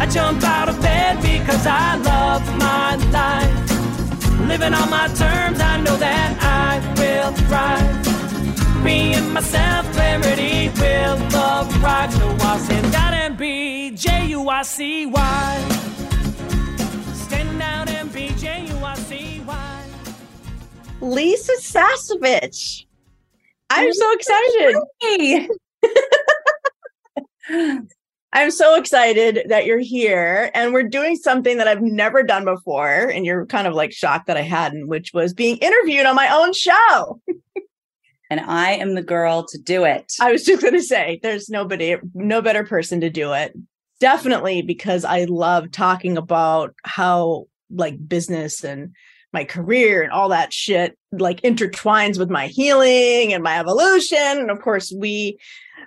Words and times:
I 0.00 0.06
jump 0.06 0.44
out 0.44 0.68
of 0.68 0.80
bed 0.80 1.20
because 1.20 1.66
I 1.66 1.96
love 1.96 2.46
my 2.56 2.94
life. 3.10 4.48
Living 4.48 4.72
on 4.72 4.88
my 4.90 5.08
terms, 5.08 5.60
I 5.60 5.80
know 5.80 5.96
that 5.96 6.38
I 6.40 6.78
will 6.98 7.32
thrive. 7.48 8.84
Being 8.84 9.32
myself, 9.32 9.92
clarity 9.92 10.70
will 10.80 11.18
arrive. 11.34 12.12
So 12.14 12.36
I'll 12.46 12.58
stand 12.60 12.94
out 12.94 13.12
and 13.12 13.36
be 13.36 13.90
J 13.90 14.26
U 14.28 14.48
I 14.48 14.62
C 14.62 15.06
Y. 15.06 15.68
Stand 17.14 17.60
out 17.60 17.90
and 17.90 18.12
be 18.12 18.28
J 18.36 18.66
U 18.68 18.76
I 18.84 18.94
C 18.94 19.42
Y. 19.44 19.84
Lisa 21.00 21.52
Sasevich. 21.60 22.86
I'm 23.68 23.92
so 23.92 24.12
excited. 24.12 24.76
I'm 28.32 28.50
so 28.50 28.74
excited 28.74 29.46
that 29.48 29.64
you're 29.64 29.78
here 29.78 30.50
and 30.54 30.72
we're 30.72 30.82
doing 30.82 31.16
something 31.16 31.56
that 31.56 31.68
I've 31.68 31.80
never 31.80 32.22
done 32.22 32.44
before. 32.44 33.08
And 33.08 33.24
you're 33.24 33.46
kind 33.46 33.66
of 33.66 33.74
like 33.74 33.92
shocked 33.92 34.26
that 34.26 34.36
I 34.36 34.42
hadn't, 34.42 34.88
which 34.88 35.12
was 35.14 35.32
being 35.32 35.56
interviewed 35.58 36.04
on 36.04 36.14
my 36.14 36.28
own 36.28 36.52
show. 36.52 37.20
and 38.30 38.40
I 38.40 38.72
am 38.72 38.94
the 38.94 39.02
girl 39.02 39.46
to 39.46 39.58
do 39.58 39.84
it. 39.84 40.12
I 40.20 40.30
was 40.30 40.44
just 40.44 40.60
going 40.60 40.74
to 40.74 40.82
say, 40.82 41.20
there's 41.22 41.48
nobody, 41.48 41.96
no 42.12 42.42
better 42.42 42.64
person 42.64 43.00
to 43.00 43.10
do 43.10 43.32
it. 43.32 43.56
Definitely 43.98 44.62
because 44.62 45.04
I 45.04 45.24
love 45.24 45.70
talking 45.70 46.18
about 46.18 46.74
how 46.84 47.46
like 47.70 48.08
business 48.08 48.62
and 48.62 48.94
my 49.32 49.44
career 49.44 50.02
and 50.02 50.12
all 50.12 50.28
that 50.30 50.52
shit 50.52 50.96
like 51.12 51.40
intertwines 51.42 52.18
with 52.18 52.30
my 52.30 52.46
healing 52.46 53.32
and 53.32 53.42
my 53.42 53.58
evolution. 53.58 54.18
And 54.18 54.50
of 54.50 54.60
course, 54.60 54.92
we 54.96 55.38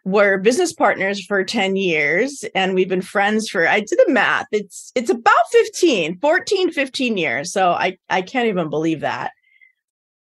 were 0.03 0.37
business 0.37 0.73
partners 0.73 1.23
for 1.23 1.43
10 1.43 1.75
years 1.75 2.43
and 2.55 2.73
we've 2.73 2.89
been 2.89 3.01
friends 3.01 3.49
for 3.49 3.67
I 3.67 3.81
did 3.81 3.99
the 4.05 4.11
math. 4.11 4.47
It's 4.51 4.91
it's 4.95 5.09
about 5.09 5.47
15, 5.51 6.19
14, 6.19 6.71
15 6.71 7.17
years. 7.17 7.51
So 7.51 7.71
I 7.71 7.97
I 8.09 8.21
can't 8.21 8.47
even 8.47 8.69
believe 8.69 9.01
that. 9.01 9.31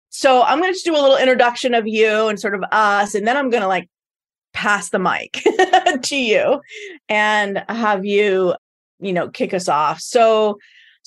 So 0.08 0.42
I'm 0.42 0.60
going 0.60 0.72
to 0.72 0.81
do 0.82 0.94
a 0.94 1.00
little 1.00 1.19
introduction 1.19 1.75
of 1.75 1.86
you 1.86 2.28
and 2.28 2.41
sort 2.41 2.54
of 2.54 2.65
us 2.72 3.15
and 3.15 3.26
then 3.26 3.36
I'm 3.36 3.50
going 3.50 3.62
to 3.62 3.69
like 3.69 3.88
pass 4.54 4.88
the 4.88 4.98
mic 4.98 5.44
to 6.03 6.16
you 6.16 6.62
and 7.10 7.62
have 7.69 8.06
you 8.06 8.54
you 8.98 9.12
know 9.12 9.28
kick 9.28 9.53
us 9.53 9.69
off. 9.69 10.00
So 10.00 10.59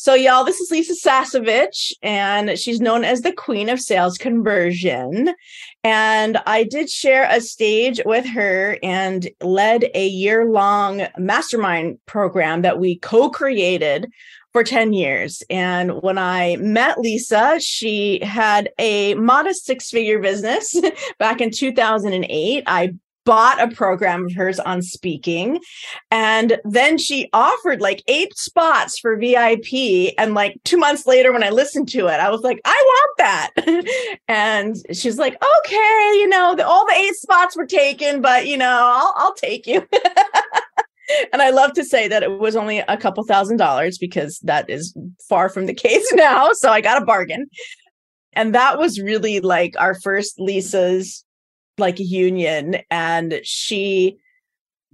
so, 0.02 0.14
y'all, 0.14 0.46
this 0.46 0.62
is 0.62 0.72
Lisa 0.72 0.94
Sasevich, 0.94 1.92
and 2.02 2.58
she's 2.58 2.80
known 2.80 3.04
as 3.04 3.20
the 3.20 3.34
Queen 3.34 3.68
of 3.68 3.82
Sales 3.82 4.18
Conversion. 4.18 5.36
And 5.84 6.38
I 6.46 6.64
did 6.64 6.90
share 6.90 7.28
a 7.30 7.42
stage 7.42 8.00
with 8.06 8.26
her 8.28 8.78
and 8.82 9.30
led 9.42 9.90
a 9.94 10.08
year 10.08 10.46
long 10.46 11.06
mastermind 11.18 12.00
program 12.06 12.62
that 12.62 12.80
we 12.80 12.98
co 13.00 13.30
created 13.30 14.09
for 14.54 14.64
10 14.64 14.94
years. 14.94 15.44
And 15.50 16.02
when 16.02 16.18
I 16.18 16.56
met 16.62 17.02
Lisa, 17.02 17.59
she 17.59 18.24
had 18.24 18.70
a 18.80 19.16
modest 19.16 19.66
six 19.66 19.90
figure 19.90 20.20
business 20.20 20.80
back 21.20 21.42
in 21.42 21.52
2008. 21.52 22.64
I 22.66 22.94
bought 23.25 23.62
a 23.62 23.74
program 23.75 24.25
of 24.25 24.34
hers 24.34 24.59
on 24.59 24.81
speaking. 24.81 25.59
And 26.12 26.59
then 26.63 26.97
she 26.97 27.30
offered 27.34 27.81
like 27.81 28.03
eight 28.07 28.35
spots 28.38 29.00
for 29.00 29.18
VIP. 29.18 30.13
And 30.18 30.34
like 30.34 30.59
two 30.63 30.78
months 30.78 31.06
later, 31.06 31.31
when 31.31 31.44
I 31.44 31.50
listened 31.50 31.90
to 31.90 32.08
it, 32.08 32.19
I 32.19 32.29
was 32.29 32.41
like, 32.41 32.59
I 32.66 32.84
want 32.85 33.18
that. 33.18 33.52
and 34.28 34.75
she's 34.94 35.18
like, 35.18 35.35
okay, 35.59 36.12
you 36.16 36.28
know, 36.28 36.56
the, 36.56 36.66
all 36.66 36.85
the 36.85 36.94
eight 36.94 37.16
spots 37.16 37.56
were 37.56 37.66
taken, 37.66 38.22
but 38.22 38.47
you 38.47 38.58
know, 38.58 38.78
I'll, 38.81 39.13
I'll 39.16 39.34
take 39.35 39.68
you. 39.68 39.88
and 41.34 41.41
I 41.41 41.50
love 41.50 41.74
to 41.74 41.84
say 41.84 42.08
that 42.08 42.24
it 42.24 42.40
was 42.40 42.56
only 42.56 42.79
a 42.79 42.97
couple 42.97 43.24
thousand 43.24 43.58
dollars 43.58 43.97
because 43.97 44.40
that 44.40 44.69
is 44.69 44.96
far 45.28 45.50
from 45.50 45.66
the 45.66 45.74
case 45.85 46.08
now. 46.13 46.50
So 46.53 46.72
I 46.72 46.81
got 46.81 47.02
a 47.02 47.06
bargain. 47.06 47.47
And 48.34 48.53
that 48.56 48.78
was 48.78 49.02
really 49.02 49.40
like 49.40 49.74
our 49.79 49.96
first 49.96 50.40
Lisa's 50.40 51.25
like 51.79 52.00
a 52.00 52.03
union 52.03 52.78
and 52.90 53.40
she 53.44 54.17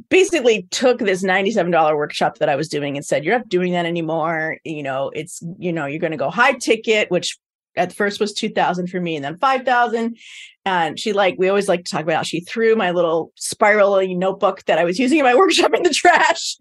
basically 0.10 0.68
took 0.72 1.00
this 1.00 1.24
$97 1.24 1.96
workshop 1.96 2.38
that 2.40 2.50
I 2.50 2.56
was 2.56 2.68
doing 2.68 2.96
and 2.96 3.06
said, 3.06 3.24
You're 3.24 3.38
not 3.38 3.50
doing 3.50 3.72
that 3.74 3.86
anymore. 3.86 4.58
You 4.64 4.84
know, 4.84 5.12
it's, 5.14 5.42
you 5.58 5.72
know, 5.72 5.86
you're 5.86 6.00
going 6.00 6.12
to 6.12 6.18
go 6.18 6.30
high 6.30 6.54
ticket, 6.54 7.10
which 7.12 7.38
at 7.78 7.94
first 7.94 8.20
was 8.20 8.34
2000 8.34 8.88
for 8.88 9.02
me 9.02 9.16
and 9.16 9.26
then 9.26 9.38
5000 9.38 10.18
and 10.64 11.00
she 11.00 11.14
like 11.14 11.36
we 11.38 11.50
always 11.50 11.68
like 11.68 11.84
to 11.84 11.92
talk 11.92 12.04
about 12.04 12.16
how 12.16 12.24
she 12.24 12.40
threw 12.40 12.76
my 12.76 12.92
little 12.92 13.32
spiraling 13.36 14.18
notebook 14.18 14.64
that 14.66 14.80
i 14.80 14.84
was 14.84 14.98
using 14.98 15.20
in 15.20 15.26
my 15.26 15.36
workshop 15.36 15.74
in 15.74 15.84
the 15.84 15.90
trash. 15.90 16.58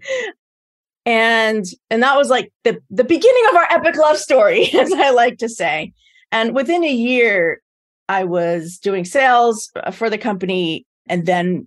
And 1.07 1.67
and 1.91 2.03
that 2.03 2.17
was 2.17 2.31
like 2.31 2.51
the 2.65 2.79
the 2.91 3.05
beginning 3.05 3.45
of 3.51 3.57
our 3.57 3.67
epic 3.71 3.97
love 3.97 4.17
story 4.17 4.71
as 4.75 4.93
i 4.93 5.11
like 5.11 5.39
to 5.39 5.49
say. 5.49 5.93
And 6.33 6.55
within 6.55 6.83
a 6.83 6.93
year 6.93 7.61
I 8.09 8.25
was 8.25 8.79
doing 8.79 9.05
sales 9.05 9.71
for 9.93 10.11
the 10.11 10.19
company. 10.19 10.87
And 11.09 11.27
then 11.27 11.67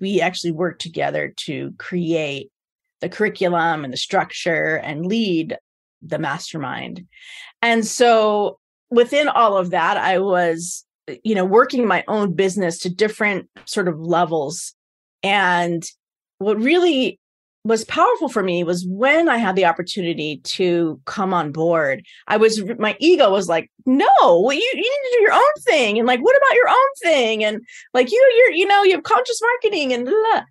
we 0.00 0.20
actually 0.20 0.52
worked 0.52 0.80
together 0.80 1.32
to 1.36 1.72
create 1.78 2.50
the 3.00 3.08
curriculum 3.08 3.84
and 3.84 3.92
the 3.92 3.98
structure 3.98 4.76
and 4.76 5.06
lead 5.06 5.56
the 6.02 6.18
mastermind. 6.18 7.06
And 7.62 7.86
so 7.86 8.58
within 8.90 9.28
all 9.28 9.56
of 9.56 9.70
that, 9.70 9.96
I 9.96 10.18
was, 10.18 10.84
you 11.22 11.34
know, 11.34 11.44
working 11.44 11.86
my 11.86 12.04
own 12.08 12.34
business 12.34 12.78
to 12.80 12.88
different 12.88 13.48
sort 13.64 13.88
of 13.88 14.00
levels. 14.00 14.74
And 15.22 15.84
what 16.38 16.58
really 16.58 17.18
was 17.64 17.84
powerful 17.86 18.28
for 18.28 18.42
me 18.42 18.62
was 18.62 18.86
when 18.86 19.28
I 19.28 19.38
had 19.38 19.56
the 19.56 19.64
opportunity 19.64 20.36
to 20.44 21.00
come 21.06 21.32
on 21.32 21.50
board. 21.50 22.04
I 22.28 22.36
was 22.36 22.62
my 22.78 22.94
ego 23.00 23.30
was 23.30 23.48
like, 23.48 23.70
no, 23.86 24.06
you, 24.20 24.58
you 24.58 24.74
need 24.74 24.82
to 24.82 25.16
do 25.16 25.22
your 25.22 25.32
own 25.32 25.62
thing, 25.62 25.98
and 25.98 26.06
like, 26.06 26.20
what 26.20 26.36
about 26.36 26.56
your 26.56 26.68
own 26.68 26.88
thing, 27.02 27.42
and 27.44 27.62
like 27.94 28.12
you, 28.12 28.32
you're 28.36 28.52
you 28.52 28.66
know 28.66 28.82
you 28.82 28.92
have 28.92 29.02
conscious 29.02 29.40
marketing 29.40 29.92
and 29.92 30.04
blah. 30.04 30.42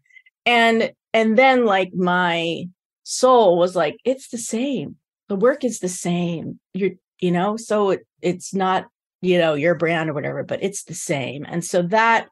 and 0.46 0.92
and 1.14 1.38
then 1.38 1.66
like 1.66 1.94
my 1.94 2.66
soul 3.04 3.58
was 3.60 3.76
like, 3.76 3.98
it's 4.06 4.30
the 4.30 4.38
same. 4.38 4.96
The 5.30 5.36
work 5.36 5.64
is 5.64 5.80
the 5.80 5.90
same. 5.90 6.60
You're 6.74 6.92
you 7.20 7.32
know, 7.32 7.58
so 7.58 7.92
it, 7.92 8.08
it's 8.22 8.56
not 8.56 8.88
you 9.22 9.38
know 9.38 9.54
your 9.54 9.76
brand 9.76 10.10
or 10.10 10.14
whatever, 10.14 10.44
but 10.44 10.64
it's 10.64 10.84
the 10.86 10.96
same, 10.96 11.46
and 11.48 11.64
so 11.64 11.84
that 11.84 12.28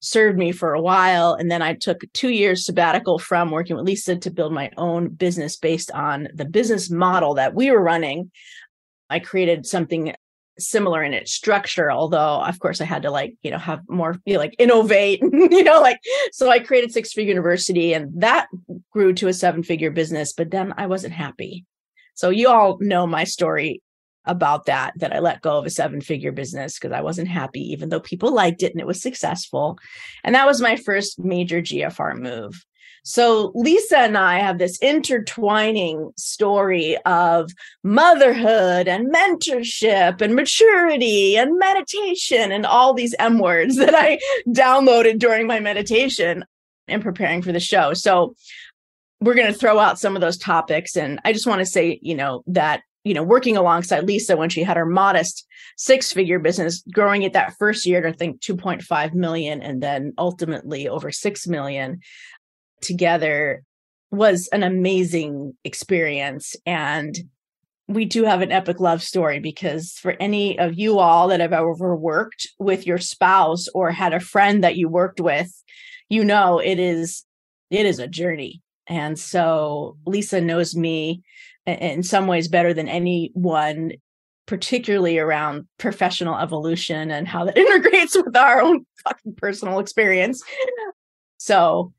served 0.00 0.38
me 0.38 0.52
for 0.52 0.74
a 0.74 0.80
while. 0.80 1.34
And 1.34 1.50
then 1.50 1.62
I 1.62 1.74
took 1.74 2.02
two 2.12 2.30
years 2.30 2.64
sabbatical 2.64 3.18
from 3.18 3.50
working 3.50 3.76
with 3.76 3.84
Lisa 3.84 4.16
to 4.16 4.30
build 4.30 4.52
my 4.52 4.70
own 4.76 5.08
business 5.08 5.56
based 5.56 5.90
on 5.90 6.28
the 6.34 6.44
business 6.44 6.90
model 6.90 7.34
that 7.34 7.54
we 7.54 7.70
were 7.70 7.82
running. 7.82 8.30
I 9.10 9.18
created 9.18 9.66
something 9.66 10.14
similar 10.58 11.02
in 11.02 11.14
its 11.14 11.32
structure, 11.32 11.90
although 11.90 12.42
of 12.42 12.58
course 12.58 12.80
I 12.80 12.84
had 12.84 13.02
to 13.02 13.10
like, 13.10 13.34
you 13.42 13.50
know, 13.50 13.58
have 13.58 13.80
more 13.88 14.16
be 14.24 14.38
like 14.38 14.54
innovate, 14.58 15.20
you 15.32 15.62
know, 15.62 15.80
like 15.80 16.00
so 16.32 16.50
I 16.50 16.58
created 16.58 16.92
Six 16.92 17.12
Figure 17.12 17.30
University 17.30 17.92
and 17.92 18.10
that 18.20 18.48
grew 18.92 19.12
to 19.14 19.28
a 19.28 19.32
seven 19.32 19.62
figure 19.62 19.90
business, 19.90 20.32
but 20.32 20.50
then 20.50 20.74
I 20.76 20.86
wasn't 20.86 21.14
happy. 21.14 21.64
So 22.14 22.30
you 22.30 22.48
all 22.48 22.78
know 22.80 23.06
my 23.06 23.24
story 23.24 23.80
about 24.28 24.66
that 24.66 24.92
that 24.96 25.12
I 25.12 25.18
let 25.18 25.42
go 25.42 25.58
of 25.58 25.66
a 25.66 25.70
seven 25.70 26.00
figure 26.00 26.32
business 26.32 26.78
because 26.78 26.92
I 26.92 27.00
wasn't 27.00 27.28
happy, 27.28 27.60
even 27.72 27.88
though 27.88 28.00
people 28.00 28.32
liked 28.32 28.62
it 28.62 28.72
and 28.72 28.80
it 28.80 28.86
was 28.86 29.02
successful. 29.02 29.78
And 30.22 30.34
that 30.34 30.46
was 30.46 30.60
my 30.60 30.76
first 30.76 31.18
major 31.18 31.60
GFR 31.60 32.16
move. 32.16 32.64
So 33.04 33.52
Lisa 33.54 34.00
and 34.00 34.18
I 34.18 34.38
have 34.38 34.58
this 34.58 34.78
intertwining 34.80 36.10
story 36.16 36.98
of 37.06 37.50
motherhood 37.82 38.86
and 38.86 39.12
mentorship 39.12 40.20
and 40.20 40.34
maturity 40.34 41.36
and 41.36 41.58
meditation 41.58 42.52
and 42.52 42.66
all 42.66 42.92
these 42.92 43.14
M 43.18 43.38
words 43.38 43.76
that 43.76 43.94
I 43.94 44.18
downloaded 44.48 45.18
during 45.18 45.46
my 45.46 45.58
meditation 45.58 46.44
and 46.86 47.02
preparing 47.02 47.40
for 47.40 47.52
the 47.52 47.60
show. 47.60 47.94
So 47.94 48.34
we're 49.20 49.34
going 49.34 49.52
to 49.52 49.58
throw 49.58 49.78
out 49.78 49.98
some 49.98 50.14
of 50.14 50.20
those 50.20 50.36
topics 50.36 50.96
and 50.96 51.18
I 51.24 51.32
just 51.32 51.46
want 51.46 51.60
to 51.60 51.66
say, 51.66 51.98
you 52.02 52.14
know, 52.14 52.42
that 52.46 52.82
you 53.08 53.14
know, 53.14 53.22
working 53.22 53.56
alongside 53.56 54.04
Lisa 54.04 54.36
when 54.36 54.50
she 54.50 54.62
had 54.62 54.76
her 54.76 54.84
modest 54.84 55.46
six 55.78 56.12
figure 56.12 56.38
business, 56.38 56.82
growing 56.92 57.22
it 57.22 57.32
that 57.32 57.54
first 57.58 57.86
year 57.86 58.02
to 58.02 58.08
I 58.08 58.12
think 58.12 58.42
2.5 58.42 59.14
million 59.14 59.62
and 59.62 59.82
then 59.82 60.12
ultimately 60.18 60.86
over 60.86 61.10
6 61.10 61.46
million 61.46 62.00
together 62.82 63.62
was 64.10 64.48
an 64.48 64.62
amazing 64.62 65.54
experience. 65.64 66.54
And 66.66 67.16
we 67.86 68.04
do 68.04 68.24
have 68.24 68.42
an 68.42 68.52
epic 68.52 68.78
love 68.78 69.02
story 69.02 69.40
because 69.40 69.92
for 69.92 70.14
any 70.20 70.58
of 70.58 70.78
you 70.78 70.98
all 70.98 71.28
that 71.28 71.40
have 71.40 71.54
ever 71.54 71.96
worked 71.96 72.46
with 72.58 72.86
your 72.86 72.98
spouse 72.98 73.68
or 73.68 73.90
had 73.90 74.12
a 74.12 74.20
friend 74.20 74.62
that 74.62 74.76
you 74.76 74.86
worked 74.90 75.18
with, 75.18 75.50
you 76.10 76.24
know 76.24 76.58
it 76.58 76.78
is 76.78 77.24
it 77.70 77.86
is 77.86 77.98
a 77.98 78.06
journey. 78.06 78.60
And 78.86 79.18
so 79.18 79.96
Lisa 80.04 80.42
knows 80.42 80.76
me 80.76 81.22
in 81.68 82.02
some 82.02 82.26
ways 82.26 82.48
better 82.48 82.72
than 82.72 82.88
anyone 82.88 83.92
particularly 84.46 85.18
around 85.18 85.68
professional 85.76 86.36
evolution 86.38 87.10
and 87.10 87.28
how 87.28 87.44
that 87.44 87.56
integrates 87.58 88.16
with 88.16 88.34
our 88.34 88.60
own 88.60 88.84
fucking 89.04 89.34
personal 89.34 89.78
experience. 89.78 90.42
So 91.36 91.92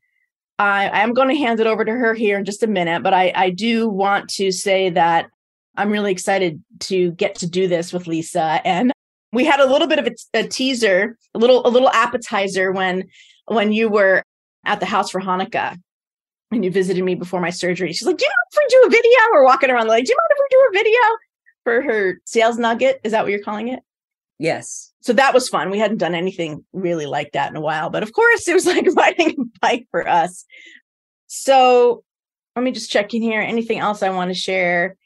I, 0.58 1.00
am 1.00 1.14
going 1.14 1.28
to 1.28 1.36
hand 1.36 1.60
it 1.60 1.66
over 1.66 1.84
to 1.84 1.92
her 1.92 2.12
here 2.12 2.38
in 2.38 2.44
just 2.44 2.62
a 2.62 2.66
minute, 2.66 3.02
but 3.02 3.14
I, 3.14 3.32
I 3.34 3.50
do 3.50 3.88
want 3.88 4.28
to 4.30 4.52
say 4.52 4.90
that 4.90 5.28
I'm 5.76 5.90
really 5.90 6.12
excited 6.12 6.62
to 6.80 7.12
get 7.12 7.36
to 7.36 7.48
do 7.48 7.68
this 7.68 7.92
with 7.92 8.06
Lisa. 8.06 8.60
And 8.64 8.92
we 9.32 9.44
had 9.44 9.60
a 9.60 9.70
little 9.70 9.86
bit 9.86 10.00
of 10.00 10.06
a, 10.08 10.40
a 10.40 10.48
teaser, 10.48 11.16
a 11.34 11.38
little 11.38 11.66
a 11.66 11.70
little 11.70 11.88
appetizer 11.90 12.72
when 12.72 13.04
when 13.46 13.72
you 13.72 13.88
were 13.88 14.24
at 14.66 14.80
the 14.80 14.86
house 14.86 15.10
for 15.10 15.20
Hanukkah 15.20 15.78
and 16.50 16.64
you 16.64 16.70
visited 16.70 17.04
me 17.04 17.14
before 17.14 17.40
my 17.40 17.50
surgery. 17.50 17.92
She's 17.92 18.06
like, 18.06 18.18
"Do 18.18 18.24
you 18.24 18.30
mind 18.30 18.48
if 18.52 18.58
we 18.58 18.80
do 18.80 18.86
a 18.86 18.90
video?" 18.90 19.18
We're 19.32 19.44
walking 19.44 19.70
around 19.70 19.88
like, 19.88 20.04
"Do 20.04 20.12
you 20.12 20.16
mind 20.16 20.30
if 20.30 20.38
we 20.38 20.48
do 20.50 20.68
a 20.68 20.84
video 20.84 21.00
for 21.64 21.82
her 21.82 22.20
sales 22.24 22.58
nugget?" 22.58 23.00
Is 23.04 23.12
that 23.12 23.22
what 23.22 23.30
you're 23.30 23.42
calling 23.42 23.68
it? 23.68 23.80
Yes. 24.38 24.92
So 25.02 25.12
that 25.12 25.34
was 25.34 25.48
fun. 25.48 25.70
We 25.70 25.78
hadn't 25.78 25.98
done 25.98 26.14
anything 26.14 26.64
really 26.72 27.06
like 27.06 27.32
that 27.32 27.50
in 27.50 27.56
a 27.56 27.60
while, 27.60 27.90
but 27.90 28.02
of 28.02 28.12
course 28.12 28.48
it 28.48 28.54
was 28.54 28.66
like 28.66 28.86
riding 28.96 29.30
a 29.30 29.58
bike 29.60 29.86
for 29.90 30.08
us. 30.08 30.44
So 31.26 32.04
let 32.56 32.64
me 32.64 32.72
just 32.72 32.90
check 32.90 33.14
in 33.14 33.22
here. 33.22 33.40
Anything 33.40 33.78
else 33.78 34.02
I 34.02 34.10
want 34.10 34.30
to 34.30 34.34
share? 34.34 34.96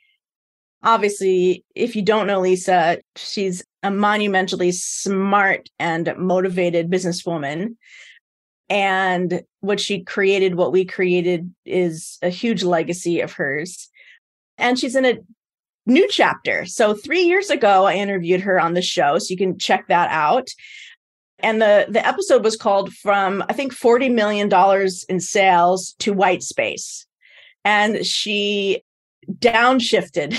Obviously, 0.82 1.64
if 1.74 1.96
you 1.96 2.02
don't 2.02 2.26
know 2.26 2.40
Lisa, 2.40 2.98
she's 3.16 3.64
a 3.82 3.90
monumentally 3.90 4.72
smart 4.72 5.68
and 5.78 6.14
motivated 6.16 6.90
businesswoman 6.90 7.76
and 8.68 9.42
what 9.60 9.80
she 9.80 10.02
created 10.02 10.54
what 10.54 10.72
we 10.72 10.84
created 10.84 11.52
is 11.64 12.18
a 12.22 12.28
huge 12.28 12.62
legacy 12.62 13.20
of 13.20 13.32
hers. 13.32 13.88
And 14.58 14.78
she's 14.78 14.96
in 14.96 15.04
a 15.04 15.18
new 15.86 16.08
chapter. 16.08 16.64
So 16.64 16.94
3 16.94 17.22
years 17.22 17.50
ago 17.50 17.84
i 17.84 17.94
interviewed 17.94 18.40
her 18.40 18.58
on 18.58 18.74
the 18.74 18.82
show 18.82 19.18
so 19.18 19.26
you 19.30 19.36
can 19.36 19.58
check 19.58 19.88
that 19.88 20.10
out. 20.10 20.48
And 21.40 21.60
the 21.60 21.86
the 21.88 22.06
episode 22.06 22.42
was 22.42 22.56
called 22.56 22.92
from 22.94 23.44
i 23.48 23.52
think 23.52 23.72
40 23.72 24.08
million 24.08 24.48
dollars 24.48 25.04
in 25.08 25.20
sales 25.20 25.94
to 25.98 26.12
white 26.12 26.42
space. 26.42 27.06
And 27.66 28.04
she 28.04 28.82
downshifted 29.30 30.34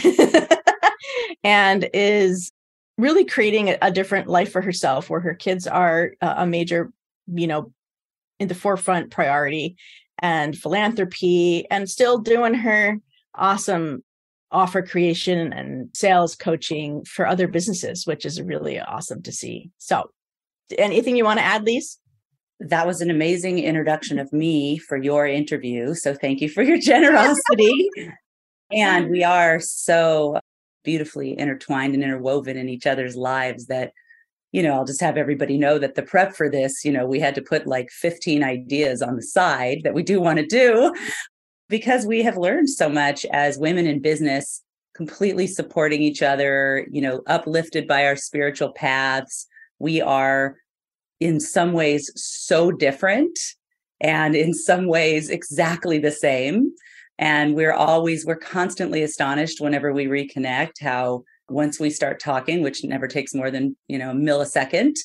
and 1.44 1.90
is 1.94 2.52
really 2.98 3.26
creating 3.26 3.76
a, 3.82 3.92
different 3.92 4.28
life 4.28 4.52
for 4.52 4.62
herself 4.62 5.10
where 5.10 5.20
her 5.20 5.34
kids 5.34 5.68
are 5.68 6.12
a 6.22 6.46
major 6.46 6.92
you 7.28 7.48
know 7.48 7.72
in 8.40 8.48
the 8.48 8.56
forefront 8.56 9.12
priority 9.12 9.76
and 10.20 10.58
philanthropy 10.58 11.66
and 11.70 11.90
still 11.90 12.20
doing 12.20 12.54
her 12.54 12.98
awesome 13.36 14.04
offer 14.52 14.82
creation 14.82 15.52
and 15.52 15.90
sales 15.94 16.36
coaching 16.36 17.04
for 17.06 17.28
other 17.28 17.48
businesses, 17.48 18.06
which 18.08 18.26
is 18.26 18.42
really 18.42 18.80
awesome 18.80 19.22
to 19.24 19.32
see. 19.32 19.70
So, 19.78 20.10
anything 20.78 21.16
you 21.16 21.26
want 21.26 21.40
to 21.40 21.46
add, 21.46 21.66
Lise? 21.66 22.00
That 22.62 22.88
was 22.88 23.02
an 23.02 23.12
amazing 23.12 23.60
introduction 23.60 24.18
of 24.18 24.32
me 24.32 24.78
for 24.78 24.98
your 24.98 25.28
interview. 25.28 25.94
So, 25.94 26.14
thank 26.14 26.42
you 26.42 26.50
for 26.50 26.64
your 26.64 26.78
generosity. 26.82 27.90
and 28.72 29.10
we 29.10 29.24
are 29.24 29.60
so 29.60 30.40
beautifully 30.84 31.38
intertwined 31.38 31.96
and 31.96 32.04
interwoven 32.04 32.58
in 32.58 32.70
each 32.70 32.86
other's 32.86 33.16
lives 33.16 33.66
that 33.66 33.92
you 34.56 34.64
know, 34.64 34.72
I'll 34.72 34.86
just 34.86 35.02
have 35.02 35.18
everybody 35.18 35.58
know 35.58 35.78
that 35.80 35.96
the 35.96 36.02
prep 36.02 36.34
for 36.34 36.50
this, 36.50 36.86
you 36.86 36.92
know, 36.94 37.06
we 37.06 37.20
had 37.20 37.36
to 37.36 37.42
put 37.42 37.68
like 37.68 37.90
15 37.92 38.42
ideas 38.42 39.02
on 39.02 39.18
the 39.18 39.22
side 39.22 39.82
that 39.84 39.94
we 39.94 40.02
do 40.02 40.22
want 40.22 40.40
to 40.40 40.46
do 40.46 40.94
because 41.68 42.06
we 42.06 42.24
have 42.24 42.38
learned 42.38 42.70
so 42.70 42.88
much 42.88 43.26
as 43.34 43.58
women 43.58 43.86
in 43.86 44.02
business, 44.02 44.64
completely 44.96 45.46
supporting 45.46 46.02
each 46.02 46.22
other, 46.22 46.88
you 46.90 47.02
know, 47.02 47.22
uplifted 47.28 47.86
by 47.86 48.06
our 48.06 48.16
spiritual 48.16 48.72
paths. 48.72 49.46
We 49.80 50.00
are 50.00 50.56
in 51.20 51.42
some 51.42 51.74
ways 51.74 52.10
so 52.16 52.72
different 52.72 53.38
and 54.00 54.38
in 54.38 54.54
some 54.54 54.88
ways 54.88 55.30
exactly 55.30 55.98
the 55.98 56.12
same. 56.12 56.72
And 57.20 57.56
we're 57.56 57.74
always, 57.74 58.26
we're 58.26 58.38
constantly 58.38 59.04
astonished 59.04 59.60
whenever 59.60 59.92
we 59.92 60.06
reconnect 60.06 60.80
how 60.80 61.26
once 61.50 61.80
we 61.80 61.90
start 61.90 62.20
talking 62.20 62.62
which 62.62 62.84
never 62.84 63.08
takes 63.08 63.34
more 63.34 63.52
than 63.52 63.76
you 63.88 63.98
know 63.98 64.12
a 64.12 64.16
millisecond 64.16 64.96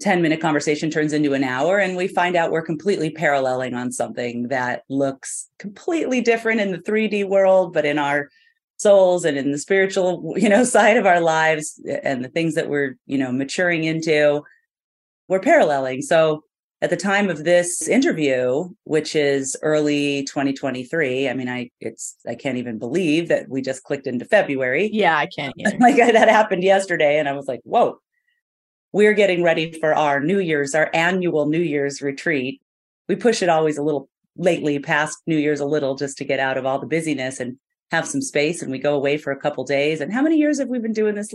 10 0.00 0.22
minute 0.22 0.40
conversation 0.40 0.90
turns 0.90 1.12
into 1.12 1.34
an 1.34 1.42
hour 1.42 1.78
and 1.78 1.96
we 1.96 2.06
find 2.06 2.36
out 2.36 2.52
we're 2.52 2.62
completely 2.62 3.10
paralleling 3.10 3.74
on 3.74 3.90
something 3.90 4.48
that 4.48 4.84
looks 4.88 5.50
completely 5.58 6.20
different 6.20 6.60
in 6.60 6.70
the 6.70 6.78
3D 6.78 7.28
world 7.28 7.72
but 7.72 7.84
in 7.84 7.98
our 7.98 8.28
souls 8.76 9.24
and 9.24 9.36
in 9.36 9.50
the 9.50 9.58
spiritual 9.58 10.34
you 10.36 10.48
know 10.48 10.64
side 10.64 10.96
of 10.96 11.06
our 11.06 11.20
lives 11.20 11.80
eh, 11.88 11.98
and 12.04 12.24
the 12.24 12.28
things 12.28 12.54
that 12.54 12.68
we're 12.68 12.96
you 13.06 13.18
know 13.18 13.32
maturing 13.32 13.84
into 13.84 14.42
we're 15.28 15.40
paralleling. 15.40 16.02
So 16.02 16.42
at 16.80 16.90
the 16.90 16.96
time 16.96 17.28
of 17.28 17.44
this 17.44 17.88
interview 17.88 18.68
which 18.84 19.16
is 19.16 19.56
early 19.62 20.22
2023 20.24 21.28
i 21.28 21.34
mean 21.34 21.48
i 21.48 21.70
it's 21.80 22.16
i 22.26 22.34
can't 22.34 22.58
even 22.58 22.78
believe 22.78 23.28
that 23.28 23.48
we 23.48 23.60
just 23.60 23.82
clicked 23.82 24.06
into 24.06 24.24
february. 24.24 24.88
Yeah 24.92 25.16
i 25.16 25.26
can't 25.26 25.54
like 25.80 25.96
that 25.96 26.28
happened 26.28 26.62
yesterday 26.62 27.18
and 27.18 27.28
i 27.28 27.32
was 27.32 27.48
like 27.48 27.60
whoa. 27.64 27.98
We're 28.90 29.12
getting 29.12 29.42
ready 29.42 29.78
for 29.78 29.94
our 29.94 30.18
new 30.18 30.38
year's 30.38 30.74
our 30.74 30.90
annual 30.94 31.46
new 31.46 31.60
year's 31.60 32.00
retreat. 32.00 32.62
We 33.06 33.16
push 33.16 33.42
it 33.42 33.50
always 33.50 33.76
a 33.76 33.82
little 33.82 34.08
lately 34.34 34.78
past 34.78 35.18
new 35.26 35.36
year's 35.36 35.60
a 35.60 35.66
little 35.66 35.94
just 35.94 36.16
to 36.18 36.24
get 36.24 36.40
out 36.40 36.56
of 36.56 36.64
all 36.64 36.78
the 36.78 36.86
busyness 36.86 37.38
and 37.38 37.58
have 37.90 38.06
some 38.06 38.22
space 38.22 38.62
and 38.62 38.70
we 38.70 38.78
go 38.78 38.94
away 38.94 39.18
for 39.18 39.30
a 39.30 39.38
couple 39.38 39.64
days. 39.64 40.00
And 40.00 40.10
how 40.12 40.22
many 40.22 40.36
years 40.36 40.58
have 40.58 40.68
we 40.68 40.78
been 40.78 40.92
doing 40.94 41.14
this 41.14 41.34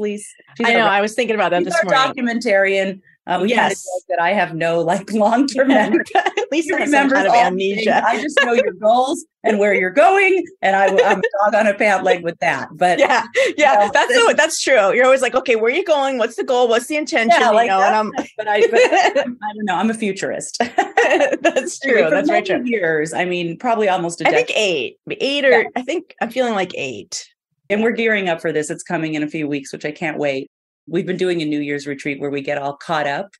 She's 0.58 0.68
i 0.68 0.74
know 0.74 0.86
our, 0.86 0.90
i 0.90 1.02
was 1.02 1.14
thinking 1.14 1.36
about 1.36 1.52
that 1.52 1.64
this 1.64 1.78
morning. 1.84 2.14
documentarian 2.14 3.02
um, 3.26 3.48
yes, 3.48 3.86
that 4.10 4.22
I 4.22 4.32
have 4.32 4.54
no 4.54 4.82
like 4.82 5.12
long 5.14 5.48
term 5.48 5.70
memory. 5.70 6.04
At 6.16 6.52
least 6.52 6.68
you 6.70 6.76
remember 6.76 7.16
kind 7.16 7.28
of 7.28 7.34
amnesia. 7.34 8.04
I 8.06 8.22
just 8.22 8.38
know 8.44 8.52
your 8.52 8.74
goals 8.74 9.26
and 9.44 9.60
where 9.60 9.74
you're 9.74 9.92
going, 9.92 10.44
and 10.62 10.76
I, 10.76 10.88
am 10.88 11.22
dog 11.44 11.56
on 11.56 11.68
a 11.68 11.74
pant 11.74 12.04
leg 12.04 12.24
with 12.24 12.38
that. 12.40 12.70
But 12.74 13.00
yeah, 13.00 13.26
yeah, 13.58 13.74
you 13.74 13.86
know, 13.86 13.92
that's 13.94 14.14
so, 14.14 14.34
that's 14.34 14.62
true. 14.62 14.94
You're 14.94 15.06
always 15.06 15.22
like, 15.22 15.36
okay, 15.36 15.56
where 15.56 15.66
are 15.66 15.76
you 15.76 15.86
going? 15.86 16.18
What's 16.18 16.36
the 16.36 16.44
goal? 16.44 16.68
What's 16.68 16.88
the 16.88 16.98
intention? 16.98 17.40
Yeah, 17.40 17.52
like 17.52 17.66
you 17.66 17.78
know, 17.78 17.82
and 17.82 17.96
I'm, 17.96 18.12
but 18.38 18.48
I, 18.48 18.62
but 18.68 18.80
I 18.84 19.14
don't 19.24 19.66
know. 19.66 19.76
I'm 19.76 19.90
a 19.90 19.94
futurist. 19.94 20.58
that's 20.60 21.80
true. 21.80 22.10
That's 22.10 22.30
true. 22.48 22.64
Years. 22.66 23.14
I 23.14 23.24
mean, 23.24 23.58
probably 23.58 23.88
almost. 23.88 24.22
A 24.22 24.28
I 24.28 24.32
think 24.32 24.52
eight, 24.54 24.98
eight 25.10 25.46
or 25.46 25.62
yeah. 25.62 25.70
I 25.78 25.82
think 25.82 26.14
I'm 26.22 26.30
feeling 26.30 26.56
like 26.56 26.72
eight. 26.76 27.26
And 27.70 27.82
we're 27.82 27.92
gearing 27.92 28.28
up 28.28 28.42
for 28.42 28.52
this. 28.52 28.70
It's 28.70 28.84
coming 28.84 29.16
in 29.16 29.24
a 29.24 29.28
few 29.28 29.48
weeks, 29.48 29.72
which 29.72 29.86
I 29.86 29.92
can't 29.92 30.18
wait. 30.18 30.52
We've 30.88 31.06
been 31.06 31.18
doing 31.18 31.42
a 31.42 31.46
New 31.46 31.60
Year's 31.60 31.88
retreat 31.88 32.20
where 32.20 32.30
we 32.30 32.42
get 32.42 32.58
all 32.58 32.76
caught 32.76 33.08
up. 33.08 33.32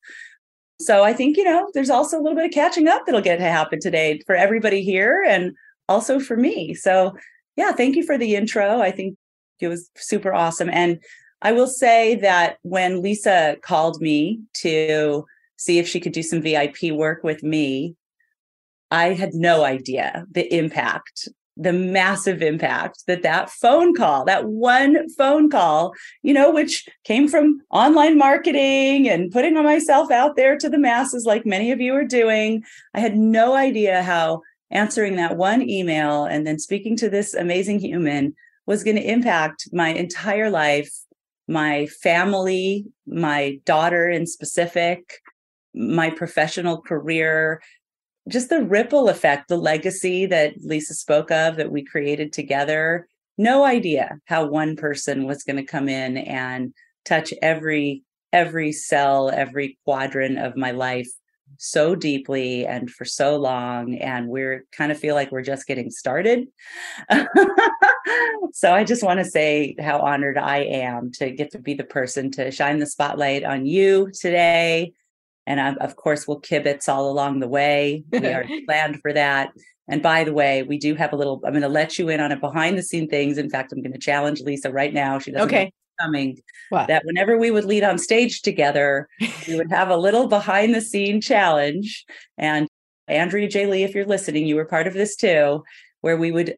So 0.80 1.04
I 1.04 1.14
think, 1.14 1.38
you 1.38 1.44
know, 1.44 1.70
there's 1.74 1.90
also 1.90 2.18
a 2.18 2.22
little 2.22 2.36
bit 2.36 2.46
of 2.46 2.52
catching 2.52 2.88
up 2.88 3.04
that'll 3.06 3.22
get 3.22 3.38
to 3.38 3.44
happen 3.44 3.80
today 3.80 4.22
for 4.26 4.36
everybody 4.36 4.82
here 4.82 5.24
and 5.28 5.54
also 5.88 6.20
for 6.20 6.36
me. 6.36 6.74
So, 6.74 7.16
yeah, 7.56 7.72
thank 7.72 7.96
you 7.96 8.04
for 8.04 8.18
the 8.18 8.36
intro. 8.36 8.82
I 8.82 8.92
think 8.92 9.18
it 9.60 9.68
was 9.68 9.90
super 9.96 10.34
awesome. 10.34 10.70
And 10.70 11.00
I 11.42 11.52
will 11.52 11.68
say 11.68 12.16
that 12.16 12.58
when 12.64 13.02
Lisa 13.02 13.58
called 13.62 14.02
me 14.02 14.42
to 14.56 15.26
see 15.58 15.80
if 15.80 15.88
she 15.88 16.00
could 16.00 16.12
do 16.12 16.24
some 16.24 16.42
VIP 16.42 16.92
work 16.92 17.24
with 17.24 17.44
me, 17.44 17.96
I 18.92 19.14
had 19.14 19.34
no 19.34 19.64
idea 19.64 20.26
the 20.32 20.54
impact 20.54 21.28
the 21.56 21.74
massive 21.74 22.42
impact 22.42 23.04
that 23.08 23.22
that 23.22 23.50
phone 23.50 23.94
call, 23.94 24.26
that 24.26 24.46
one 24.46 25.08
phone 25.10 25.50
call, 25.50 25.94
you 26.24 26.34
know, 26.34 26.52
which 26.52 26.88
came 27.04 27.28
from 27.28 27.62
online 27.70 28.18
marketing 28.18 29.08
and 29.08 29.32
putting 29.32 29.54
myself 29.54 30.10
out 30.10 30.36
there 30.36 30.58
to 30.58 30.70
the 30.70 30.80
masses, 30.80 31.26
like 31.26 31.46
many 31.46 31.72
of 31.72 31.80
you 31.80 31.94
are 31.94 32.06
doing. 32.06 32.64
I 32.94 33.00
had 33.00 33.16
no 33.16 33.54
idea 33.54 34.02
how 34.02 34.42
answering 34.72 35.16
that 35.18 35.38
one 35.38 35.68
email 35.70 36.26
and 36.26 36.48
then 36.48 36.58
speaking 36.58 36.98
to 36.98 37.10
this 37.10 37.34
amazing 37.34 37.80
human 37.80 38.34
was 38.66 38.84
going 38.84 38.98
to 38.98 39.12
impact 39.12 39.70
my 39.72 39.90
entire 39.90 40.50
life, 40.50 40.92
my 41.48 41.86
family, 42.02 42.86
my 43.06 43.60
daughter 43.66 44.10
in 44.10 44.26
specific, 44.26 45.20
my 45.76 46.10
professional 46.10 46.82
career, 46.82 47.62
just 48.30 48.50
the 48.50 48.64
ripple 48.64 49.10
effect, 49.10 49.48
the 49.48 49.58
legacy 49.58 50.26
that 50.28 50.54
Lisa 50.62 50.94
spoke 50.94 51.32
of 51.32 51.58
that 51.58 51.72
we 51.72 51.84
created 51.84 52.32
together. 52.32 53.08
No 53.38 53.66
idea 53.66 54.20
how 54.26 54.46
one 54.46 54.76
person 54.76 55.26
was 55.26 55.44
going 55.44 55.58
to 55.58 55.64
come 55.64 55.90
in 55.90 56.18
and 56.18 56.74
touch 57.06 57.34
every 57.42 58.04
every 58.32 58.72
cell, 58.72 59.30
every 59.30 59.78
quadrant 59.86 60.40
of 60.40 60.58
my 60.58 60.72
life 60.72 61.08
so 61.58 61.96
deeply 61.96 62.66
and 62.66 62.90
for 62.90 63.06
so 63.06 63.38
long 63.38 63.96
and 63.96 64.28
we're 64.28 64.66
kind 64.72 64.92
of 64.92 64.98
feel 65.00 65.16
like 65.16 65.32
we're 65.32 65.42
just 65.42 65.68
getting 65.68 65.90
started 65.90 66.48
so 68.54 68.74
i 68.74 68.84
just 68.84 69.04
want 69.04 69.20
to 69.20 69.26
say 69.26 69.76
how 69.80 70.00
honored 70.00 70.38
i 70.38 70.60
am 70.60 71.12
to 71.12 71.30
get 71.32 71.52
to 71.52 71.60
be 71.60 71.74
the 71.74 71.84
person 71.84 72.32
to 72.32 72.52
shine 72.52 72.80
the 72.80 72.86
spotlight 72.86 73.44
on 73.44 73.66
you 73.66 74.10
today 74.20 74.92
and 75.46 75.60
I, 75.62 75.74
of 75.76 75.96
course 75.96 76.28
we'll 76.28 76.42
kibitz 76.42 76.88
all 76.90 77.10
along 77.10 77.40
the 77.40 77.48
way 77.48 78.04
we 78.12 78.28
are 78.28 78.46
planned 78.66 79.00
for 79.02 79.14
that 79.14 79.52
and 79.88 80.02
by 80.02 80.24
the 80.24 80.34
way 80.34 80.64
we 80.64 80.78
do 80.78 80.96
have 80.96 81.14
a 81.14 81.16
little 81.16 81.42
i'm 81.46 81.52
going 81.52 81.62
to 81.62 81.70
let 81.70 81.98
you 82.00 82.10
in 82.10 82.20
on 82.20 82.32
a 82.32 82.38
behind 82.38 82.78
the 82.78 82.84
scene 82.84 83.08
things 83.10 83.38
in 83.38 83.50
fact 83.50 83.72
i'm 83.72 83.82
going 83.82 83.94
to 83.94 84.00
challenge 84.00 84.42
lisa 84.42 84.72
right 84.72 84.94
now 84.94 85.20
she 85.20 85.32
doesn't 85.32 85.48
Okay. 85.48 85.72
coming 86.00 86.38
What? 86.70 86.88
that 86.88 87.04
whenever 87.06 87.38
we 87.38 87.52
would 87.52 87.66
lead 87.66 87.84
on 87.84 87.98
stage 88.00 88.42
together, 88.42 89.08
we 89.48 89.56
would 89.56 89.70
have 89.72 89.90
a 89.90 89.98
little 89.98 90.28
behind 90.28 90.74
the 90.74 90.82
scene 90.82 91.22
challenge. 91.22 92.04
And 92.38 92.68
Andrea 93.08 93.48
J. 93.48 93.68
Lee, 93.68 93.84
if 93.84 93.94
you're 93.94 94.06
listening, 94.06 94.48
you 94.48 94.56
were 94.56 94.66
part 94.66 94.88
of 94.88 94.94
this 94.96 95.16
too, 95.16 95.64
where 96.02 96.18
we 96.18 96.32
would 96.32 96.56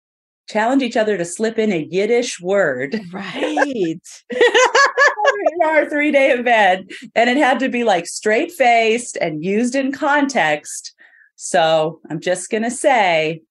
challenge 0.48 0.84
each 0.84 0.98
other 0.98 1.18
to 1.18 1.26
slip 1.26 1.58
in 1.58 1.72
a 1.72 1.88
Yiddish 1.90 2.40
word 2.40 3.00
Right. 3.12 4.00
in 4.32 5.64
our 5.64 5.90
three 5.90 6.12
day 6.12 6.32
event. 6.32 6.92
And 7.16 7.30
it 7.30 7.38
had 7.38 7.60
to 7.60 7.70
be 7.70 7.84
like 7.84 8.06
straight 8.08 8.52
faced 8.52 9.18
and 9.18 9.44
used 9.44 9.76
in 9.76 9.92
context. 9.92 10.94
So 11.36 12.00
I'm 12.10 12.20
just 12.20 12.50
going 12.50 12.64
to 12.64 12.72
say, 12.72 13.42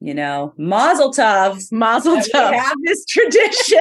you 0.00 0.14
know, 0.14 0.52
mazel 0.56 1.12
tov. 1.12 1.70
Mazel 1.72 2.16
tov. 2.16 2.52
have 2.52 2.76
this 2.84 3.04
tradition 3.06 3.78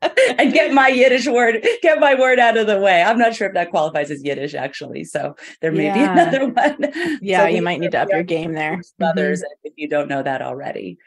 and 0.38 0.52
get 0.52 0.72
my 0.72 0.88
Yiddish 0.88 1.26
word, 1.26 1.66
get 1.82 1.98
my 2.00 2.14
word 2.14 2.38
out 2.38 2.56
of 2.56 2.66
the 2.68 2.78
way. 2.80 3.02
I'm 3.02 3.18
not 3.18 3.34
sure 3.34 3.48
if 3.48 3.54
that 3.54 3.70
qualifies 3.70 4.10
as 4.10 4.24
Yiddish 4.24 4.54
actually. 4.54 5.04
So 5.04 5.34
there 5.60 5.72
may 5.72 5.86
Yeah. 5.86 5.94
be 6.14 6.20
another 6.20 6.46
one. 6.52 7.18
Yeah, 7.20 7.40
So 7.42 7.46
you 7.48 7.62
might 7.62 7.80
need 7.80 7.92
to 7.92 8.00
up 8.00 8.08
your 8.10 8.22
game 8.22 8.52
there. 8.52 8.76
Jewish 8.76 8.86
Mhm. 9.00 9.42
If 9.64 9.72
you 9.76 9.88
don't 9.88 10.08
know 10.08 10.22
that 10.22 10.40
already. 10.40 10.98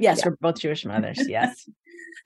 Yes, 0.00 0.18
Yeah. 0.18 0.30
we're 0.30 0.36
both 0.40 0.60
Jewish 0.60 0.84
mothers. 0.84 1.20
Yes. 1.28 1.68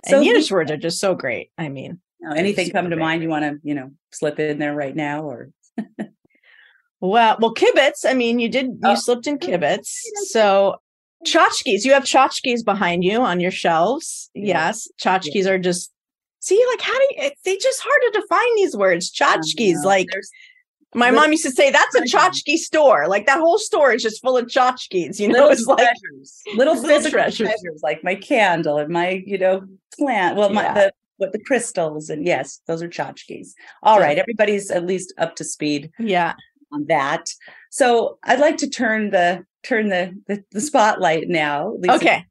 So 0.07 0.17
and 0.19 0.27
Yiddish 0.27 0.51
words 0.51 0.71
are 0.71 0.77
just 0.77 1.01
so 1.01 1.15
great. 1.15 1.51
I 1.57 1.71
mean, 1.71 1.99
you 2.21 2.29
know, 2.29 2.35
anything 2.35 2.69
come 2.71 2.91
to 2.91 2.97
great. 2.97 3.03
mind 3.03 3.23
you 3.23 3.31
want 3.31 3.45
to, 3.45 3.57
you 3.63 3.75
know, 3.75 3.91
slip 4.13 4.39
in 4.39 4.59
there 4.59 4.75
right 4.75 4.95
now 4.95 5.23
or 5.25 5.49
well, 7.01 7.37
well, 7.41 7.55
kibitz. 7.55 8.05
I 8.07 8.13
mean, 8.13 8.39
you 8.39 8.49
did 8.51 8.67
you 8.67 8.79
Oh. 8.85 8.95
slipped 8.97 9.27
in 9.27 9.35
oh, 9.35 9.47
kibitz. 9.47 9.89
So 10.27 10.77
tchotchkes, 11.27 11.85
you 11.85 11.93
have 11.95 12.05
tchotchkes 12.05 12.65
behind 12.65 13.03
you 13.05 13.21
on 13.23 13.41
your 13.41 13.51
shelves. 13.51 14.31
Yeah. 14.35 14.67
Yes, 14.67 14.89
tchotchkes 15.01 15.47
are 15.47 15.59
just 15.59 15.91
see 16.41 16.63
like 16.71 16.83
how 16.83 16.93
do 16.99 17.07
you? 17.17 17.31
They 17.45 17.57
just 17.57 17.81
hard 17.83 18.03
to 18.13 18.21
define 18.21 18.55
these 18.57 18.77
words. 18.77 19.11
Tchotchkes, 19.11 19.75
No, 19.83 19.89
like 19.89 20.07
there's 20.13 20.31
my 20.95 21.07
little- 21.11 21.23
mom 21.23 21.33
used 21.33 21.45
to 21.45 21.51
say, 21.51 21.71
that's 21.71 21.95
a 21.95 22.01
tchotchke 22.03 22.57
store. 22.57 23.07
Like 23.09 23.27
that 23.27 23.39
whole 23.41 23.59
store 23.59 23.93
is 23.93 24.03
just 24.03 24.23
full 24.23 24.37
of 24.37 24.47
tchotchkes. 24.47 25.19
You 25.19 25.29
know, 25.29 25.35
little 25.35 25.51
it's 25.53 25.67
like 25.67 25.79
treasures, 25.79 26.43
little, 26.57 26.75
physical 26.77 27.11
treasures. 27.11 27.49
treasures. 27.49 27.81
like 27.83 28.03
my 28.05 28.15
candle 28.15 28.79
and 28.79 28.91
my, 28.93 29.23
you 29.27 29.39
know, 29.39 29.65
plant. 29.99 30.37
Well, 30.37 30.51
my 30.51 30.73
the 30.73 30.93
what 31.17 31.33
the 31.33 31.39
crystals 31.39 32.11
and 32.11 32.27
yes, 32.27 32.61
those 32.67 32.83
are 32.83 32.89
tchotchkes. 32.89 33.51
All 33.83 33.99
Yeah. 34.01 34.07
right, 34.07 34.19
everybody's 34.19 34.71
at 34.71 34.85
least 34.85 35.15
up 35.19 35.37
to 35.37 35.45
speed 35.45 35.91
yeah. 35.99 36.35
on 36.73 36.87
that. 36.87 37.29
So 37.71 38.19
I'd 38.25 38.41
like 38.41 38.57
to 38.59 38.69
turn 38.69 39.11
the 39.11 39.45
turn 39.63 39.89
the 39.89 40.13
the, 40.27 40.43
the 40.51 40.61
spotlight 40.61 41.29
now, 41.29 41.75
Lisa, 41.79 41.95
Okay. 41.95 42.25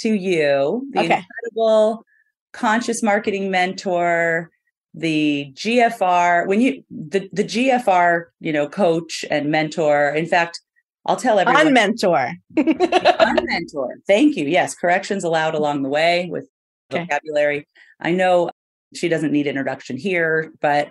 to 0.00 0.12
you, 0.12 0.88
the 0.92 1.00
Okay. 1.00 1.22
incredible 1.24 2.04
conscious 2.52 3.02
marketing 3.02 3.50
mentor, 3.50 4.50
the 4.94 5.52
GFR. 5.54 6.46
When 6.46 6.60
you 6.60 6.84
the 6.90 7.28
the 7.32 7.44
GFR, 7.44 8.24
you 8.40 8.52
know, 8.52 8.68
coach 8.68 9.24
and 9.30 9.50
mentor. 9.50 10.10
In 10.10 10.26
fact, 10.26 10.60
I'll 11.06 11.16
tell 11.16 11.38
everyone 11.38 11.66
Unmentor. 11.74 12.32
unmentor. 12.56 13.88
Thank 14.06 14.36
you. 14.36 14.46
Yes, 14.46 14.74
corrections 14.74 15.24
allowed 15.24 15.54
along 15.54 15.82
the 15.82 15.88
way 15.88 16.28
with 16.30 16.48
Okay. 16.92 17.04
vocabulary. 17.04 17.66
I 18.00 18.12
know 18.12 18.50
she 18.94 19.08
doesn't 19.08 19.32
need 19.32 19.46
introduction 19.46 19.96
here, 19.96 20.52
but 20.60 20.90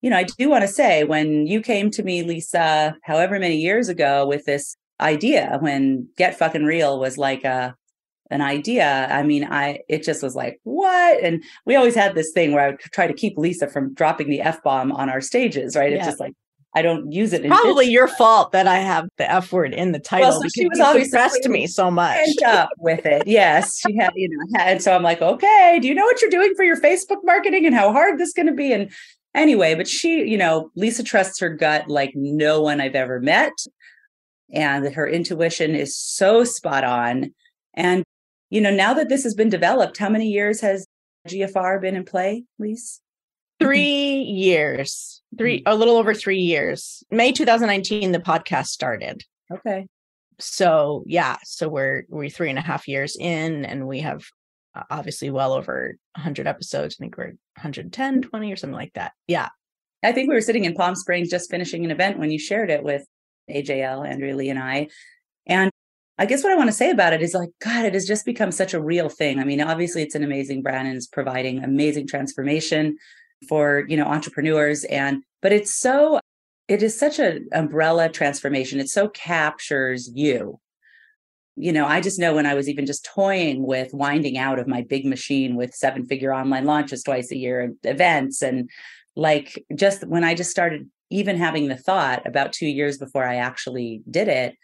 you 0.00 0.10
know, 0.10 0.16
I 0.16 0.24
do 0.24 0.48
want 0.48 0.62
to 0.62 0.68
say 0.68 1.04
when 1.04 1.46
you 1.46 1.60
came 1.60 1.90
to 1.92 2.02
me, 2.02 2.22
Lisa, 2.22 2.96
however 3.02 3.38
many 3.38 3.56
years 3.56 3.88
ago 3.88 4.26
with 4.26 4.44
this 4.46 4.76
idea, 5.00 5.58
when 5.60 6.08
Get 6.16 6.38
Fucking 6.38 6.64
Real 6.64 6.98
was 6.98 7.18
like 7.18 7.44
a 7.44 7.76
an 8.32 8.40
idea. 8.40 9.06
I 9.10 9.22
mean, 9.22 9.44
I 9.44 9.80
it 9.88 10.02
just 10.02 10.22
was 10.22 10.34
like, 10.34 10.60
what? 10.64 11.22
And 11.22 11.44
we 11.66 11.76
always 11.76 11.94
had 11.94 12.14
this 12.14 12.32
thing 12.32 12.52
where 12.52 12.64
I 12.64 12.70
would 12.70 12.80
try 12.80 13.06
to 13.06 13.14
keep 13.14 13.38
Lisa 13.38 13.68
from 13.68 13.94
dropping 13.94 14.28
the 14.28 14.40
F 14.40 14.62
bomb 14.62 14.90
on 14.92 15.08
our 15.10 15.20
stages, 15.20 15.76
right? 15.76 15.92
It's 15.92 16.04
just 16.06 16.20
like 16.20 16.32
I 16.74 16.80
don't 16.80 17.12
use 17.12 17.34
it 17.34 17.46
Probably 17.46 17.86
your 17.86 18.08
fault 18.08 18.52
that 18.52 18.66
I 18.66 18.78
have 18.78 19.06
the 19.18 19.30
F 19.30 19.52
word 19.52 19.74
in 19.74 19.92
the 19.92 19.98
title 19.98 20.30
Well, 20.30 20.32
so 20.32 20.40
because 20.40 20.52
she 20.54 20.68
was 20.68 20.80
always 20.80 21.10
supporting- 21.10 21.52
me 21.52 21.66
so 21.66 21.90
much. 21.90 22.16
end 22.18 22.42
up 22.46 22.70
with 22.78 23.04
it. 23.04 23.26
Yes, 23.26 23.78
she 23.78 23.94
had, 23.96 24.10
you 24.16 24.30
know, 24.30 24.58
had, 24.58 24.68
and 24.72 24.82
so 24.82 24.94
I'm 24.94 25.02
like, 25.02 25.20
okay, 25.20 25.78
do 25.82 25.86
you 25.88 25.94
know 25.94 26.04
what 26.04 26.22
you're 26.22 26.30
doing 26.30 26.54
for 26.56 26.64
your 26.64 26.80
Facebook 26.80 27.18
marketing 27.24 27.66
and 27.66 27.74
how 27.74 27.92
hard 27.92 28.18
this 28.18 28.28
is 28.28 28.34
going 28.34 28.46
to 28.46 28.54
be? 28.54 28.72
And 28.72 28.90
anyway, 29.34 29.74
but 29.74 29.86
she, 29.86 30.22
you 30.26 30.38
know, 30.38 30.70
Lisa 30.74 31.02
trusts 31.04 31.38
her 31.40 31.50
gut 31.50 31.88
like 31.88 32.12
no 32.14 32.62
one 32.62 32.80
I've 32.80 32.94
ever 32.94 33.20
met, 33.20 33.52
and 34.50 34.86
her 34.94 35.06
intuition 35.06 35.74
is 35.74 35.94
so 35.94 36.42
spot 36.42 36.84
on. 36.84 37.34
And 37.74 38.02
you 38.52 38.60
know, 38.60 38.70
now 38.70 38.92
that 38.94 39.08
this 39.08 39.22
has 39.24 39.34
been 39.34 39.48
developed, 39.48 39.96
how 39.96 40.10
many 40.10 40.28
years 40.28 40.60
has 40.60 40.86
GFR 41.26 41.80
been 41.80 41.96
in 41.96 42.04
play, 42.04 42.44
Lisa? 42.58 43.00
three 43.62 44.22
years, 44.22 45.22
three, 45.38 45.62
a 45.66 45.74
little 45.74 45.96
over 45.96 46.14
three 46.14 46.40
years. 46.40 47.02
May 47.10 47.32
2019, 47.32 48.12
the 48.12 48.18
podcast 48.18 48.66
started. 48.66 49.22
Okay, 49.52 49.86
So 50.38 51.04
yeah, 51.06 51.36
so 51.44 51.68
we're 51.68 52.04
we're 52.08 52.28
three 52.28 52.50
and 52.50 52.58
a 52.58 52.62
half 52.62 52.88
years 52.88 53.16
in, 53.18 53.64
and 53.64 53.86
we 53.86 54.00
have 54.00 54.24
uh, 54.74 54.82
obviously 54.90 55.30
well 55.30 55.52
over 55.52 55.96
100 56.16 56.46
episodes. 56.46 56.96
I 56.98 57.04
think 57.04 57.16
we're 57.16 57.34
110, 57.56 58.22
20 58.22 58.52
or 58.52 58.56
something 58.56 58.74
like 58.74 58.92
that. 58.94 59.12
Yeah. 59.26 59.48
I 60.02 60.12
think 60.12 60.28
we 60.28 60.34
were 60.34 60.40
sitting 60.40 60.64
in 60.64 60.74
Palm 60.74 60.96
Springs 60.96 61.30
just 61.30 61.50
finishing 61.50 61.84
an 61.84 61.90
event 61.90 62.18
when 62.18 62.30
you 62.30 62.38
shared 62.38 62.70
it 62.70 62.82
with 62.82 63.06
AJL, 63.50 64.06
Andrea 64.06 64.34
Lee, 64.34 64.50
and 64.50 64.58
I. 64.58 64.88
And 65.46 65.70
I 66.18 66.26
guess 66.26 66.42
what 66.42 66.52
I 66.52 66.56
want 66.56 66.68
to 66.68 66.76
say 66.76 66.90
about 66.90 67.12
it 67.12 67.22
is 67.22 67.34
like, 67.34 67.50
God, 67.60 67.84
it 67.84 67.94
has 67.94 68.06
just 68.06 68.26
become 68.26 68.52
such 68.52 68.74
a 68.74 68.82
real 68.82 69.08
thing. 69.08 69.38
I 69.38 69.44
mean, 69.44 69.60
obviously 69.60 70.02
it's 70.02 70.14
an 70.14 70.22
amazing 70.22 70.62
brand 70.62 70.86
and 70.86 70.96
it's 70.96 71.06
providing 71.06 71.64
amazing 71.64 72.06
transformation 72.06 72.96
for, 73.48 73.84
you 73.88 73.96
know, 73.96 74.04
entrepreneurs. 74.04 74.84
And, 74.84 75.22
but 75.40 75.52
it's 75.52 75.74
so, 75.74 76.20
it 76.68 76.82
is 76.82 76.98
such 76.98 77.18
an 77.18 77.48
umbrella 77.52 78.08
transformation. 78.08 78.78
It 78.78 78.88
so 78.88 79.08
captures 79.08 80.10
you. 80.14 80.60
You 81.56 81.72
know, 81.72 81.86
I 81.86 82.00
just 82.00 82.18
know 82.18 82.34
when 82.34 82.46
I 82.46 82.54
was 82.54 82.68
even 82.68 82.86
just 82.86 83.04
toying 83.04 83.66
with 83.66 83.92
winding 83.92 84.38
out 84.38 84.58
of 84.58 84.66
my 84.66 84.82
big 84.82 85.04
machine 85.04 85.56
with 85.56 85.74
seven 85.74 86.06
figure 86.06 86.32
online 86.32 86.64
launches 86.64 87.02
twice 87.02 87.30
a 87.30 87.36
year 87.36 87.60
and 87.60 87.76
events 87.84 88.42
and 88.42 88.70
like 89.16 89.62
just 89.74 90.06
when 90.06 90.24
I 90.24 90.34
just 90.34 90.50
started 90.50 90.88
even 91.10 91.36
having 91.36 91.68
the 91.68 91.76
thought 91.76 92.26
about 92.26 92.52
two 92.52 92.66
years 92.66 92.96
before 92.96 93.24
I 93.24 93.36
actually 93.36 94.02
did 94.10 94.28
it, 94.28 94.56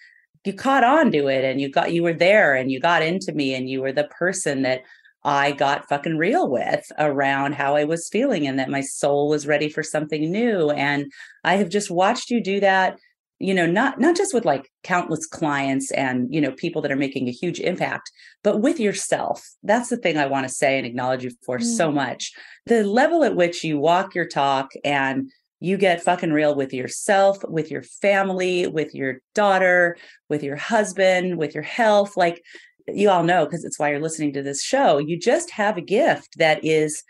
you 0.45 0.53
caught 0.53 0.85
on 0.85 1.11
to 1.13 1.29
it 1.29 1.45
and 1.45 1.61
you 1.61 1.71
got 1.71 1.93
you 1.93 2.03
were 2.03 2.15
there 2.15 2.55
and 2.55 2.71
you 2.71 2.81
got 2.81 3.03
into 3.03 3.33
me 3.33 3.55
and 3.55 3.69
you 3.69 3.81
were 3.81 3.93
the 3.93 4.05
person 4.05 4.63
that 4.63 4.83
I 5.25 5.53
got 5.53 5.89
fucking 5.89 6.17
real 6.17 6.49
with 6.49 6.91
around 6.99 7.55
how 7.55 7.77
I 7.77 7.85
was 7.85 8.09
feeling 8.09 8.47
and 8.47 8.59
that 8.59 8.71
my 8.71 8.81
soul 8.81 9.29
was 9.29 9.47
ready 9.47 9.69
for 9.69 9.83
something 9.83 10.31
new. 10.31 10.71
And 10.71 11.13
I 11.45 11.57
have 11.57 11.69
just 11.69 11.91
watched 11.91 12.31
you 12.31 12.43
do 12.43 12.61
that, 12.61 12.99
you 13.39 13.53
know, 13.53 13.67
not 13.67 14.01
not 14.01 14.17
just 14.17 14.33
with 14.33 14.45
like 14.45 14.71
countless 14.85 15.27
clients 15.27 15.91
and 15.93 16.33
you 16.33 16.41
know 16.41 16.53
people 16.53 16.83
that 16.83 16.93
are 16.93 16.97
making 16.97 17.29
a 17.29 17.33
huge 17.33 17.61
impact, 17.61 18.11
but 18.43 18.61
with 18.61 18.79
yourself. 18.79 19.47
That's 19.63 19.89
the 19.89 19.97
thing 19.97 20.19
I 20.19 20.27
want 20.27 20.49
to 20.49 20.55
say 20.55 20.79
and 20.79 20.87
acknowledge 20.87 21.25
you 21.25 21.33
for 21.45 21.59
mm. 21.59 21.65
so 21.65 21.91
much. 21.91 22.33
The 22.67 22.85
level 22.85 23.25
at 23.25 23.37
which 23.37 23.65
you 23.65 23.79
walk 23.79 24.15
your 24.15 24.27
talk 24.27 24.71
and 24.85 25.31
you 25.61 25.77
get 25.77 26.03
fucking 26.03 26.33
real 26.33 26.55
with 26.55 26.73
yourself, 26.73 27.39
with 27.49 27.71
your 27.71 27.83
family, 27.83 28.67
with 28.67 28.95
your 28.95 29.21
daughter, 29.35 29.97
with 30.29 30.43
your 30.43 30.57
husband, 30.57 31.37
with 31.37 31.55
your 31.55 31.65
health. 31.65 32.17
Like 32.17 32.43
you 32.87 33.11
all 33.11 33.23
know, 33.23 33.45
because 33.45 33.65
it's 33.65 33.79
why 33.79 33.91
you're 33.91 34.01
listening 34.01 34.33
to 34.33 34.43
this 34.43 34.63
show, 34.63 34.97
you 34.97 35.19
just 35.19 35.51
have 35.51 35.77
a 35.77 35.83
gift 35.83 36.39
that 36.39 36.65
is, 36.65 37.03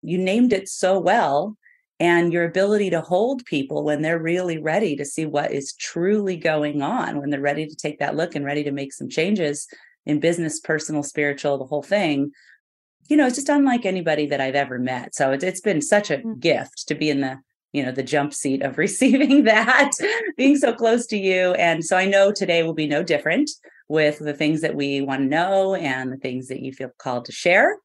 you 0.00 0.16
named 0.16 0.52
it 0.52 0.68
so 0.68 1.00
well. 1.00 1.56
and 2.02 2.32
your 2.32 2.44
ability 2.44 2.90
to 2.90 3.00
hold 3.00 3.44
people 3.44 3.84
when 3.84 4.02
they're 4.02 4.18
really 4.18 4.58
ready 4.58 4.96
to 4.96 5.04
see 5.04 5.24
what 5.24 5.52
is 5.52 5.72
truly 5.74 6.36
going 6.36 6.82
on, 6.82 7.20
when 7.20 7.30
they're 7.30 7.40
ready 7.40 7.64
to 7.64 7.76
take 7.76 8.00
that 8.00 8.16
look 8.16 8.34
and 8.34 8.44
ready 8.44 8.64
to 8.64 8.72
make 8.72 8.92
some 8.92 9.08
changes 9.08 9.68
in 10.04 10.18
business, 10.18 10.58
personal, 10.58 11.04
spiritual, 11.04 11.58
the 11.58 11.64
whole 11.64 11.82
thing. 11.82 12.32
You 13.08 13.16
know, 13.16 13.28
it's 13.28 13.36
just 13.36 13.48
unlike 13.48 13.86
anybody 13.86 14.26
that 14.26 14.40
I've 14.40 14.56
ever 14.56 14.80
met. 14.80 15.14
So 15.14 15.30
it's, 15.30 15.44
it's 15.44 15.60
been 15.60 15.80
such 15.80 16.10
a 16.10 16.18
mm. 16.18 16.40
gift 16.40 16.88
to 16.88 16.96
be 16.96 17.08
in 17.08 17.20
the 17.20 17.38
you 17.72 17.82
know 17.82 17.92
the 17.92 18.02
jump 18.02 18.32
seat 18.34 18.62
of 18.62 18.78
receiving 18.78 19.44
that 19.44 19.92
being 20.36 20.56
so 20.56 20.72
close 20.72 21.06
to 21.06 21.16
you 21.16 21.52
and 21.54 21.84
so 21.84 21.96
i 21.96 22.04
know 22.04 22.32
today 22.32 22.62
will 22.62 22.74
be 22.74 22.86
no 22.86 23.02
different 23.02 23.50
with 23.88 24.18
the 24.18 24.34
things 24.34 24.60
that 24.60 24.74
we 24.74 25.00
want 25.00 25.20
to 25.20 25.26
know 25.26 25.74
and 25.74 26.12
the 26.12 26.16
things 26.16 26.48
that 26.48 26.60
you 26.60 26.72
feel 26.72 26.90
called 26.98 27.24
to 27.24 27.32
share 27.32 27.76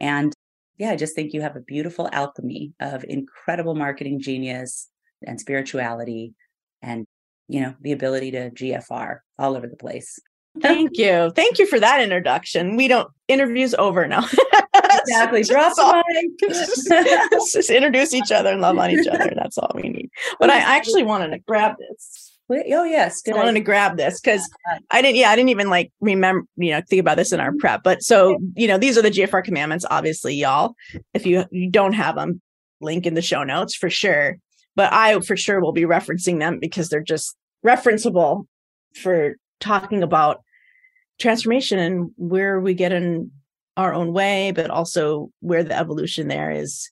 and 0.00 0.34
yeah, 0.78 0.90
I 0.90 0.96
just 0.96 1.14
think 1.14 1.32
you 1.32 1.40
have 1.40 1.56
a 1.56 1.60
beautiful 1.60 2.08
alchemy 2.12 2.72
of 2.80 3.04
incredible 3.08 3.74
marketing 3.74 4.20
genius 4.20 4.88
and 5.24 5.38
spirituality 5.38 6.34
and, 6.82 7.06
you 7.48 7.60
know, 7.60 7.74
the 7.80 7.92
ability 7.92 8.32
to 8.32 8.50
GFR 8.50 9.18
all 9.38 9.56
over 9.56 9.68
the 9.68 9.76
place. 9.76 10.18
Thank 10.60 10.98
you. 10.98 11.30
Thank 11.36 11.58
you 11.58 11.66
for 11.66 11.78
that 11.78 12.00
introduction. 12.00 12.76
We 12.76 12.88
don't 12.88 13.08
interviews 13.28 13.74
over 13.74 14.06
now. 14.06 14.26
exactly. 15.08 15.42
Drop 15.42 15.74
the 15.76 17.38
just 17.52 17.70
introduce 17.70 18.14
each 18.14 18.32
other 18.32 18.52
and 18.52 18.60
love 18.60 18.78
on 18.78 18.90
each 18.90 19.06
other. 19.06 19.32
That's 19.36 19.58
all 19.58 19.70
we 19.74 19.88
need. 19.88 20.10
But 20.38 20.50
I 20.50 20.58
actually 20.58 21.02
wanted 21.02 21.28
to 21.28 21.38
grab 21.38 21.76
this. 21.78 22.32
Oh 22.50 22.84
yes, 22.84 23.22
Good 23.22 23.34
I 23.34 23.36
wanted 23.38 23.50
idea. 23.50 23.60
to 23.60 23.64
grab 23.64 23.96
this 23.96 24.20
because 24.20 24.48
I 24.90 25.00
didn't. 25.00 25.16
Yeah, 25.16 25.30
I 25.30 25.36
didn't 25.36 25.48
even 25.48 25.70
like 25.70 25.92
remember. 26.00 26.46
You 26.56 26.72
know, 26.72 26.82
think 26.88 27.00
about 27.00 27.16
this 27.16 27.32
in 27.32 27.40
our 27.40 27.50
mm-hmm. 27.50 27.58
prep. 27.58 27.82
But 27.82 28.02
so 28.02 28.38
you 28.54 28.68
know, 28.68 28.76
these 28.76 28.98
are 28.98 29.02
the 29.02 29.10
GFR 29.10 29.42
commandments. 29.42 29.86
Obviously, 29.90 30.34
y'all. 30.34 30.74
If 31.14 31.24
you 31.24 31.44
you 31.50 31.70
don't 31.70 31.94
have 31.94 32.16
them, 32.16 32.42
link 32.80 33.06
in 33.06 33.14
the 33.14 33.22
show 33.22 33.44
notes 33.44 33.74
for 33.74 33.88
sure. 33.88 34.36
But 34.76 34.92
I 34.92 35.18
for 35.20 35.36
sure 35.36 35.60
will 35.60 35.72
be 35.72 35.82
referencing 35.82 36.38
them 36.38 36.58
because 36.58 36.88
they're 36.88 37.00
just 37.00 37.36
referenceable 37.64 38.44
for 38.94 39.36
talking 39.60 40.02
about 40.02 40.42
transformation 41.18 41.78
and 41.78 42.10
where 42.16 42.60
we 42.60 42.74
get 42.74 42.92
in 42.92 43.30
our 43.76 43.92
own 43.92 44.12
way, 44.12 44.52
but 44.52 44.70
also 44.70 45.30
where 45.40 45.64
the 45.64 45.76
evolution 45.76 46.28
there 46.28 46.50
is 46.50 46.90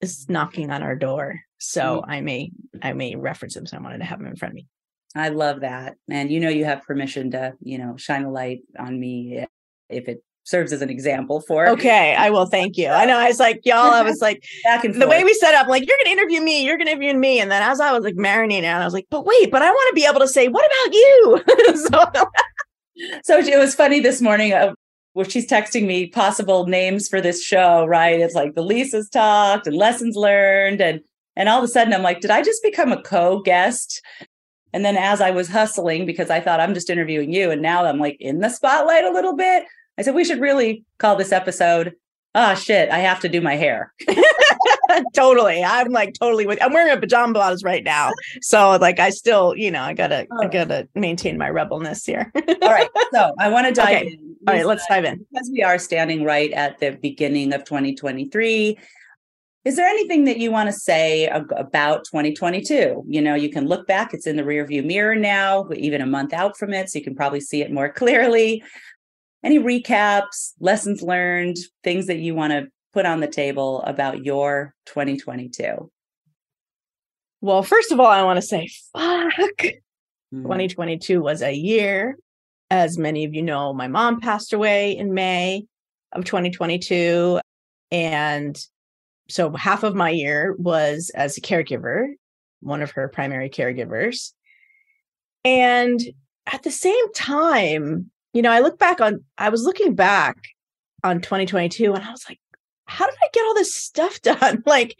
is 0.00 0.28
knocking 0.28 0.70
on 0.70 0.82
our 0.82 0.96
door. 0.96 1.40
So 1.58 2.00
mm-hmm. 2.00 2.10
I 2.10 2.20
may 2.20 2.50
I 2.82 2.92
may 2.92 3.14
reference 3.14 3.56
him. 3.56 3.66
So 3.66 3.76
I 3.76 3.80
wanted 3.80 3.98
to 3.98 4.04
have 4.04 4.20
him 4.20 4.26
in 4.26 4.36
front 4.36 4.52
of 4.52 4.56
me. 4.56 4.66
I 5.14 5.28
love 5.28 5.60
that. 5.60 5.96
And 6.10 6.30
you 6.30 6.40
know 6.40 6.48
you 6.48 6.64
have 6.64 6.82
permission 6.82 7.30
to, 7.32 7.54
you 7.60 7.78
know, 7.78 7.96
shine 7.96 8.24
a 8.24 8.30
light 8.30 8.62
on 8.78 8.98
me 8.98 9.44
if 9.88 10.08
it 10.08 10.22
serves 10.44 10.72
as 10.72 10.82
an 10.82 10.90
example 10.90 11.40
for 11.40 11.68
okay 11.68 12.16
i 12.16 12.28
will 12.28 12.46
thank 12.46 12.76
you 12.76 12.88
i 12.88 13.04
know 13.04 13.16
i 13.16 13.28
was 13.28 13.38
like 13.38 13.60
y'all 13.64 13.92
i 13.92 14.02
was 14.02 14.20
like 14.20 14.42
back 14.64 14.84
and 14.84 14.94
forth. 14.94 15.00
the 15.00 15.08
way 15.08 15.22
we 15.22 15.32
set 15.34 15.54
up 15.54 15.68
like 15.68 15.86
you're 15.86 15.96
gonna 15.98 16.10
interview 16.10 16.40
me 16.40 16.64
you're 16.64 16.76
gonna 16.76 16.90
interview 16.90 17.14
me 17.14 17.38
and 17.38 17.50
then 17.50 17.62
as 17.62 17.78
i 17.78 17.92
was 17.92 18.02
like 18.02 18.16
marinating 18.16 18.64
and 18.64 18.82
i 18.82 18.84
was 18.84 18.92
like 18.92 19.06
but 19.08 19.24
wait 19.24 19.52
but 19.52 19.62
i 19.62 19.70
want 19.70 19.88
to 19.90 19.94
be 19.94 20.04
able 20.04 20.18
to 20.18 20.26
say 20.26 20.48
what 20.48 20.64
about 20.66 20.94
you 20.94 21.44
so, 21.76 23.18
so 23.22 23.38
it 23.38 23.58
was 23.58 23.74
funny 23.74 24.00
this 24.00 24.20
morning 24.20 24.52
uh, 24.52 24.74
where 25.14 25.28
she's 25.28 25.46
texting 25.46 25.86
me 25.86 26.06
possible 26.06 26.66
names 26.66 27.08
for 27.08 27.20
this 27.20 27.42
show 27.42 27.84
right 27.86 28.20
it's 28.20 28.34
like 28.34 28.54
the 28.54 28.62
lisa's 28.62 29.08
talked 29.08 29.66
and 29.66 29.76
lessons 29.76 30.16
learned 30.16 30.80
and 30.80 31.00
and 31.36 31.48
all 31.48 31.58
of 31.58 31.64
a 31.64 31.68
sudden, 31.68 31.94
I'm 31.94 32.02
like, 32.02 32.20
did 32.20 32.30
I 32.30 32.42
just 32.42 32.62
become 32.62 32.92
a 32.92 33.02
co 33.02 33.40
guest? 33.40 34.02
And 34.72 34.84
then 34.84 34.96
as 34.96 35.20
I 35.20 35.30
was 35.30 35.48
hustling, 35.48 36.06
because 36.06 36.30
I 36.30 36.40
thought 36.40 36.60
I'm 36.60 36.74
just 36.74 36.90
interviewing 36.90 37.32
you, 37.32 37.50
and 37.50 37.62
now 37.62 37.84
I'm 37.84 37.98
like 37.98 38.16
in 38.20 38.40
the 38.40 38.48
spotlight 38.48 39.04
a 39.04 39.12
little 39.12 39.36
bit, 39.36 39.64
I 39.98 40.02
said, 40.02 40.14
we 40.14 40.24
should 40.24 40.40
really 40.40 40.84
call 40.98 41.16
this 41.16 41.32
episode, 41.32 41.94
oh 42.34 42.54
shit, 42.54 42.90
I 42.90 42.98
have 42.98 43.20
to 43.20 43.28
do 43.28 43.40
my 43.40 43.56
hair. 43.56 43.92
totally. 45.14 45.62
I'm 45.62 45.90
like 45.90 46.14
totally 46.14 46.46
with 46.46 46.62
I'm 46.62 46.72
wearing 46.72 46.92
a 46.96 47.00
pajama 47.00 47.34
bottoms 47.34 47.64
right 47.64 47.84
now. 47.84 48.10
So 48.40 48.76
like 48.76 48.98
I 48.98 49.10
still, 49.10 49.54
you 49.56 49.70
know, 49.70 49.82
I 49.82 49.94
gotta 49.94 50.26
oh. 50.30 50.44
I 50.44 50.48
gotta 50.48 50.88
maintain 50.94 51.38
my 51.38 51.48
rebelness 51.48 52.04
here. 52.04 52.30
All 52.34 52.70
right. 52.70 52.88
So 53.12 53.34
I 53.38 53.48
want 53.48 53.66
to 53.66 53.72
dive 53.80 53.96
okay. 53.96 54.06
in. 54.06 54.36
All 54.48 54.54
right, 54.54 54.66
let's 54.66 54.84
dive 54.88 55.04
in. 55.04 55.24
Because 55.30 55.50
we 55.52 55.62
are 55.62 55.78
standing 55.78 56.24
right 56.24 56.50
at 56.52 56.80
the 56.80 56.90
beginning 57.00 57.52
of 57.52 57.64
2023 57.64 58.76
is 59.64 59.76
there 59.76 59.86
anything 59.86 60.24
that 60.24 60.38
you 60.38 60.50
want 60.50 60.68
to 60.68 60.72
say 60.72 61.26
about 61.28 62.04
2022? 62.06 63.04
You 63.06 63.22
know, 63.22 63.36
you 63.36 63.48
can 63.48 63.68
look 63.68 63.86
back, 63.86 64.12
it's 64.12 64.26
in 64.26 64.36
the 64.36 64.42
rearview 64.42 64.84
mirror 64.84 65.14
now, 65.14 65.68
even 65.76 66.00
a 66.00 66.06
month 66.06 66.32
out 66.32 66.56
from 66.56 66.72
it, 66.72 66.90
so 66.90 66.98
you 66.98 67.04
can 67.04 67.14
probably 67.14 67.40
see 67.40 67.62
it 67.62 67.70
more 67.70 67.88
clearly. 67.92 68.64
Any 69.44 69.60
recaps, 69.60 70.52
lessons 70.58 71.00
learned, 71.00 71.58
things 71.84 72.08
that 72.08 72.18
you 72.18 72.34
want 72.34 72.52
to 72.52 72.68
put 72.92 73.06
on 73.06 73.20
the 73.20 73.26
table 73.26 73.82
about 73.82 74.24
your 74.24 74.74
2022? 74.86 75.90
Well, 77.40 77.62
first 77.62 77.90
of 77.90 77.98
all, 77.98 78.06
I 78.06 78.22
want 78.22 78.36
to 78.36 78.42
say, 78.42 78.68
fuck. 78.92 79.34
Mm. 80.32 80.42
2022 80.42 81.20
was 81.20 81.42
a 81.42 81.52
year. 81.52 82.16
As 82.70 82.96
many 82.96 83.24
of 83.24 83.34
you 83.34 83.42
know, 83.42 83.72
my 83.74 83.88
mom 83.88 84.20
passed 84.20 84.52
away 84.52 84.96
in 84.96 85.12
May 85.12 85.66
of 86.12 86.24
2022. 86.24 87.40
And 87.90 88.56
so 89.28 89.52
half 89.52 89.82
of 89.82 89.94
my 89.94 90.10
year 90.10 90.54
was 90.58 91.10
as 91.14 91.36
a 91.36 91.40
caregiver, 91.40 92.06
one 92.60 92.82
of 92.82 92.92
her 92.92 93.08
primary 93.08 93.50
caregivers. 93.50 94.32
And 95.44 96.00
at 96.46 96.62
the 96.62 96.70
same 96.70 97.12
time, 97.12 98.10
you 98.32 98.42
know, 98.42 98.50
I 98.50 98.60
look 98.60 98.78
back 98.78 99.00
on, 99.00 99.24
I 99.36 99.48
was 99.48 99.64
looking 99.64 99.94
back 99.94 100.36
on 101.04 101.20
2022 101.20 101.92
and 101.92 102.04
I 102.04 102.10
was 102.10 102.24
like, 102.28 102.38
how 102.86 103.06
did 103.06 103.14
I 103.22 103.28
get 103.32 103.44
all 103.44 103.54
this 103.54 103.74
stuff 103.74 104.20
done? 104.22 104.62
like, 104.66 104.96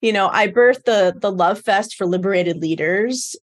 you 0.00 0.12
know, 0.12 0.28
I 0.28 0.48
birthed 0.48 0.84
the 0.84 1.14
the 1.16 1.32
Love 1.32 1.60
Fest 1.60 1.94
for 1.94 2.06
Liberated 2.06 2.56
Leaders. 2.58 3.36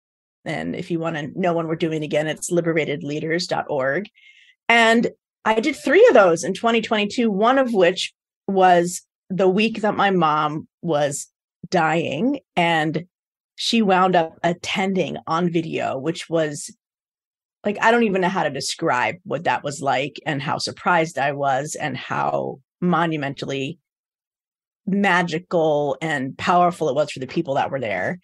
And 0.45 0.75
if 0.75 0.89
you 0.89 0.99
want 0.99 1.15
to 1.17 1.39
know 1.39 1.54
when 1.54 1.67
we're 1.67 1.75
doing 1.75 2.04
again, 2.04 2.28
it's 2.28 2.52
liberatedleaders.org. 2.52 4.10
And 4.67 5.10
I 5.45 5.60
did 5.60 5.75
three 5.75 6.06
of 6.08 6.13
those 6.13 6.43
in 6.43 6.54
2022, 6.54 7.30
one 7.30 7.58
of 7.58 7.73
which 7.73 8.13
was 8.47 9.02
the 9.30 9.49
week 9.49 9.82
that 9.82 9.95
my 9.95 10.12
mom 10.12 10.67
was 10.82 11.28
dying 11.69 12.39
and 12.56 13.06
she 13.56 13.82
wound 13.82 14.15
up 14.15 14.39
attending 14.43 15.17
on 15.28 15.52
video, 15.52 15.97
which 15.97 16.30
was 16.30 16.73
like, 17.65 17.78
I 17.82 17.91
don't 17.91 18.04
even 18.04 18.21
know 18.21 18.30
how 18.30 18.43
to 18.43 18.49
describe 18.49 19.15
what 19.23 19.43
that 19.43 19.63
was 19.63 19.82
like 19.82 20.19
and 20.25 20.41
how 20.41 20.58
surprised 20.58 21.17
I 21.17 21.34
was 21.34 21.75
and 21.75 21.97
how 21.97 22.60
monumentally 22.82 23.80
magical 24.88 25.98
and 26.02 26.38
powerful 26.38 26.89
it 26.89 26.96
was 26.96 27.12
for 27.12 27.20
the 27.20 27.28
people 27.28 27.56
that 27.56 27.72
were 27.72 27.80
there. 27.80 28.20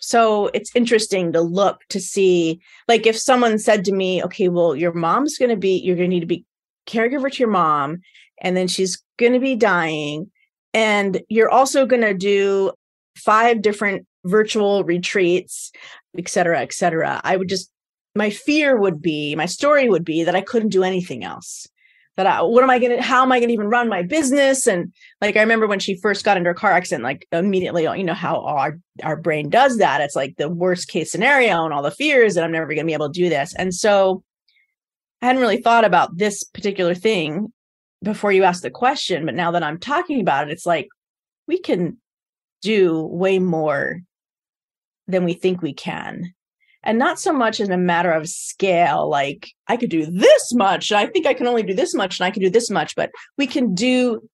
So 0.00 0.48
it's 0.48 0.74
interesting 0.74 1.32
to 1.32 1.40
look 1.40 1.82
to 1.90 2.00
see, 2.00 2.60
like, 2.88 3.06
if 3.06 3.16
someone 3.16 3.58
said 3.58 3.84
to 3.84 3.92
me, 3.92 4.22
okay, 4.24 4.48
well, 4.48 4.74
your 4.74 4.92
mom's 4.92 5.38
going 5.38 5.50
to 5.50 5.56
be, 5.56 5.78
you're 5.78 5.94
going 5.96 6.10
to 6.10 6.14
need 6.14 6.20
to 6.20 6.26
be 6.26 6.44
caregiver 6.88 7.30
to 7.30 7.38
your 7.38 7.50
mom, 7.50 8.00
and 8.40 8.56
then 8.56 8.66
she's 8.66 9.00
going 9.18 9.32
to 9.32 9.38
be 9.38 9.54
dying 9.54 10.30
and 10.74 11.20
you're 11.28 11.50
also 11.50 11.86
going 11.86 12.02
to 12.02 12.14
do 12.14 12.72
five 13.16 13.62
different 13.62 14.06
virtual 14.24 14.82
retreats, 14.84 15.70
et 16.18 16.28
cetera, 16.28 16.60
et 16.60 16.72
cetera. 16.72 17.20
I 17.22 17.36
would 17.36 17.48
just, 17.48 17.70
my 18.16 18.30
fear 18.30 18.76
would 18.76 19.00
be, 19.00 19.36
my 19.36 19.46
story 19.46 19.88
would 19.88 20.04
be 20.04 20.24
that 20.24 20.34
I 20.34 20.40
couldn't 20.40 20.70
do 20.70 20.82
anything 20.82 21.22
else. 21.22 21.68
That 22.16 22.26
I, 22.26 22.42
what 22.42 22.62
am 22.62 22.68
I 22.68 22.78
going 22.78 22.94
to, 22.94 23.02
how 23.02 23.22
am 23.22 23.32
I 23.32 23.38
going 23.38 23.48
to 23.48 23.54
even 23.54 23.68
run 23.68 23.88
my 23.88 24.02
business? 24.02 24.66
And 24.66 24.92
like, 25.22 25.36
I 25.36 25.40
remember 25.40 25.66
when 25.66 25.78
she 25.78 25.98
first 26.00 26.26
got 26.26 26.36
into 26.36 26.50
a 26.50 26.54
car 26.54 26.70
accident, 26.70 27.04
like 27.04 27.26
immediately, 27.32 27.84
you 27.84 28.04
know, 28.04 28.12
how 28.12 28.42
our, 28.42 28.78
our 29.02 29.16
brain 29.16 29.48
does 29.48 29.78
that. 29.78 30.02
It's 30.02 30.14
like 30.14 30.36
the 30.36 30.50
worst 30.50 30.88
case 30.88 31.10
scenario 31.10 31.64
and 31.64 31.72
all 31.72 31.82
the 31.82 31.90
fears 31.90 32.34
that 32.34 32.44
I'm 32.44 32.52
never 32.52 32.66
going 32.66 32.80
to 32.80 32.84
be 32.84 32.92
able 32.92 33.10
to 33.10 33.18
do 33.18 33.30
this. 33.30 33.54
And 33.56 33.74
so 33.74 34.22
I 35.22 35.26
hadn't 35.26 35.40
really 35.40 35.62
thought 35.62 35.86
about 35.86 36.18
this 36.18 36.44
particular 36.44 36.94
thing 36.94 37.50
before 38.02 38.32
you 38.32 38.42
ask 38.42 38.62
the 38.62 38.70
question, 38.70 39.24
but 39.24 39.34
now 39.34 39.52
that 39.52 39.62
I'm 39.62 39.78
talking 39.78 40.20
about 40.20 40.48
it, 40.48 40.52
it's 40.52 40.66
like 40.66 40.88
we 41.46 41.60
can 41.60 41.96
do 42.60 43.00
way 43.06 43.38
more 43.38 44.00
than 45.06 45.24
we 45.24 45.32
think 45.32 45.62
we 45.62 45.72
can. 45.72 46.34
And 46.84 46.98
not 46.98 47.20
so 47.20 47.32
much 47.32 47.60
in 47.60 47.70
a 47.70 47.76
matter 47.76 48.10
of 48.10 48.28
scale, 48.28 49.08
like 49.08 49.50
I 49.68 49.76
could 49.76 49.90
do 49.90 50.06
this 50.06 50.52
much, 50.54 50.90
and 50.90 50.98
I 50.98 51.06
think 51.06 51.26
I 51.26 51.34
can 51.34 51.46
only 51.46 51.62
do 51.62 51.74
this 51.74 51.94
much, 51.94 52.18
and 52.18 52.26
I 52.26 52.30
can 52.30 52.42
do 52.42 52.50
this 52.50 52.70
much, 52.70 52.96
but 52.96 53.10
we 53.38 53.46
can 53.46 53.74
do 53.74 54.28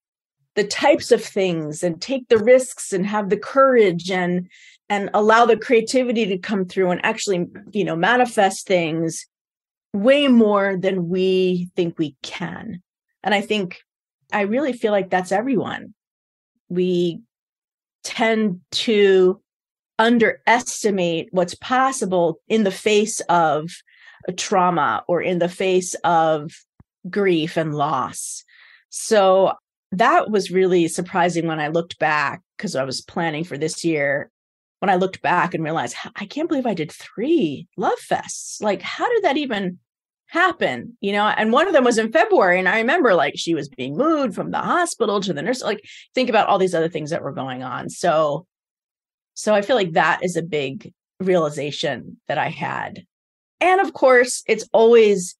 the 0.55 0.65
types 0.65 1.13
of 1.13 1.23
things 1.23 1.83
and 1.83 2.01
take 2.01 2.29
the 2.29 2.39
risks 2.39 2.93
and 2.93 3.07
have 3.07 3.29
the 3.29 3.37
courage 3.37 4.11
and 4.11 4.49
and 4.89 5.11
allow 5.13 5.45
the 5.45 5.57
creativity 5.57 6.25
to 6.25 6.39
come 6.39 6.65
through 6.65 6.91
and 6.91 7.05
actually 7.05 7.47
you 7.73 7.85
know 7.85 7.95
manifest 7.95 8.67
things 8.67 9.27
way 9.93 10.27
more 10.27 10.77
than 10.77 11.09
we 11.09 11.71
think 11.77 11.99
we 11.99 12.17
can 12.23 12.83
and 13.23 13.35
I 13.35 13.41
think 13.41 13.79
I 14.33 14.43
really 14.43 14.73
feel 14.73 14.93
like 14.93 15.11
that's 15.11 15.33
everyone. 15.33 15.95
We 16.69 17.23
tend 18.05 18.61
to 18.71 19.41
underestimate 19.99 21.29
what's 21.33 21.55
possible 21.55 22.41
in 22.49 22.65
the 22.65 22.71
face 22.71 23.21
of 23.29 23.71
trauma 24.37 25.05
or 25.09 25.21
in 25.21 25.39
the 25.39 25.49
face 25.49 25.95
of 26.05 26.53
grief 27.09 27.57
and 27.57 27.75
loss. 27.75 28.45
So 28.91 29.53
that 29.93 30.31
was 30.31 30.51
really 30.51 30.89
surprising 30.89 31.47
when 31.47 31.61
I 31.61 31.69
looked 31.69 31.99
back 31.99 32.43
because 32.57 32.77
I 32.77 32.85
was 32.85 33.01
planning 33.01 33.45
for 33.45 33.59
this 33.59 33.85
year. 33.85 34.31
When 34.81 34.91
I 34.91 34.95
looked 34.95 35.23
back 35.23 35.55
and 35.55 35.65
realized, 35.65 35.97
I 36.15 36.25
can't 36.25 36.49
believe 36.49 36.67
I 36.67 36.75
did 36.75 36.93
three 36.93 37.67
love 37.77 37.99
fests. 37.99 38.63
Like, 38.63 38.81
how 38.81 39.13
did 39.13 39.25
that 39.25 39.37
even 39.37 39.81
happen? 40.27 40.97
You 41.01 41.13
know, 41.13 41.27
and 41.27 41.53
one 41.53 41.67
of 41.67 41.73
them 41.73 41.83
was 41.83 41.99
in 41.99 42.13
February. 42.13 42.61
And 42.61 42.69
I 42.69 42.79
remember 42.79 43.15
like 43.15 43.35
she 43.37 43.55
was 43.55 43.69
being 43.69 43.97
moved 43.97 44.37
from 44.37 44.53
the 44.53 44.59
hospital 44.59 45.21
to 45.21 45.33
the 45.33 45.43
nurse. 45.43 45.63
Like, 45.63 45.83
think 46.15 46.31
about 46.31 46.47
all 46.47 46.59
these 46.59 46.77
other 46.77 46.89
things 46.89 47.11
that 47.11 47.23
were 47.23 47.33
going 47.33 47.65
on. 47.65 47.91
So, 47.91 48.47
so 49.39 49.55
I 49.55 49.63
feel 49.63 49.77
like 49.77 49.93
that 49.93 50.25
is 50.25 50.35
a 50.35 50.43
big 50.43 50.93
realization 51.21 52.17
that 52.27 52.39
I 52.39 52.49
had. 52.49 53.05
And 53.61 53.81
of 53.81 53.93
course, 53.93 54.43
it's 54.49 54.69
always 54.73 55.37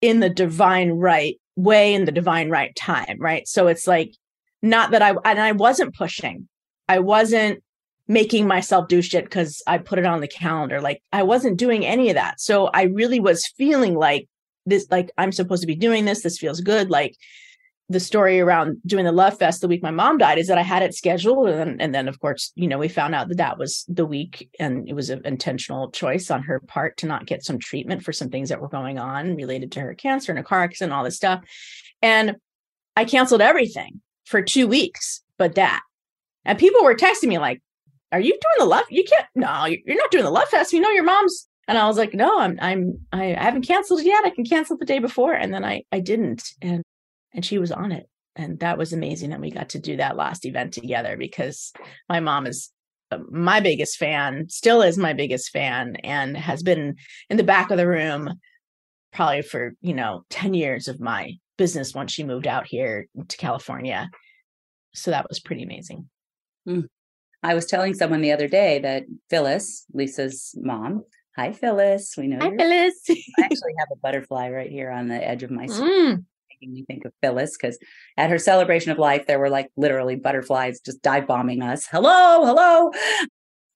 in 0.00 0.18
the 0.18 0.28
divine 0.28 0.90
right 0.90 1.36
way 1.54 1.94
in 1.94 2.06
the 2.06 2.12
divine 2.12 2.50
right 2.50 2.74
time, 2.74 3.18
right? 3.20 3.46
So 3.46 3.68
it's 3.68 3.86
like 3.86 4.16
not 4.62 4.90
that 4.90 5.00
I 5.00 5.10
and 5.24 5.40
I 5.40 5.52
wasn't 5.52 5.94
pushing. 5.94 6.48
I 6.88 6.98
wasn't 6.98 7.62
making 8.08 8.48
myself 8.48 8.88
do 8.88 9.00
shit 9.00 9.22
because 9.22 9.62
I 9.64 9.78
put 9.78 10.00
it 10.00 10.06
on 10.06 10.20
the 10.20 10.26
calendar. 10.26 10.80
Like 10.80 11.00
I 11.12 11.22
wasn't 11.22 11.56
doing 11.56 11.86
any 11.86 12.08
of 12.08 12.16
that. 12.16 12.40
So 12.40 12.66
I 12.74 12.82
really 12.82 13.20
was 13.20 13.46
feeling 13.56 13.94
like 13.94 14.28
this, 14.64 14.88
like 14.90 15.12
I'm 15.18 15.30
supposed 15.30 15.62
to 15.62 15.68
be 15.68 15.76
doing 15.76 16.04
this. 16.04 16.24
This 16.24 16.38
feels 16.38 16.60
good. 16.60 16.90
Like 16.90 17.14
the 17.88 18.00
story 18.00 18.40
around 18.40 18.78
doing 18.84 19.04
the 19.04 19.12
love 19.12 19.38
fest 19.38 19.60
the 19.60 19.68
week 19.68 19.82
my 19.82 19.92
mom 19.92 20.18
died 20.18 20.38
is 20.38 20.48
that 20.48 20.58
I 20.58 20.62
had 20.62 20.82
it 20.82 20.94
scheduled. 20.94 21.48
And 21.48 21.80
and 21.80 21.94
then 21.94 22.08
of 22.08 22.18
course, 22.20 22.52
you 22.56 22.66
know, 22.66 22.78
we 22.78 22.88
found 22.88 23.14
out 23.14 23.28
that 23.28 23.38
that 23.38 23.58
was 23.58 23.84
the 23.88 24.06
week 24.06 24.48
and 24.58 24.88
it 24.88 24.94
was 24.94 25.10
an 25.10 25.22
intentional 25.24 25.90
choice 25.90 26.30
on 26.30 26.42
her 26.42 26.60
part 26.60 26.96
to 26.98 27.06
not 27.06 27.26
get 27.26 27.44
some 27.44 27.58
treatment 27.58 28.02
for 28.02 28.12
some 28.12 28.28
things 28.28 28.48
that 28.48 28.60
were 28.60 28.68
going 28.68 28.98
on 28.98 29.36
related 29.36 29.72
to 29.72 29.80
her 29.80 29.94
cancer 29.94 30.32
and 30.32 30.38
a 30.38 30.42
car 30.42 30.62
accident, 30.62 30.90
and 30.92 30.98
all 30.98 31.04
this 31.04 31.16
stuff. 31.16 31.44
And 32.02 32.36
I 32.96 33.04
canceled 33.04 33.40
everything 33.40 34.00
for 34.24 34.42
two 34.42 34.66
weeks, 34.66 35.22
but 35.38 35.54
that. 35.54 35.82
And 36.44 36.58
people 36.58 36.82
were 36.82 36.94
texting 36.94 37.28
me 37.28 37.38
like, 37.38 37.62
are 38.12 38.20
you 38.20 38.30
doing 38.30 38.58
the 38.58 38.64
love? 38.66 38.84
You 38.88 39.04
can't, 39.04 39.26
no, 39.34 39.64
you're 39.64 39.96
not 39.96 40.10
doing 40.10 40.24
the 40.24 40.30
love 40.30 40.48
fest. 40.48 40.72
You 40.72 40.80
know, 40.80 40.90
your 40.90 41.04
mom's. 41.04 41.48
And 41.68 41.76
I 41.76 41.86
was 41.88 41.98
like, 41.98 42.14
no, 42.14 42.38
I'm, 42.38 42.58
I'm, 42.60 43.00
I 43.12 43.24
haven't 43.26 43.66
canceled 43.66 44.02
yet. 44.02 44.24
I 44.24 44.30
can 44.30 44.44
cancel 44.44 44.76
the 44.76 44.84
day 44.84 45.00
before. 45.00 45.34
And 45.34 45.52
then 45.52 45.64
I, 45.64 45.82
I 45.90 45.98
didn't. 45.98 46.44
And 46.62 46.84
and 47.36 47.44
she 47.44 47.58
was 47.58 47.70
on 47.70 47.92
it 47.92 48.08
and 48.34 48.58
that 48.60 48.78
was 48.78 48.92
amazing 48.92 49.32
and 49.32 49.40
we 49.40 49.50
got 49.50 49.68
to 49.70 49.78
do 49.78 49.96
that 49.96 50.16
last 50.16 50.44
event 50.44 50.72
together 50.72 51.16
because 51.16 51.72
my 52.08 52.18
mom 52.18 52.46
is 52.46 52.72
uh, 53.12 53.18
my 53.30 53.60
biggest 53.60 53.98
fan 53.98 54.48
still 54.48 54.82
is 54.82 54.98
my 54.98 55.12
biggest 55.12 55.50
fan 55.50 55.96
and 55.96 56.36
has 56.36 56.62
been 56.62 56.96
in 57.30 57.36
the 57.36 57.44
back 57.44 57.70
of 57.70 57.76
the 57.76 57.86
room 57.86 58.34
probably 59.12 59.42
for 59.42 59.74
you 59.80 59.94
know 59.94 60.24
10 60.30 60.54
years 60.54 60.88
of 60.88 60.98
my 60.98 61.32
business 61.56 61.94
once 61.94 62.12
she 62.12 62.24
moved 62.24 62.46
out 62.46 62.66
here 62.66 63.06
to 63.28 63.36
california. 63.36 64.10
So 64.94 65.10
that 65.10 65.28
was 65.28 65.40
pretty 65.40 65.62
amazing. 65.62 66.08
Mm. 66.68 66.88
i 67.44 67.54
was 67.54 67.66
telling 67.66 67.94
someone 67.94 68.22
the 68.22 68.32
other 68.32 68.48
day 68.48 68.80
that 68.80 69.04
phyllis 69.30 69.84
lisa's 69.92 70.52
mom 70.60 71.04
hi 71.36 71.52
phyllis 71.52 72.14
we 72.18 72.26
know 72.26 72.38
hi 72.40 72.50
phyllis. 72.56 73.04
I 73.08 73.42
actually 73.44 73.74
have 73.78 73.88
a 73.92 74.00
butterfly 74.02 74.50
right 74.50 74.68
here 74.68 74.90
on 74.90 75.06
the 75.06 75.14
edge 75.14 75.44
of 75.44 75.52
my 75.52 75.66
mm 75.66 76.24
making 76.60 76.74
me 76.74 76.84
think 76.84 77.04
of 77.04 77.12
Phyllis 77.22 77.56
because 77.56 77.78
at 78.16 78.30
her 78.30 78.38
celebration 78.38 78.92
of 78.92 78.98
life, 78.98 79.26
there 79.26 79.38
were 79.38 79.50
like 79.50 79.70
literally 79.76 80.16
butterflies 80.16 80.80
just 80.80 81.02
dive 81.02 81.26
bombing 81.26 81.62
us. 81.62 81.86
Hello, 81.90 82.44
hello. 82.44 82.90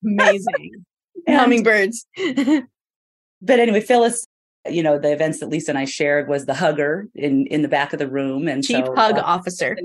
Amazing. 0.03 0.85
Hummingbirds. 1.27 2.05
but 3.41 3.59
anyway, 3.59 3.81
Phyllis, 3.81 4.25
you 4.69 4.83
know, 4.83 4.99
the 4.99 5.11
events 5.11 5.39
that 5.39 5.49
Lisa 5.49 5.71
and 5.71 5.77
I 5.77 5.85
shared 5.85 6.27
was 6.27 6.45
the 6.45 6.53
hugger 6.53 7.07
in 7.15 7.47
in 7.47 7.61
the 7.61 7.67
back 7.67 7.93
of 7.93 7.99
the 7.99 8.09
room 8.09 8.47
and 8.47 8.63
chief 8.63 8.85
so, 8.85 8.95
hug 8.95 9.17
uh, 9.17 9.21
officer. 9.21 9.75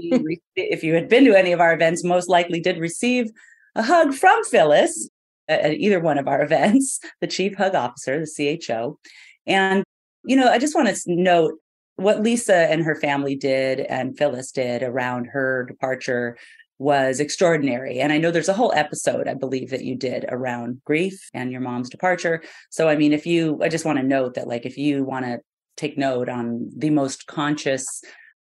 if 0.55 0.83
you 0.83 0.95
had 0.95 1.09
been 1.09 1.25
to 1.25 1.35
any 1.37 1.53
of 1.53 1.61
our 1.61 1.75
events, 1.75 2.05
most 2.05 2.29
likely 2.29 2.61
did 2.61 2.79
receive 2.79 3.31
a 3.75 3.83
hug 3.83 4.15
from 4.15 4.43
Phyllis 4.45 5.09
at 5.49 5.75
either 5.75 6.01
one 6.01 6.19
of 6.19 6.29
our 6.29 6.43
events, 6.45 7.01
the 7.21 7.27
chief 7.27 7.55
hug 7.57 7.75
officer, 7.75 8.25
the 8.25 8.59
CHO. 8.59 8.99
And 9.47 9.85
you 10.25 10.37
know, 10.37 10.49
I 10.49 10.59
just 10.59 10.75
want 10.75 10.89
to 10.89 11.01
note 11.07 11.55
what 11.97 12.23
Lisa 12.23 12.71
and 12.71 12.83
her 12.83 12.95
family 12.95 13.35
did 13.35 13.81
and 13.81 14.17
Phyllis 14.17 14.53
did 14.53 14.83
around 14.83 15.27
her 15.27 15.65
departure 15.65 16.37
was 16.79 17.21
extraordinary. 17.21 18.01
And 18.01 18.13
I 18.13 18.19
know 18.19 18.31
there's 18.31 18.51
a 18.51 18.55
whole 18.55 18.73
episode, 18.75 19.29
I 19.29 19.35
believe, 19.35 19.71
that 19.71 19.85
you 19.85 19.97
did 19.97 20.27
around 20.29 20.83
grief 20.85 21.31
and 21.33 21.51
your 21.51 21.63
mom's 21.63 21.89
departure. 21.89 22.43
So, 22.69 22.89
I 22.89 22.97
mean, 22.97 23.15
if 23.15 23.27
you, 23.27 23.59
I 23.63 23.69
just 23.69 23.87
want 23.87 23.99
to 23.99 24.05
note 24.05 24.35
that, 24.35 24.47
like, 24.47 24.67
if 24.67 24.77
you 24.77 25.03
want 25.03 25.25
to 25.25 25.41
take 25.77 25.97
note 25.97 26.29
on 26.29 26.71
the 26.77 26.91
most 26.91 27.27
conscious 27.27 28.03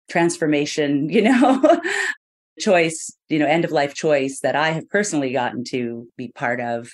transformation, 0.09 1.09
you 1.11 1.23
know, 1.23 1.81
choice, 2.61 3.13
you 3.29 3.41
know, 3.41 3.47
end 3.47 3.65
of 3.65 3.73
life 3.73 3.95
choice 3.95 4.41
that 4.41 4.55
I 4.55 4.71
have 4.71 4.89
personally 4.89 5.33
gotten 5.33 5.65
to 5.71 6.07
be 6.17 6.29
part 6.29 6.61
of, 6.61 6.93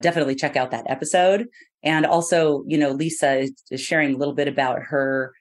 definitely 0.00 0.36
check 0.36 0.56
out 0.56 0.70
that 0.70 0.88
episode. 0.88 1.48
And 1.82 2.06
also, 2.06 2.64
you 2.66 2.78
know, 2.78 2.90
Lisa 2.90 3.48
is 3.70 3.80
sharing 3.80 4.14
a 4.14 4.16
little 4.16 4.34
bit 4.34 4.48
about 4.48 4.82
her 4.84 5.32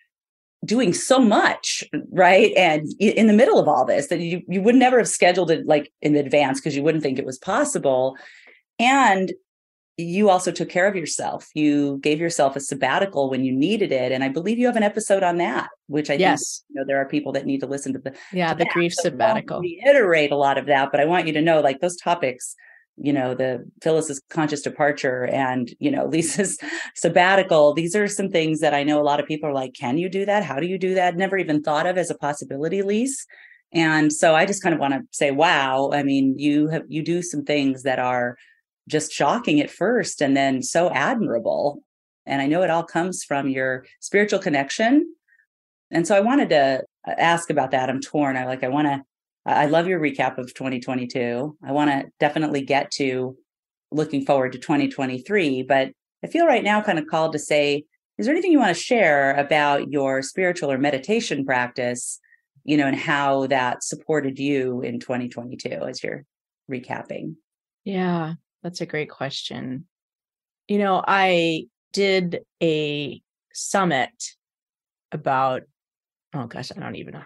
doing 0.66 0.94
so 0.94 1.20
much 1.20 1.84
right? 2.12 2.52
And 2.56 2.88
in 3.00 3.28
the 3.28 3.34
middle 3.34 3.60
of 3.60 3.68
all 3.68 3.86
this 3.86 4.08
that 4.08 4.20
you 4.20 4.42
you 4.48 4.62
would 4.62 4.76
never 4.76 4.98
have 4.98 5.08
scheduled 5.08 5.52
it 5.52 5.66
like 5.66 5.92
in 6.02 6.16
advance 6.16 6.60
because 6.60 6.76
you 6.76 6.84
wouldn't 6.84 7.04
think 7.04 7.20
it 7.20 7.26
was 7.26 7.38
possible. 7.38 8.18
And 8.80 9.34
you 9.98 10.30
also 10.30 10.52
took 10.52 10.68
care 10.68 10.88
of 10.88 10.96
yourself. 10.96 11.48
You 11.54 12.00
gave 12.02 12.20
yourself 12.20 12.58
a 12.58 12.60
sabbatical 12.60 13.30
when 13.30 13.46
you 13.46 13.54
needed 13.54 13.92
it. 13.92 14.12
And 14.12 14.24
i 14.24 14.30
believe 14.30 14.58
you 14.58 14.66
have 14.68 14.76
an 14.76 14.84
episode 14.84 15.24
on 15.24 15.38
that 15.38 15.70
which 15.88 16.10
i 16.10 16.14
yes. 16.14 16.64
think, 16.68 16.76
you 16.76 16.82
know 16.82 16.88
there 16.88 17.00
are 17.00 17.06
people 17.06 17.32
that 17.34 17.46
need 17.46 17.60
to 17.60 17.68
listen 17.68 17.94
to 17.94 18.00
the 18.00 18.14
yeah 18.34 18.54
to 18.54 18.58
the 18.58 18.64
that. 18.66 18.74
grief 18.74 18.94
so 18.94 19.04
sabbatical. 19.04 19.60
reiterate 19.60 20.32
a 20.32 20.36
lot 20.36 20.58
of 20.58 20.66
that 20.66 20.92
but 20.92 21.00
i 21.00 21.06
want 21.06 21.28
you 21.28 21.34
to 21.34 21.42
know 21.42 21.62
like 21.62 21.80
those 21.80 21.96
topics 21.98 22.56
you 22.98 23.12
know 23.12 23.34
the 23.34 23.70
phyllis's 23.82 24.22
conscious 24.30 24.62
departure 24.62 25.26
and 25.26 25.74
you 25.80 25.92
know 25.92 26.06
lisa's 26.12 26.58
sabbatical. 26.96 27.74
These 27.74 27.96
are 27.96 28.08
some 28.08 28.30
things 28.30 28.60
that 28.60 28.74
i 28.74 28.84
know 28.84 29.02
a 29.02 29.04
lot 29.04 29.20
of 29.20 29.28
people 29.28 29.50
are 29.50 29.54
like 29.54 29.74
can 29.74 29.98
you 29.98 30.10
do 30.10 30.26
that? 30.26 30.44
How 30.44 30.60
do 30.60 30.68
you 30.68 30.78
do 30.78 30.94
that? 30.96 31.16
Never 31.16 31.38
even 31.38 31.62
thought 31.62 31.86
of 31.86 31.98
as 31.98 32.10
a 32.10 32.16
possibility 32.16 32.82
lise. 32.82 33.26
And 33.74 34.14
so 34.14 34.36
i 34.36 34.46
just 34.46 34.64
kind 34.64 34.74
of 34.74 34.80
want 34.80 34.94
to 34.94 35.02
say 35.12 35.32
wow 35.32 35.92
i 35.94 36.04
mean 36.04 36.38
you 36.38 36.68
have 36.70 36.84
you 36.88 37.04
do 37.04 37.22
some 37.22 37.44
things 37.44 37.84
that 37.84 38.00
are 38.00 38.38
just 38.88 39.12
shocking 39.12 39.60
at 39.60 39.72
first 39.72 40.22
and 40.22 40.38
then 40.38 40.62
so 40.62 40.90
admirable. 40.92 41.84
And 42.26 42.42
i 42.42 42.48
know 42.48 42.62
it 42.62 42.70
all 42.70 42.84
comes 42.84 43.24
from 43.24 43.50
your 43.50 43.86
spiritual 44.00 44.40
connection. 44.40 45.14
And 45.92 46.08
so 46.08 46.16
i 46.16 46.22
wanted 46.22 46.50
to 46.50 46.84
uh, 47.08 47.14
ask 47.18 47.50
about 47.50 47.72
that. 47.72 47.90
I'm 47.90 48.02
torn. 48.02 48.38
I 48.38 48.46
like 48.46 48.64
i 48.64 48.70
want 48.70 48.88
to 48.88 49.04
I 49.46 49.68
love 49.68 49.88
your 49.88 50.00
recap 50.00 50.38
of 50.38 50.54
2022. 50.54 51.58
I 51.64 51.72
want 51.72 51.92
to 51.92 52.10
definitely 52.20 52.62
get 52.62 52.90
to 52.92 53.38
looking 53.92 54.26
forward 54.26 54.54
to 54.54 54.60
2023, 54.60 55.64
but 55.64 55.92
I 56.24 56.28
feel 56.28 56.48
right 56.48 56.64
now 56.64 56.82
kind 56.82 56.98
of 56.98 57.06
called 57.06 57.34
to 57.34 57.40
say, 57.40 57.86
is 58.18 58.26
there 58.26 58.34
anything 58.34 58.52
you 58.52 58.60
want 58.60 58.76
to 58.76 58.82
share 58.82 59.36
about 59.36 59.90
your 59.90 60.22
spiritual 60.22 60.72
or 60.72 60.78
meditation 60.78 61.46
practice, 61.46 62.20
you 62.64 62.78
know, 62.78 62.88
and 62.88 62.98
how 62.98 63.46
that 63.48 63.84
supported 63.84 64.40
you 64.40 64.82
in 64.82 65.00
2022 65.00 65.70
as 65.70 66.04
you're 66.04 66.26
recapping? 66.72 67.36
Yeah, 67.84 68.34
that's 68.64 68.82
a 68.82 68.88
great 68.88 69.10
question. 69.10 69.86
You 70.68 70.80
know, 70.80 71.04
I 71.08 71.66
did 71.94 72.40
a 72.64 73.22
summit 73.54 74.10
about, 75.12 75.64
oh 76.34 76.48
gosh, 76.48 76.72
I 76.76 76.80
don't 76.80 76.96
even 76.96 77.14
know. 77.14 77.24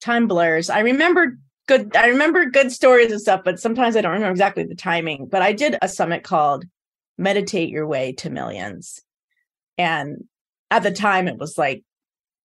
Time 0.00 0.28
blurs. 0.28 0.70
I 0.70 0.80
remember 0.80 1.36
good 1.68 1.94
i 1.96 2.08
remember 2.08 2.46
good 2.46 2.72
stories 2.72 3.12
and 3.12 3.20
stuff 3.20 3.42
but 3.44 3.60
sometimes 3.60 3.94
i 3.94 4.00
don't 4.00 4.12
remember 4.12 4.32
exactly 4.32 4.64
the 4.64 4.74
timing 4.74 5.26
but 5.26 5.42
i 5.42 5.52
did 5.52 5.76
a 5.80 5.88
summit 5.88 6.24
called 6.24 6.64
meditate 7.18 7.68
your 7.68 7.86
way 7.86 8.12
to 8.12 8.30
millions. 8.30 9.02
And 9.76 10.24
at 10.70 10.82
the 10.82 10.92
time 10.92 11.28
it 11.28 11.36
was 11.36 11.58
like 11.58 11.82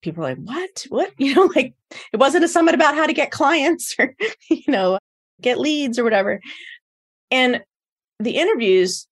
people 0.01 0.23
were 0.23 0.29
like 0.29 0.39
what? 0.39 0.85
What? 0.89 1.11
You 1.17 1.35
know 1.35 1.49
like 1.55 1.75
it 2.11 2.17
wasn't 2.17 2.43
a 2.43 2.49
summit 2.49 2.73
about 2.73 2.95
how 2.95 3.05
to 3.05 3.13
get 3.13 3.31
clients 3.31 3.95
or 3.99 4.15
you 4.49 4.63
know 4.67 4.97
get 5.39 5.59
leads 5.59 5.99
or 5.99 6.03
whatever. 6.03 6.41
And 7.31 7.63
the 8.19 8.37
interviews 8.37 9.07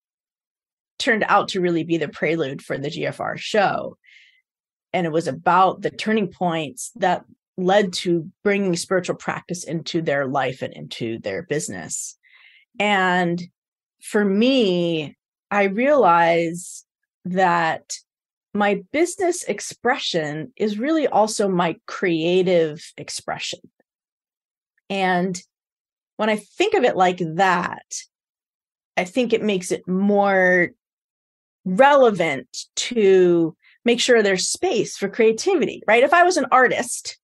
turned 0.99 1.23
out 1.27 1.49
to 1.49 1.61
really 1.61 1.83
be 1.83 1.97
the 1.97 2.07
prelude 2.07 2.61
for 2.61 2.77
the 2.77 2.89
gfr 2.89 3.37
show. 3.37 3.97
And 4.93 5.05
it 5.05 5.11
was 5.11 5.27
about 5.27 5.81
the 5.81 5.89
turning 5.89 6.27
points 6.27 6.91
that 6.95 7.23
led 7.57 7.93
to 7.93 8.29
bringing 8.43 8.75
spiritual 8.75 9.15
practice 9.15 9.63
into 9.63 10.01
their 10.01 10.25
life 10.25 10.61
and 10.61 10.73
into 10.73 11.19
their 11.19 11.43
business. 11.43 12.17
And 12.79 13.41
for 14.01 14.23
me, 14.23 15.17
I 15.49 15.63
realize 15.65 16.85
that 17.25 17.93
my 18.53 18.83
business 18.91 19.43
expression 19.43 20.53
is 20.55 20.79
really 20.79 21.07
also 21.07 21.47
my 21.47 21.77
creative 21.87 22.81
expression. 22.97 23.59
And 24.89 25.41
when 26.17 26.29
I 26.29 26.35
think 26.35 26.73
of 26.73 26.83
it 26.83 26.97
like 26.97 27.19
that, 27.35 27.85
I 28.97 29.05
think 29.05 29.31
it 29.31 29.41
makes 29.41 29.71
it 29.71 29.87
more 29.87 30.71
relevant 31.63 32.65
to 32.75 33.55
make 33.85 33.99
sure 33.99 34.21
there's 34.21 34.47
space 34.47 34.97
for 34.97 35.09
creativity, 35.09 35.81
right? 35.87 36.03
If 36.03 36.13
I 36.13 36.23
was 36.23 36.37
an 36.37 36.47
artist, 36.51 37.17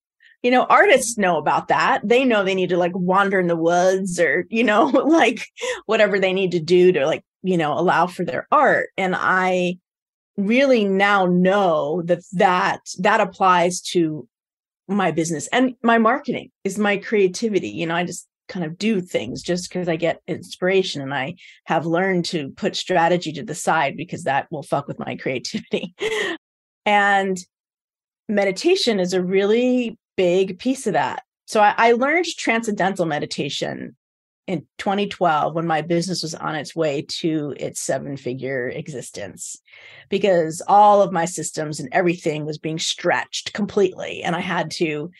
you 0.48 0.52
know, 0.52 0.64
artists 0.70 1.18
know 1.18 1.36
about 1.36 1.68
that. 1.68 2.00
They 2.02 2.24
know 2.24 2.42
they 2.42 2.54
need 2.54 2.70
to 2.70 2.78
like 2.78 2.96
wander 2.96 3.38
in 3.38 3.48
the 3.48 3.54
woods 3.54 4.18
or, 4.18 4.46
you 4.48 4.64
know, 4.64 4.84
like 5.04 5.46
whatever 5.84 6.18
they 6.18 6.32
need 6.32 6.52
to 6.52 6.58
do 6.58 6.90
to 6.90 7.04
like, 7.04 7.22
you 7.42 7.58
know, 7.58 7.78
allow 7.78 8.06
for 8.06 8.24
their 8.24 8.48
art. 8.50 8.88
And 8.96 9.14
I 9.14 9.76
really 10.38 10.86
now 10.86 11.26
know 11.26 12.00
that 12.06 12.22
that 12.32 12.80
that 13.00 13.20
applies 13.20 13.82
to 13.82 14.26
my 14.88 15.10
business 15.10 15.48
and 15.48 15.74
my 15.82 15.98
marketing 15.98 16.50
is 16.64 16.78
my 16.78 16.96
creativity. 16.96 17.68
You 17.68 17.84
know, 17.84 17.94
I 17.94 18.04
just 18.04 18.26
kind 18.48 18.64
of 18.64 18.78
do 18.78 19.02
things 19.02 19.42
just 19.42 19.68
because 19.68 19.86
I 19.86 19.96
get 19.96 20.22
inspiration 20.26 21.02
and 21.02 21.12
I 21.12 21.34
have 21.66 21.84
learned 21.84 22.24
to 22.26 22.48
put 22.52 22.74
strategy 22.74 23.32
to 23.32 23.42
the 23.42 23.54
side 23.54 23.98
because 23.98 24.24
that 24.24 24.46
will 24.50 24.62
fuck 24.62 24.88
with 24.88 24.98
my 24.98 25.14
creativity. 25.20 25.94
and 26.86 27.36
meditation 28.30 28.98
is 28.98 29.12
a 29.12 29.22
really 29.22 29.98
big 30.18 30.58
piece 30.58 30.86
of 30.88 30.94
that. 30.94 31.22
So 31.46 31.60
I, 31.60 31.74
I 31.78 31.92
learned 31.92 32.26
transcendental 32.26 33.06
meditation 33.06 33.96
in 34.48 34.66
2012 34.78 35.54
when 35.54 35.66
my 35.66 35.80
business 35.80 36.22
was 36.22 36.34
on 36.34 36.56
its 36.56 36.74
way 36.74 37.02
to 37.02 37.54
its 37.56 37.80
seven 37.80 38.16
figure 38.16 38.68
existence 38.68 39.60
because 40.08 40.60
all 40.66 41.02
of 41.02 41.12
my 41.12 41.24
systems 41.24 41.78
and 41.78 41.88
everything 41.92 42.44
was 42.44 42.58
being 42.58 42.78
stretched 42.78 43.52
completely 43.52 44.22
and 44.22 44.34
i 44.34 44.40
had 44.40 44.70
to 44.70 45.10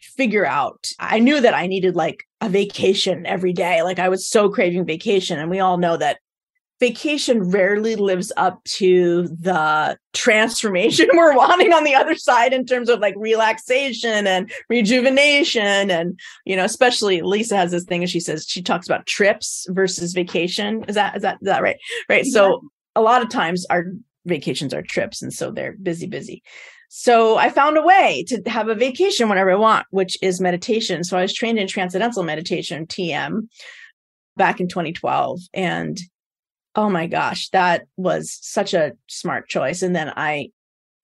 figure 0.00 0.46
out 0.46 0.88
i 0.98 1.18
knew 1.18 1.38
that 1.38 1.52
i 1.52 1.66
needed 1.66 1.94
like 1.94 2.24
a 2.40 2.48
vacation 2.48 3.26
every 3.26 3.52
day 3.52 3.82
like 3.82 3.98
i 3.98 4.08
was 4.08 4.26
so 4.26 4.48
craving 4.48 4.86
vacation 4.86 5.38
and 5.38 5.50
we 5.50 5.60
all 5.60 5.76
know 5.76 5.98
that 5.98 6.18
vacation 6.82 7.48
rarely 7.48 7.94
lives 7.94 8.32
up 8.36 8.60
to 8.64 9.28
the 9.28 9.96
transformation 10.14 11.08
we're 11.14 11.36
wanting 11.36 11.72
on 11.72 11.84
the 11.84 11.94
other 11.94 12.16
side 12.16 12.52
in 12.52 12.66
terms 12.66 12.88
of 12.88 12.98
like 12.98 13.14
relaxation 13.16 14.26
and 14.26 14.50
rejuvenation 14.68 15.92
and 15.92 16.18
you 16.44 16.56
know 16.56 16.64
especially 16.64 17.22
lisa 17.22 17.56
has 17.56 17.70
this 17.70 17.84
thing 17.84 18.02
and 18.02 18.10
she 18.10 18.18
says 18.18 18.46
she 18.48 18.60
talks 18.60 18.88
about 18.88 19.06
trips 19.06 19.64
versus 19.70 20.12
vacation 20.12 20.84
is 20.88 20.96
that 20.96 21.14
is 21.14 21.22
that 21.22 21.36
is 21.40 21.46
that 21.46 21.62
right 21.62 21.76
right 22.08 22.24
yeah. 22.24 22.32
so 22.32 22.60
a 22.96 23.00
lot 23.00 23.22
of 23.22 23.28
times 23.28 23.64
our 23.70 23.84
vacations 24.26 24.74
are 24.74 24.82
trips 24.82 25.22
and 25.22 25.32
so 25.32 25.52
they're 25.52 25.76
busy 25.80 26.08
busy 26.08 26.42
so 26.88 27.38
I 27.38 27.48
found 27.48 27.78
a 27.78 27.82
way 27.82 28.24
to 28.26 28.42
have 28.48 28.68
a 28.68 28.74
vacation 28.74 29.30
whenever 29.30 29.50
I 29.50 29.54
want, 29.54 29.86
which 29.92 30.18
is 30.20 30.42
meditation. 30.42 31.04
So 31.04 31.16
I 31.16 31.22
was 31.22 31.32
trained 31.32 31.58
in 31.58 31.66
transcendental 31.66 32.22
meditation, 32.22 32.86
TM, 32.86 33.48
back 34.36 34.60
in 34.60 34.68
2012. 34.68 35.40
And 35.54 35.98
oh 36.74 36.88
my 36.88 37.06
gosh, 37.06 37.48
that 37.50 37.86
was 37.96 38.38
such 38.40 38.74
a 38.74 38.92
smart 39.08 39.48
choice. 39.48 39.82
And 39.82 39.94
then 39.94 40.12
I, 40.16 40.50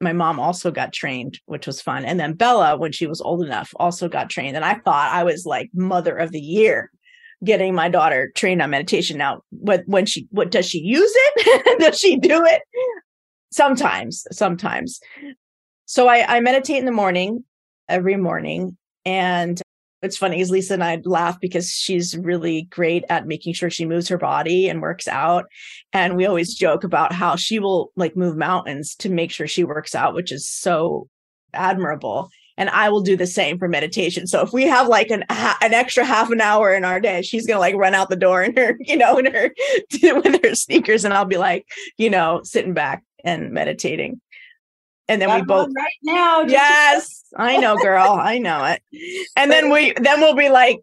my 0.00 0.12
mom 0.12 0.40
also 0.40 0.70
got 0.70 0.92
trained, 0.92 1.40
which 1.46 1.66
was 1.66 1.82
fun. 1.82 2.04
And 2.04 2.18
then 2.18 2.34
Bella, 2.34 2.76
when 2.76 2.92
she 2.92 3.06
was 3.06 3.20
old 3.20 3.44
enough, 3.44 3.74
also 3.76 4.08
got 4.08 4.30
trained. 4.30 4.56
And 4.56 4.64
I 4.64 4.74
thought 4.74 5.12
I 5.12 5.24
was 5.24 5.44
like 5.44 5.70
mother 5.74 6.16
of 6.16 6.32
the 6.32 6.40
year 6.40 6.90
getting 7.44 7.74
my 7.74 7.88
daughter 7.88 8.32
trained 8.34 8.62
on 8.62 8.70
meditation. 8.70 9.18
Now, 9.18 9.42
what 9.50 9.82
when 9.86 10.06
she 10.06 10.26
what 10.30 10.50
does 10.50 10.66
she 10.66 10.78
use 10.80 11.12
it? 11.14 11.78
does 11.80 11.98
she 11.98 12.16
do 12.16 12.44
it? 12.44 12.62
Sometimes, 13.50 14.26
sometimes. 14.32 15.00
So 15.86 16.08
I, 16.08 16.36
I 16.36 16.40
meditate 16.40 16.78
in 16.78 16.84
the 16.84 16.92
morning 16.92 17.44
every 17.88 18.16
morning 18.16 18.76
and 19.04 19.60
it's 20.02 20.16
funny 20.16 20.40
is 20.40 20.50
Lisa 20.50 20.74
and 20.74 20.84
I 20.84 21.00
laugh 21.04 21.40
because 21.40 21.70
she's 21.70 22.16
really 22.16 22.62
great 22.70 23.04
at 23.08 23.26
making 23.26 23.54
sure 23.54 23.70
she 23.70 23.84
moves 23.84 24.08
her 24.08 24.18
body 24.18 24.68
and 24.68 24.80
works 24.80 25.08
out. 25.08 25.46
And 25.92 26.16
we 26.16 26.26
always 26.26 26.54
joke 26.54 26.84
about 26.84 27.12
how 27.12 27.36
she 27.36 27.58
will 27.58 27.92
like 27.96 28.16
move 28.16 28.36
mountains 28.36 28.94
to 28.96 29.08
make 29.08 29.30
sure 29.30 29.46
she 29.46 29.64
works 29.64 29.94
out, 29.94 30.14
which 30.14 30.30
is 30.30 30.48
so 30.48 31.08
admirable. 31.52 32.30
And 32.56 32.70
I 32.70 32.88
will 32.88 33.00
do 33.00 33.16
the 33.16 33.26
same 33.26 33.58
for 33.58 33.68
meditation. 33.68 34.26
So 34.26 34.40
if 34.42 34.52
we 34.52 34.64
have 34.64 34.88
like 34.88 35.10
an 35.10 35.24
an 35.30 35.74
extra 35.74 36.04
half 36.04 36.30
an 36.30 36.40
hour 36.40 36.72
in 36.74 36.84
our 36.84 37.00
day, 37.00 37.22
she's 37.22 37.46
gonna 37.46 37.60
like 37.60 37.76
run 37.76 37.94
out 37.94 38.08
the 38.08 38.16
door 38.16 38.42
in 38.42 38.56
her, 38.56 38.76
you 38.80 38.96
know, 38.96 39.18
in 39.18 39.32
her 39.32 39.52
with 40.20 40.44
her 40.44 40.54
sneakers, 40.54 41.04
and 41.04 41.14
I'll 41.14 41.24
be 41.24 41.38
like, 41.38 41.66
you 41.96 42.10
know, 42.10 42.40
sitting 42.44 42.74
back 42.74 43.04
and 43.24 43.52
meditating 43.52 44.20
and 45.08 45.20
then 45.22 45.34
we 45.34 45.42
both 45.42 45.70
right 45.74 45.98
now. 46.02 46.42
Yes, 46.42 47.24
I 47.36 47.56
know, 47.56 47.76
girl. 47.76 48.12
I 48.12 48.38
know 48.38 48.64
it. 48.64 48.82
And 49.36 49.50
then 49.50 49.70
we 49.70 49.94
then 50.00 50.20
we'll 50.20 50.36
be 50.36 50.48
like 50.50 50.80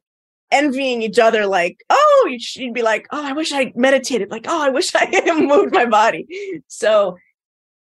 envying 0.51 1.01
each 1.01 1.19
other, 1.19 1.45
like, 1.45 1.83
oh, 1.89 2.35
she'd 2.39 2.73
be 2.73 2.81
like, 2.81 3.07
oh, 3.11 3.23
I 3.23 3.33
wish 3.33 3.51
I 3.51 3.71
meditated. 3.75 4.31
Like, 4.31 4.45
oh, 4.47 4.63
I 4.63 4.69
wish 4.69 4.91
I 4.95 5.09
moved 5.39 5.73
my 5.73 5.85
body. 5.85 6.27
So 6.67 7.17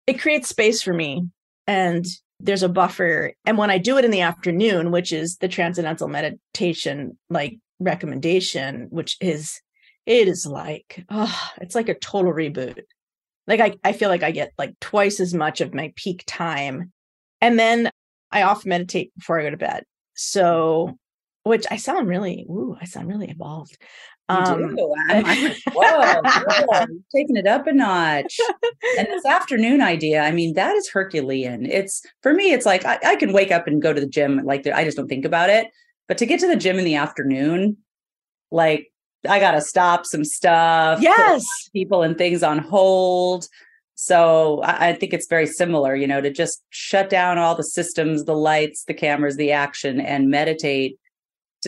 it 0.06 0.20
creates 0.20 0.48
space 0.48 0.82
for 0.82 0.92
me. 0.92 1.28
And 1.66 2.04
there's 2.40 2.62
a 2.62 2.68
buffer. 2.68 3.32
And 3.44 3.56
when 3.56 3.70
I 3.70 3.78
do 3.78 3.96
it 3.96 4.04
in 4.04 4.10
the 4.10 4.20
afternoon, 4.20 4.90
which 4.90 5.12
is 5.12 5.36
the 5.36 5.48
transcendental 5.48 6.08
meditation 6.08 7.16
like 7.30 7.58
recommendation, 7.80 8.88
which 8.90 9.16
is 9.20 9.60
it 10.06 10.28
is 10.28 10.46
like, 10.46 11.04
oh, 11.08 11.50
it's 11.60 11.74
like 11.74 11.88
a 11.88 11.94
total 11.94 12.32
reboot 12.32 12.82
like 13.46 13.60
I, 13.60 13.74
I 13.84 13.92
feel 13.92 14.08
like 14.08 14.22
I 14.22 14.30
get 14.30 14.52
like 14.58 14.78
twice 14.80 15.20
as 15.20 15.34
much 15.34 15.60
of 15.60 15.74
my 15.74 15.92
peak 15.96 16.24
time. 16.26 16.92
And 17.40 17.58
then 17.58 17.90
I 18.30 18.42
often 18.42 18.70
meditate 18.70 19.12
before 19.16 19.38
I 19.38 19.44
go 19.44 19.50
to 19.50 19.56
bed. 19.56 19.84
So 20.14 20.96
which 21.44 21.66
I 21.70 21.76
sound 21.76 22.08
really, 22.08 22.46
ooh, 22.48 22.76
I 22.80 22.86
sound 22.86 23.08
really 23.08 23.30
evolved. 23.30 23.76
Um, 24.30 24.74
do. 24.74 24.94
I'm, 25.10 25.26
I'm 25.26 25.52
whoa, 25.74 26.22
whoa 26.24 26.86
taking 27.14 27.36
it 27.36 27.46
up 27.46 27.66
a 27.66 27.72
notch. 27.72 28.38
And 28.98 29.06
this 29.08 29.26
afternoon 29.26 29.82
idea, 29.82 30.22
I 30.22 30.30
mean, 30.30 30.54
that 30.54 30.74
is 30.74 30.88
Herculean. 30.88 31.66
It's 31.66 32.02
for 32.22 32.32
me, 32.32 32.52
it's 32.52 32.64
like 32.64 32.84
I, 32.86 32.98
I 33.04 33.16
can 33.16 33.32
wake 33.32 33.50
up 33.50 33.66
and 33.66 33.82
go 33.82 33.92
to 33.92 34.00
the 34.00 34.08
gym, 34.08 34.40
like 34.44 34.66
I 34.66 34.84
just 34.84 34.96
don't 34.96 35.08
think 35.08 35.26
about 35.26 35.50
it. 35.50 35.68
But 36.08 36.18
to 36.18 36.26
get 36.26 36.40
to 36.40 36.46
the 36.46 36.56
gym 36.56 36.78
in 36.78 36.84
the 36.84 36.96
afternoon, 36.96 37.76
like 38.50 38.90
I 39.28 39.40
got 39.40 39.52
to 39.52 39.60
stop 39.60 40.06
some 40.06 40.24
stuff. 40.24 41.00
Yes. 41.00 41.44
People 41.72 42.02
and 42.02 42.16
things 42.16 42.42
on 42.42 42.58
hold. 42.58 43.48
So 43.94 44.60
I, 44.62 44.88
I, 44.88 44.92
think 44.92 45.12
it's 45.12 45.28
very 45.28 45.46
similar, 45.46 45.94
you 45.94 46.06
know, 46.06 46.20
to 46.20 46.30
just 46.30 46.62
shut 46.70 47.08
down 47.08 47.38
all 47.38 47.54
the 47.54 47.62
systems, 47.62 48.24
the 48.24 48.36
lights, 48.36 48.84
the 48.84 48.94
cameras, 48.94 49.36
the 49.36 49.52
action, 49.52 50.00
and 50.00 50.30
meditate. 50.30 50.98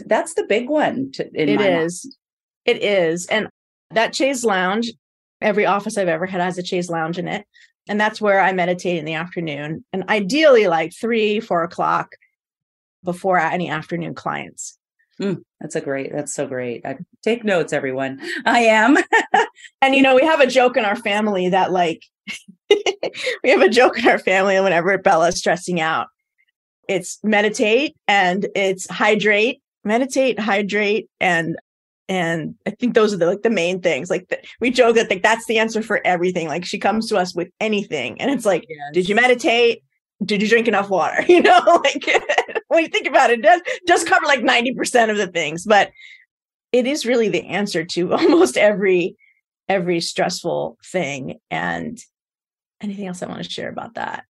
That's 0.06 0.34
the 0.34 0.44
big 0.44 0.68
one. 0.68 1.12
To, 1.12 1.30
it 1.34 1.48
is. 1.48 2.04
Mind. 2.04 2.14
It 2.66 2.82
is. 2.82 3.26
And 3.26 3.48
that 3.90 4.14
chaise 4.14 4.44
lounge, 4.44 4.92
every 5.40 5.66
office 5.66 5.96
I've 5.96 6.08
ever 6.08 6.26
had 6.26 6.40
has 6.40 6.58
a 6.58 6.64
chaise 6.64 6.90
lounge 6.90 7.18
in 7.18 7.28
it. 7.28 7.46
And 7.88 8.00
that's 8.00 8.20
where 8.20 8.40
I 8.40 8.52
meditate 8.52 8.98
in 8.98 9.04
the 9.04 9.14
afternoon. 9.14 9.84
And 9.92 10.04
ideally, 10.08 10.66
like 10.66 10.92
three, 10.92 11.38
four 11.38 11.62
o'clock 11.62 12.08
before 13.04 13.38
any 13.38 13.70
afternoon 13.70 14.14
clients. 14.14 14.76
Mm, 15.20 15.42
that's 15.60 15.76
a 15.76 15.80
great. 15.80 16.12
That's 16.12 16.34
so 16.34 16.46
great. 16.46 16.84
I, 16.84 16.98
take 17.22 17.44
notes, 17.44 17.72
everyone. 17.72 18.20
I 18.44 18.60
am. 18.60 18.96
and 19.82 19.94
you 19.94 20.02
know, 20.02 20.14
we 20.14 20.22
have 20.22 20.40
a 20.40 20.46
joke 20.46 20.76
in 20.76 20.84
our 20.84 20.96
family 20.96 21.48
that 21.48 21.72
like 21.72 22.02
we 22.70 23.50
have 23.50 23.62
a 23.62 23.68
joke 23.68 23.98
in 23.98 24.08
our 24.08 24.18
family 24.18 24.58
whenever 24.60 24.96
Bella's 24.98 25.38
stressing 25.38 25.80
out. 25.80 26.08
It's 26.88 27.18
meditate 27.24 27.96
and 28.06 28.46
it's 28.54 28.88
hydrate, 28.88 29.60
meditate, 29.84 30.38
hydrate, 30.38 31.08
and 31.20 31.56
and 32.08 32.54
I 32.64 32.70
think 32.70 32.94
those 32.94 33.12
are 33.12 33.16
the 33.16 33.26
like 33.26 33.42
the 33.42 33.50
main 33.50 33.80
things. 33.80 34.10
Like 34.10 34.28
the, 34.28 34.38
we 34.60 34.70
joke 34.70 34.94
that 34.96 35.10
like 35.10 35.22
that's 35.22 35.46
the 35.46 35.58
answer 35.58 35.82
for 35.82 36.00
everything. 36.06 36.46
Like 36.46 36.64
she 36.64 36.78
comes 36.78 37.08
to 37.08 37.16
us 37.16 37.34
with 37.34 37.48
anything, 37.58 38.20
and 38.20 38.30
it's 38.30 38.46
like, 38.46 38.66
yes. 38.68 38.78
did 38.92 39.08
you 39.08 39.14
meditate? 39.14 39.82
did 40.24 40.40
you 40.40 40.48
drink 40.48 40.68
enough 40.68 40.88
water? 40.88 41.24
You 41.28 41.42
know, 41.42 41.60
like 41.84 42.06
when 42.68 42.82
you 42.82 42.88
think 42.88 43.06
about 43.06 43.30
it, 43.30 43.40
it 43.40 43.42
does 43.42 43.60
does 43.86 44.04
cover 44.04 44.26
like 44.26 44.40
90% 44.40 45.10
of 45.10 45.16
the 45.16 45.26
things, 45.26 45.64
but 45.64 45.90
it 46.72 46.86
is 46.86 47.06
really 47.06 47.28
the 47.28 47.46
answer 47.46 47.84
to 47.84 48.12
almost 48.14 48.56
every 48.56 49.16
every 49.68 50.00
stressful 50.00 50.78
thing. 50.84 51.38
And 51.50 51.98
anything 52.80 53.06
else 53.06 53.22
I 53.22 53.26
want 53.26 53.42
to 53.42 53.50
share 53.50 53.68
about 53.68 53.94
that? 53.94 54.24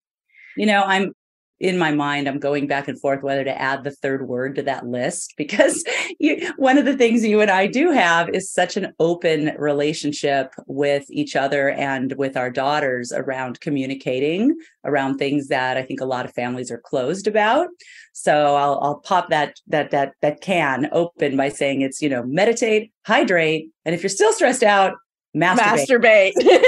You 0.55 0.65
know, 0.65 0.83
I'm 0.83 1.13
in 1.59 1.77
my 1.77 1.91
mind 1.91 2.27
i'm 2.27 2.39
going 2.39 2.67
back 2.67 2.87
and 2.87 2.99
forth 2.99 3.23
whether 3.23 3.43
to 3.43 3.61
add 3.61 3.83
the 3.83 3.91
third 3.91 4.27
word 4.27 4.55
to 4.55 4.61
that 4.61 4.85
list 4.85 5.33
because 5.37 5.83
you, 6.19 6.51
one 6.57 6.77
of 6.77 6.85
the 6.85 6.95
things 6.95 7.25
you 7.25 7.41
and 7.41 7.51
i 7.51 7.67
do 7.67 7.91
have 7.91 8.29
is 8.29 8.51
such 8.51 8.77
an 8.77 8.93
open 8.99 9.51
relationship 9.57 10.53
with 10.67 11.05
each 11.09 11.35
other 11.35 11.69
and 11.69 12.13
with 12.17 12.37
our 12.37 12.49
daughters 12.49 13.11
around 13.11 13.59
communicating 13.59 14.55
around 14.85 15.17
things 15.17 15.47
that 15.47 15.77
i 15.77 15.81
think 15.81 16.01
a 16.01 16.05
lot 16.05 16.25
of 16.25 16.33
families 16.33 16.71
are 16.71 16.81
closed 16.85 17.27
about 17.27 17.67
so 18.13 18.55
i'll, 18.55 18.79
I'll 18.81 18.99
pop 18.99 19.29
that 19.29 19.55
that 19.67 19.91
that 19.91 20.13
that 20.21 20.41
can 20.41 20.89
open 20.91 21.37
by 21.37 21.49
saying 21.49 21.81
it's 21.81 22.01
you 22.01 22.09
know 22.09 22.23
meditate 22.23 22.91
hydrate 23.05 23.69
and 23.85 23.95
if 23.95 24.03
you're 24.03 24.09
still 24.09 24.33
stressed 24.33 24.63
out 24.63 24.93
masturbate, 25.35 26.33
masturbate. 26.35 26.63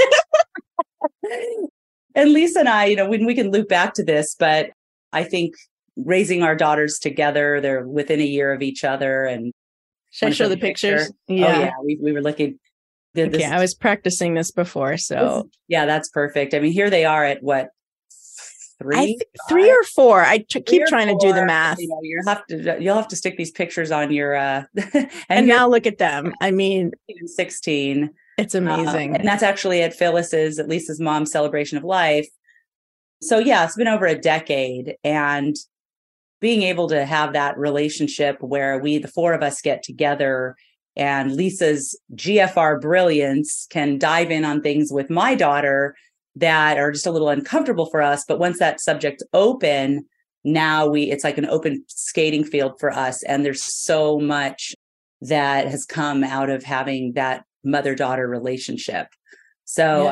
and 2.15 2.34
Lisa 2.34 2.60
and 2.60 2.69
I, 2.69 2.86
you 2.86 2.95
know, 2.95 3.10
when 3.10 3.25
we 3.25 3.36
can 3.36 3.52
loop 3.52 3.67
back 3.69 3.93
to 3.95 4.04
this, 4.04 4.36
but 4.38 4.71
I 5.12 5.24
think 5.24 5.56
raising 5.95 6.43
our 6.43 6.56
daughters 6.56 7.00
together, 7.00 7.60
they're 7.62 7.88
within 7.88 8.19
a 8.19 8.26
year 8.26 8.54
of 8.54 8.62
each 8.62 8.84
other. 8.84 9.26
And 9.26 9.54
should 10.12 10.30
I 10.30 10.32
show 10.32 10.50
the 10.50 10.58
pictures? 10.58 11.08
Picture? 11.08 11.15
Yeah. 11.28 11.56
Oh, 11.56 11.60
yeah. 11.62 11.72
We, 11.84 12.00
we 12.02 12.12
were 12.12 12.22
looking. 12.22 12.60
This, 13.15 13.28
okay, 13.34 13.45
I 13.45 13.60
was 13.60 13.74
practicing 13.74 14.36
this 14.36 14.52
before. 14.52 14.98
So, 14.98 15.50
yeah, 15.67 15.86
that's 15.88 16.10
perfect. 16.10 16.54
I 16.54 16.60
mean, 16.60 16.72
here 16.72 16.91
they 16.91 17.06
are 17.06 17.26
at 17.26 17.41
what, 17.41 17.69
three, 18.80 18.98
I 18.98 19.06
th- 19.06 19.22
three 19.50 19.69
or 19.69 19.84
four. 19.84 20.22
I 20.24 20.39
keep 20.39 20.86
trying 20.86 21.08
to 21.08 21.17
do 21.19 21.34
the 21.34 21.43
math. 21.45 21.80
You 21.80 21.88
know, 21.89 22.00
you'll 22.04 22.28
have 22.28 22.45
to 22.48 22.78
you'll 22.80 22.95
have 22.95 23.08
to 23.10 23.15
stick 23.15 23.36
these 23.36 23.52
pictures 23.52 23.91
on 23.91 24.12
your 24.12 24.36
uh 24.36 24.63
and, 24.93 25.10
and 25.28 25.48
now 25.48 25.67
look 25.67 25.88
at 25.88 25.98
them. 25.98 26.34
I 26.41 26.52
mean, 26.52 26.91
16. 27.26 28.10
it's 28.38 28.56
Um, 28.56 28.67
amazing. 28.67 29.15
and 29.15 29.28
that's 29.28 29.43
actually 29.43 29.82
at 29.82 29.93
Phyllis's, 29.95 30.60
at 30.60 30.67
Lisa's 30.69 31.00
mom's 31.00 31.32
celebration 31.32 31.78
of 31.80 31.84
life. 31.84 32.28
So 33.21 33.38
yeah, 33.39 33.65
it's 33.65 33.75
been 33.75 33.88
over 33.88 34.05
a 34.05 34.17
decade 34.17 34.95
and 35.03 35.55
being 36.39 36.63
able 36.63 36.88
to 36.89 37.05
have 37.05 37.34
that 37.34 37.58
relationship 37.58 38.38
where 38.39 38.79
we, 38.79 38.97
the 38.97 39.08
four 39.10 39.34
of 39.34 39.43
us 39.43 39.62
get 39.62 39.84
together 39.84 40.55
and 40.95 41.34
Lisa's 41.34 41.99
GFR 42.15 42.82
brilliance 42.82 43.67
can 43.69 43.97
dive 43.97 44.32
in 44.32 44.45
on 44.45 44.62
things 44.62 44.91
with 44.91 45.10
my 45.10 45.36
daughter 45.36 45.95
that 46.36 46.77
are 46.77 46.91
just 46.91 47.05
a 47.05 47.12
little 47.12 47.29
uncomfortable 47.29 47.86
for 47.88 48.01
us. 48.01 48.23
But 48.27 48.39
once 48.39 48.60
that 48.60 48.82
subject's 48.82 49.23
open, 49.34 50.05
now 50.43 50.88
we, 50.88 51.03
it's 51.03 51.23
like 51.23 51.38
an 51.38 51.45
open 51.45 51.84
skating 51.88 52.43
field 52.43 52.79
for 52.79 52.91
us. 52.91 53.23
And 53.23 53.45
there's 53.45 53.63
so 53.63 54.19
much 54.19 54.73
that 55.21 55.67
has 55.67 55.86
come 55.86 56.23
out 56.23 56.49
of 56.49 56.63
having 56.63 57.13
that 57.13 57.43
mother 57.63 57.95
daughter 57.95 58.27
relationship. 58.27 59.08
So 59.65 60.05
Yeah. 60.05 60.12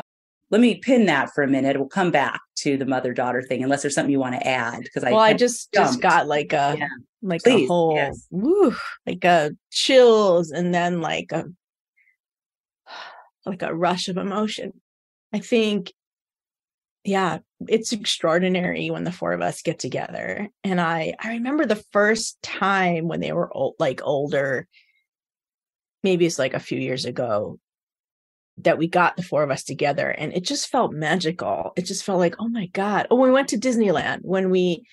Let 0.50 0.60
me 0.60 0.76
pin 0.76 1.06
that 1.06 1.30
for 1.34 1.42
a 1.44 1.48
minute. 1.48 1.76
We'll 1.78 1.88
come 1.88 2.10
back 2.10 2.40
to 2.56 2.76
the 2.76 2.86
mother 2.86 3.12
daughter 3.12 3.42
thing 3.42 3.62
unless 3.62 3.82
there's 3.82 3.94
something 3.94 4.10
you 4.10 4.18
want 4.20 4.34
to 4.34 4.46
add. 4.46 4.80
Because 4.82 5.04
I, 5.04 5.10
well, 5.12 5.20
I 5.20 5.34
just 5.34 5.72
just 5.72 6.00
got 6.00 6.26
like 6.26 6.52
a 6.52 6.76
Yeah. 6.78 6.88
like 7.22 7.40
a 7.42 7.50
Please, 7.50 7.68
whole 7.68 7.94
yes. 7.94 8.26
woo, 8.30 8.74
like 9.06 9.24
a 9.24 9.50
chills 9.70 10.50
and 10.50 10.72
then 10.74 11.00
like 11.00 11.32
a 11.32 11.44
like 13.44 13.62
a 13.62 13.74
rush 13.74 14.08
of 14.08 14.16
emotion. 14.16 14.72
I 15.32 15.40
think 15.40 15.92
yeah, 17.04 17.38
it's 17.68 17.92
extraordinary 17.92 18.90
when 18.90 19.04
the 19.04 19.12
four 19.12 19.32
of 19.32 19.40
us 19.40 19.62
get 19.62 19.78
together. 19.78 20.48
And 20.64 20.80
I 20.80 21.14
I 21.20 21.32
remember 21.34 21.66
the 21.66 21.82
first 21.92 22.40
time 22.42 23.06
when 23.08 23.20
they 23.20 23.32
were 23.32 23.54
old, 23.54 23.74
like 23.78 24.00
older, 24.02 24.66
maybe 26.02 26.24
it's 26.26 26.38
like 26.38 26.54
a 26.54 26.60
few 26.60 26.78
years 26.78 27.04
ago 27.04 27.58
that 28.62 28.78
we 28.78 28.88
got 28.88 29.16
the 29.16 29.22
four 29.22 29.42
of 29.42 29.50
us 29.50 29.64
together 29.64 30.10
and 30.10 30.32
it 30.32 30.44
just 30.44 30.68
felt 30.68 30.92
magical. 30.92 31.72
It 31.76 31.82
just 31.82 32.04
felt 32.04 32.18
like, 32.18 32.36
oh 32.38 32.48
my 32.48 32.66
God. 32.66 33.06
Oh, 33.10 33.16
we 33.16 33.30
went 33.30 33.48
to 33.48 33.58
Disneyland 33.58 34.20
when 34.22 34.50
we 34.50 34.84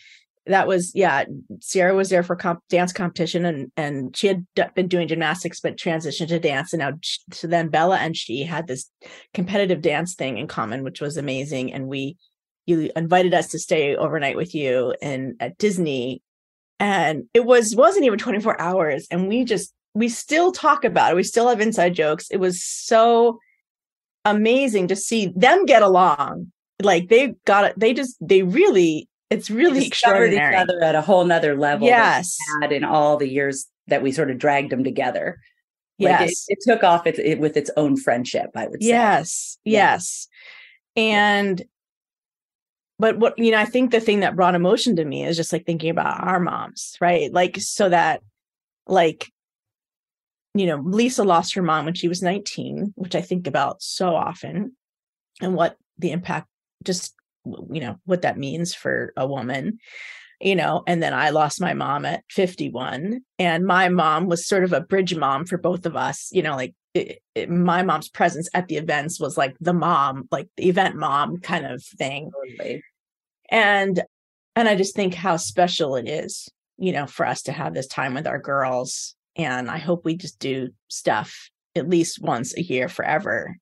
that 0.47 0.67
was 0.67 0.91
yeah 0.93 1.25
sierra 1.59 1.95
was 1.95 2.09
there 2.09 2.23
for 2.23 2.35
comp- 2.35 2.63
dance 2.69 2.93
competition 2.93 3.45
and 3.45 3.71
and 3.75 4.15
she 4.15 4.27
had 4.27 4.45
been 4.75 4.87
doing 4.87 5.07
gymnastics 5.07 5.59
but 5.59 5.77
transitioned 5.77 6.27
to 6.27 6.39
dance 6.39 6.71
and 6.71 6.81
now 6.81 6.91
so 7.31 7.47
then 7.47 7.67
bella 7.69 7.97
and 7.97 8.15
she 8.15 8.43
had 8.43 8.67
this 8.67 8.89
competitive 9.33 9.81
dance 9.81 10.13
thing 10.13 10.37
in 10.37 10.47
common 10.47 10.83
which 10.83 11.01
was 11.01 11.17
amazing 11.17 11.73
and 11.73 11.87
we 11.87 12.15
you 12.65 12.91
invited 12.95 13.33
us 13.33 13.47
to 13.47 13.59
stay 13.59 13.95
overnight 13.95 14.37
with 14.37 14.53
you 14.53 14.93
and 15.01 15.33
at 15.39 15.57
disney 15.57 16.21
and 16.79 17.23
it 17.33 17.45
was 17.45 17.75
wasn't 17.75 18.05
even 18.05 18.19
24 18.19 18.59
hours 18.61 19.07
and 19.09 19.27
we 19.27 19.43
just 19.45 19.73
we 19.93 20.09
still 20.09 20.51
talk 20.51 20.83
about 20.83 21.11
it 21.11 21.15
we 21.15 21.23
still 21.23 21.49
have 21.49 21.61
inside 21.61 21.95
jokes 21.95 22.29
it 22.29 22.37
was 22.37 22.63
so 22.63 23.39
amazing 24.25 24.87
to 24.87 24.95
see 24.95 25.31
them 25.35 25.65
get 25.65 25.81
along 25.81 26.51
like 26.81 27.09
they 27.09 27.33
got 27.45 27.65
it 27.65 27.79
they 27.79 27.93
just 27.93 28.17
they 28.19 28.43
really 28.43 29.07
it's 29.29 29.49
really 29.49 29.87
discovered 29.87 30.33
extraordinary 30.33 30.55
each 30.55 30.61
other 30.61 30.83
at 30.83 30.95
a 30.95 31.01
whole 31.01 31.23
nother 31.25 31.55
level. 31.55 31.87
yes 31.87 32.37
had 32.61 32.71
in 32.71 32.83
all 32.83 33.17
the 33.17 33.29
years 33.29 33.67
that 33.87 34.01
we 34.01 34.11
sort 34.11 34.31
of 34.31 34.37
dragged 34.39 34.71
them 34.71 34.83
together. 34.83 35.39
Like 35.99 36.21
it, 36.21 36.23
yes 36.25 36.45
it 36.47 36.59
took 36.61 36.83
off 36.83 37.07
it, 37.07 37.17
it 37.19 37.39
with 37.39 37.55
its 37.55 37.69
own 37.77 37.95
friendship. 37.97 38.51
I 38.55 38.67
would 38.67 38.81
say. 38.83 38.89
yes 38.89 39.57
Yeah. 39.63 39.79
yes 39.93 40.27
and 40.95 41.63
but 42.99 43.17
what 43.17 43.37
you 43.39 43.51
know 43.51 43.59
i 43.59 43.65
think 43.65 43.91
the 43.91 43.99
thing 43.99 44.21
that 44.21 44.35
brought 44.35 44.55
emotion 44.55 44.95
to 44.97 45.05
me 45.05 45.23
is 45.25 45.37
just 45.37 45.53
like 45.53 45.65
thinking 45.65 45.89
about 45.89 46.23
our 46.25 46.39
moms 46.39 46.97
right 46.99 47.31
like 47.31 47.57
so 47.59 47.89
that 47.89 48.21
like 48.87 49.31
you 50.55 50.65
know 50.65 50.77
lisa 50.77 51.23
lost 51.23 51.53
her 51.53 51.61
mom 51.61 51.85
when 51.85 51.93
she 51.93 52.07
was 52.07 52.21
19 52.23 52.93
which 52.95 53.13
i 53.15 53.21
think 53.21 53.45
about 53.45 53.81
so 53.83 54.15
often 54.15 54.75
and 55.41 55.53
what 55.53 55.77
the 55.99 56.11
impact 56.11 56.47
just 56.83 57.13
you 57.71 57.81
know 57.81 57.97
what 58.05 58.23
that 58.23 58.37
means 58.37 58.73
for 58.73 59.13
a 59.17 59.27
woman 59.27 59.77
you 60.41 60.55
know 60.55 60.81
and 60.87 61.03
then 61.03 61.13
i 61.13 61.29
lost 61.29 61.61
my 61.61 61.73
mom 61.73 62.05
at 62.05 62.23
51 62.31 63.21
and 63.37 63.65
my 63.65 63.89
mom 63.89 64.27
was 64.27 64.47
sort 64.47 64.63
of 64.63 64.73
a 64.73 64.81
bridge 64.81 65.15
mom 65.15 65.45
for 65.45 65.57
both 65.57 65.85
of 65.85 65.95
us 65.95 66.29
you 66.31 66.41
know 66.41 66.55
like 66.55 66.73
it, 66.93 67.19
it- 67.35 67.49
my 67.49 67.83
mom's 67.83 68.09
presence 68.09 68.49
at 68.53 68.67
the 68.67 68.77
events 68.77 69.19
was 69.19 69.37
like 69.37 69.55
the 69.59 69.73
mom 69.73 70.27
like 70.31 70.47
the 70.57 70.69
event 70.69 70.95
mom 70.95 71.37
kind 71.37 71.65
of 71.65 71.83
thing 71.83 72.31
Totally. 72.57 72.81
and 73.49 74.01
and 74.55 74.67
i 74.69 74.75
just 74.75 74.95
think 74.95 75.13
how 75.13 75.35
special 75.37 75.95
it 75.97 76.07
is 76.07 76.49
you 76.77 76.91
know 76.93 77.05
for 77.05 77.25
us 77.25 77.41
to 77.43 77.51
have 77.51 77.73
this 77.73 77.87
time 77.87 78.13
with 78.13 78.25
our 78.27 78.39
girls 78.39 79.15
and 79.35 79.69
i 79.69 79.77
hope 79.77 80.03
we 80.03 80.15
just 80.15 80.39
do 80.39 80.69
stuff 80.87 81.49
at 81.75 81.89
least 81.89 82.21
once 82.21 82.55
a 82.57 82.61
year 82.61 82.87
forever 82.87 83.55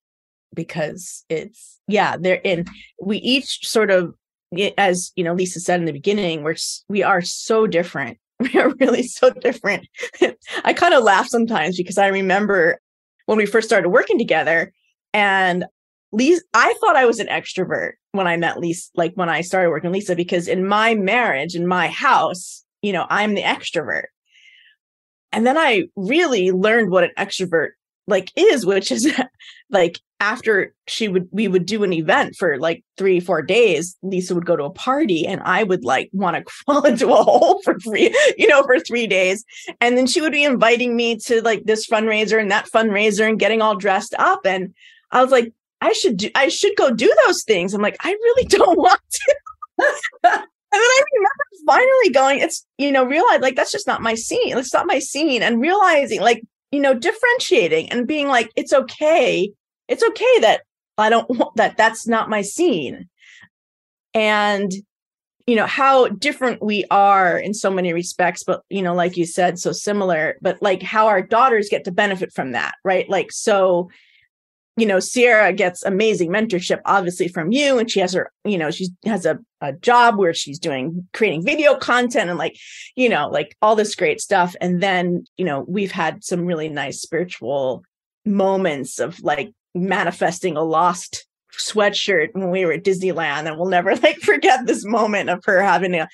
because 0.54 1.24
it's 1.28 1.80
yeah 1.88 2.16
they're 2.18 2.40
in 2.44 2.64
we 3.02 3.18
each 3.18 3.66
sort 3.66 3.90
of 3.90 4.14
as 4.78 5.12
you 5.16 5.24
know 5.24 5.34
lisa 5.34 5.60
said 5.60 5.80
in 5.80 5.86
the 5.86 5.92
beginning 5.92 6.42
we're 6.42 6.56
we 6.88 7.02
are 7.02 7.22
so 7.22 7.66
different 7.66 8.18
we 8.40 8.58
are 8.58 8.70
really 8.80 9.02
so 9.02 9.30
different 9.30 9.86
i 10.64 10.72
kind 10.72 10.94
of 10.94 11.02
laugh 11.02 11.26
sometimes 11.28 11.76
because 11.76 11.98
i 11.98 12.06
remember 12.06 12.80
when 13.26 13.38
we 13.38 13.46
first 13.46 13.68
started 13.68 13.88
working 13.88 14.18
together 14.18 14.72
and 15.12 15.64
Lisa, 16.14 16.42
I 16.54 16.74
thought 16.80 16.96
I 16.96 17.06
was 17.06 17.18
an 17.18 17.26
extrovert 17.26 17.92
when 18.12 18.28
I 18.28 18.36
met 18.36 18.60
Lisa, 18.60 18.88
like 18.94 19.14
when 19.14 19.28
I 19.28 19.40
started 19.40 19.70
working 19.70 19.90
with 19.90 19.96
Lisa, 19.96 20.14
because 20.14 20.46
in 20.46 20.66
my 20.66 20.94
marriage, 20.94 21.56
in 21.56 21.66
my 21.66 21.88
house, 21.88 22.64
you 22.82 22.92
know, 22.92 23.06
I'm 23.10 23.34
the 23.34 23.42
extrovert. 23.42 24.04
And 25.34 25.46
then 25.46 25.58
I 25.58 25.88
really 25.96 26.52
learned 26.52 26.90
what 26.90 27.04
an 27.04 27.10
extrovert 27.18 27.70
like 28.06 28.30
is, 28.36 28.64
which 28.64 28.92
is 28.92 29.12
like 29.70 29.98
after 30.20 30.72
she 30.86 31.08
would, 31.08 31.28
we 31.32 31.48
would 31.48 31.66
do 31.66 31.82
an 31.82 31.92
event 31.92 32.36
for 32.36 32.56
like 32.58 32.84
three, 32.96 33.18
four 33.18 33.42
days, 33.42 33.96
Lisa 34.02 34.34
would 34.34 34.46
go 34.46 34.56
to 34.56 34.64
a 34.64 34.70
party 34.70 35.26
and 35.26 35.40
I 35.44 35.64
would 35.64 35.84
like 35.84 36.08
want 36.12 36.36
to 36.36 36.44
crawl 36.44 36.86
into 36.86 37.12
a 37.12 37.22
hole 37.22 37.60
for 37.62 37.78
free, 37.80 38.16
you 38.38 38.46
know, 38.46 38.62
for 38.62 38.78
three 38.78 39.08
days. 39.08 39.44
And 39.80 39.98
then 39.98 40.06
she 40.06 40.20
would 40.20 40.32
be 40.32 40.44
inviting 40.44 40.94
me 40.94 41.16
to 41.18 41.42
like 41.42 41.64
this 41.64 41.86
fundraiser 41.86 42.40
and 42.40 42.50
that 42.52 42.70
fundraiser 42.70 43.28
and 43.28 43.38
getting 43.38 43.60
all 43.60 43.74
dressed 43.74 44.14
up. 44.18 44.46
And 44.46 44.72
I 45.10 45.20
was 45.20 45.32
like, 45.32 45.52
I 45.80 45.92
should 45.92 46.16
do, 46.16 46.30
I 46.34 46.48
should 46.48 46.76
go 46.76 46.92
do 46.92 47.12
those 47.26 47.42
things. 47.42 47.74
I'm 47.74 47.82
like, 47.82 47.96
I 48.02 48.10
really 48.10 48.44
don't 48.48 48.78
want 48.78 49.00
to. 49.10 50.44
and 50.74 50.82
then 50.82 50.90
I 50.90 51.04
remember 51.14 51.44
finally 51.66 52.10
going, 52.12 52.40
it's, 52.40 52.66
you 52.78 52.90
know, 52.90 53.04
realize 53.04 53.40
like, 53.40 53.56
that's 53.56 53.72
just 53.72 53.86
not 53.86 54.02
my 54.02 54.14
scene. 54.14 54.58
It's 54.58 54.74
not 54.74 54.86
my 54.86 54.98
scene. 54.98 55.42
And 55.42 55.60
realizing 55.60 56.20
like, 56.20 56.42
you 56.72 56.80
know, 56.80 56.94
differentiating 56.94 57.90
and 57.90 58.06
being 58.06 58.28
like, 58.28 58.50
it's 58.56 58.72
okay. 58.72 59.50
It's 59.88 60.02
okay 60.02 60.38
that 60.40 60.62
I 60.98 61.10
don't 61.10 61.28
want 61.30 61.56
that. 61.56 61.76
That's 61.76 62.06
not 62.06 62.28
my 62.28 62.42
scene. 62.42 63.08
And, 64.14 64.72
you 65.46 65.56
know, 65.56 65.66
how 65.66 66.08
different 66.08 66.62
we 66.62 66.84
are 66.90 67.38
in 67.38 67.54
so 67.54 67.70
many 67.70 67.92
respects, 67.92 68.42
but, 68.42 68.62
you 68.70 68.82
know, 68.82 68.94
like 68.94 69.16
you 69.16 69.26
said, 69.26 69.58
so 69.58 69.72
similar, 69.72 70.36
but 70.40 70.60
like 70.62 70.82
how 70.82 71.06
our 71.06 71.22
daughters 71.22 71.68
get 71.68 71.84
to 71.84 71.92
benefit 71.92 72.32
from 72.32 72.52
that, 72.52 72.74
right? 72.84 73.08
Like, 73.08 73.30
so, 73.30 73.90
you 74.76 74.86
know, 74.86 74.98
Sierra 74.98 75.52
gets 75.52 75.84
amazing 75.84 76.30
mentorship, 76.30 76.80
obviously 76.84 77.28
from 77.28 77.52
you, 77.52 77.78
and 77.78 77.90
she 77.90 78.00
has 78.00 78.12
her, 78.12 78.32
you 78.44 78.58
know, 78.58 78.70
she 78.70 78.88
has 79.04 79.24
a, 79.24 79.38
a 79.60 79.72
job 79.72 80.18
where 80.18 80.34
she's 80.34 80.58
doing 80.58 81.06
creating 81.12 81.44
video 81.44 81.76
content 81.76 82.28
and 82.28 82.38
like, 82.38 82.56
you 82.96 83.08
know, 83.08 83.28
like 83.28 83.56
all 83.62 83.76
this 83.76 83.94
great 83.94 84.20
stuff. 84.20 84.56
And 84.60 84.82
then, 84.82 85.26
you 85.36 85.44
know, 85.44 85.64
we've 85.68 85.92
had 85.92 86.24
some 86.24 86.44
really 86.44 86.68
nice 86.68 87.00
spiritual 87.00 87.84
moments 88.24 88.98
of 88.98 89.22
like 89.22 89.52
manifesting 89.74 90.56
a 90.56 90.62
lost 90.62 91.26
sweatshirt 91.56 92.30
when 92.32 92.50
we 92.50 92.64
were 92.64 92.72
at 92.72 92.84
Disneyland, 92.84 93.46
and 93.46 93.56
we'll 93.56 93.68
never 93.68 93.94
like 93.96 94.18
forget 94.22 94.66
this 94.66 94.84
moment 94.84 95.30
of 95.30 95.44
her 95.44 95.62
having 95.62 95.92
to 95.92 96.08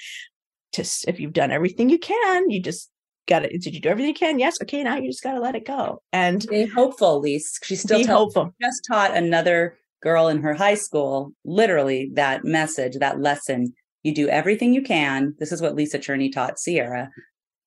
just 0.72 1.08
if 1.08 1.18
you've 1.18 1.32
done 1.32 1.50
everything 1.50 1.88
you 1.88 1.98
can, 1.98 2.50
you 2.50 2.60
just 2.60 2.90
gotta 3.30 3.48
did 3.48 3.74
you 3.74 3.80
do 3.80 3.88
everything 3.88 4.08
you 4.08 4.14
can? 4.14 4.38
Yes, 4.38 4.60
okay, 4.62 4.82
now 4.82 4.96
you 4.96 5.08
just 5.08 5.22
gotta 5.22 5.40
let 5.40 5.54
it 5.54 5.66
go 5.66 6.02
and 6.12 6.42
Stay 6.42 6.66
hopeful, 6.66 7.20
Lise. 7.20 7.58
She 7.62 7.76
still 7.76 8.00
be 8.00 8.04
hopeful. 8.04 8.54
just 8.60 8.84
taught 8.86 9.16
another 9.16 9.78
girl 10.02 10.28
in 10.28 10.42
her 10.42 10.54
high 10.54 10.74
school 10.74 11.32
literally 11.44 12.10
that 12.14 12.44
message, 12.44 12.98
that 12.98 13.20
lesson. 13.20 13.72
You 14.02 14.14
do 14.14 14.28
everything 14.28 14.72
you 14.72 14.82
can. 14.82 15.34
This 15.38 15.52
is 15.52 15.60
what 15.60 15.74
Lisa 15.74 15.98
Cherney 15.98 16.32
taught 16.32 16.58
Sierra, 16.58 17.10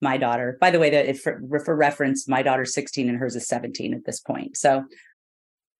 my 0.01 0.18
daughter. 0.18 0.57
By 0.59 0.72
the 0.72 0.80
way, 0.80 0.89
that 0.89 1.05
if 1.05 1.22
for, 1.22 1.39
for 1.64 1.76
reference, 1.76 2.28
my 2.28 2.41
daughter's 2.41 2.74
16 2.74 3.07
and 3.07 3.18
hers 3.18 3.36
is 3.36 3.47
17 3.47 3.93
at 3.93 4.05
this 4.05 4.20
point. 4.20 4.57
So, 4.57 4.84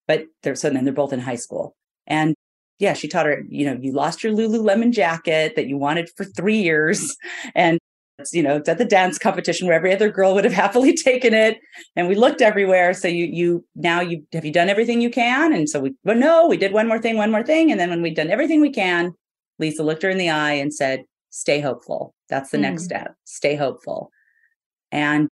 but 0.08 0.26
they're 0.44 0.56
so 0.56 0.70
then 0.70 0.86
they're 0.86 0.94
both 0.94 1.14
in 1.14 1.20
high 1.20 1.36
school. 1.36 1.76
And 2.06 2.36
yeah, 2.80 2.94
she 2.94 3.08
taught 3.08 3.26
her, 3.26 3.44
you 3.50 3.66
know, 3.66 3.80
you 3.82 3.94
lost 3.94 4.24
your 4.24 4.34
Lululemon 4.34 4.92
jacket 4.92 5.56
that 5.56 5.68
you 5.68 5.78
wanted 5.78 6.10
for 6.16 6.24
three 6.24 6.62
years. 6.62 7.16
And 7.56 7.80
you 8.32 8.44
know, 8.44 8.58
it's 8.58 8.70
at 8.70 8.78
the 8.78 8.86
dance 8.86 9.18
competition 9.18 9.68
where 9.68 9.76
every 9.76 9.94
other 9.94 10.10
girl 10.10 10.34
would 10.34 10.44
have 10.44 10.54
happily 10.66 10.96
taken 10.96 11.34
it. 11.34 11.60
And 11.96 12.08
we 12.08 12.16
looked 12.16 12.42
everywhere. 12.42 12.94
So 12.94 13.08
you, 13.08 13.26
you, 13.26 13.66
now 13.76 14.02
you, 14.02 14.24
have 14.34 14.46
you 14.46 14.52
done 14.52 14.70
everything 14.70 15.02
you 15.02 15.10
can? 15.10 15.54
And 15.54 15.70
so 15.70 15.80
we, 15.80 15.96
well, 16.04 16.18
no, 16.18 16.48
we 16.48 16.58
did 16.58 16.74
one 16.74 16.88
more 16.88 17.00
thing, 17.00 17.18
one 17.18 17.32
more 17.32 17.44
thing. 17.44 17.72
And 17.72 17.80
then 17.80 17.90
when 17.90 18.02
we'd 18.02 18.16
done 18.16 18.30
everything 18.30 18.62
we 18.62 18.72
can, 18.72 19.14
Lisa 19.60 19.84
looked 19.84 20.04
her 20.04 20.10
in 20.10 20.18
the 20.18 20.30
eye 20.30 20.54
and 20.54 20.74
said, 20.74 21.04
Stay 21.30 21.60
hopeful. 21.60 22.14
That's 22.30 22.52
the 22.52 22.60
mm. 22.60 22.62
next 22.62 22.84
step. 22.84 23.16
Stay 23.24 23.56
hopeful. 23.56 24.12
And 24.92 25.30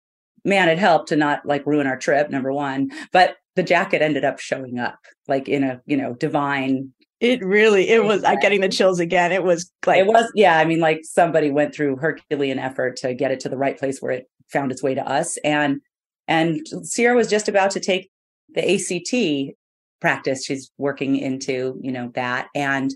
man, 0.44 0.68
it 0.68 0.78
helped 0.78 1.08
to 1.08 1.16
not 1.16 1.44
like 1.44 1.66
ruin 1.66 1.88
our 1.88 1.96
trip, 1.96 2.30
number 2.30 2.52
one. 2.52 2.92
But 3.12 3.34
the 3.56 3.64
jacket 3.64 4.00
ended 4.00 4.24
up 4.24 4.38
showing 4.38 4.78
up 4.78 5.00
like 5.26 5.48
in 5.48 5.64
a, 5.64 5.80
you 5.86 5.96
know, 5.96 6.14
divine 6.14 6.92
it 7.20 7.44
really, 7.44 7.88
it 7.88 8.04
was 8.04 8.22
I'm 8.24 8.38
getting 8.38 8.60
the 8.60 8.68
chills 8.68 9.00
again. 9.00 9.32
It 9.32 9.42
was 9.42 9.72
like 9.86 9.98
it 9.98 10.06
was, 10.06 10.30
yeah. 10.34 10.58
I 10.58 10.64
mean, 10.64 10.80
like 10.80 11.00
somebody 11.02 11.50
went 11.50 11.74
through 11.74 11.96
Herculean 11.96 12.58
effort 12.58 12.96
to 12.98 13.14
get 13.14 13.30
it 13.30 13.40
to 13.40 13.48
the 13.48 13.56
right 13.56 13.78
place 13.78 14.00
where 14.00 14.12
it 14.12 14.30
found 14.52 14.70
its 14.70 14.82
way 14.82 14.94
to 14.94 15.06
us. 15.06 15.36
And 15.38 15.80
and 16.28 16.60
Sierra 16.82 17.16
was 17.16 17.28
just 17.28 17.48
about 17.48 17.70
to 17.72 17.80
take 17.80 18.10
the 18.54 18.74
ACT 18.74 19.56
practice. 20.00 20.44
She's 20.44 20.70
working 20.78 21.16
into, 21.16 21.78
you 21.82 21.90
know, 21.90 22.10
that. 22.14 22.48
And 22.54 22.94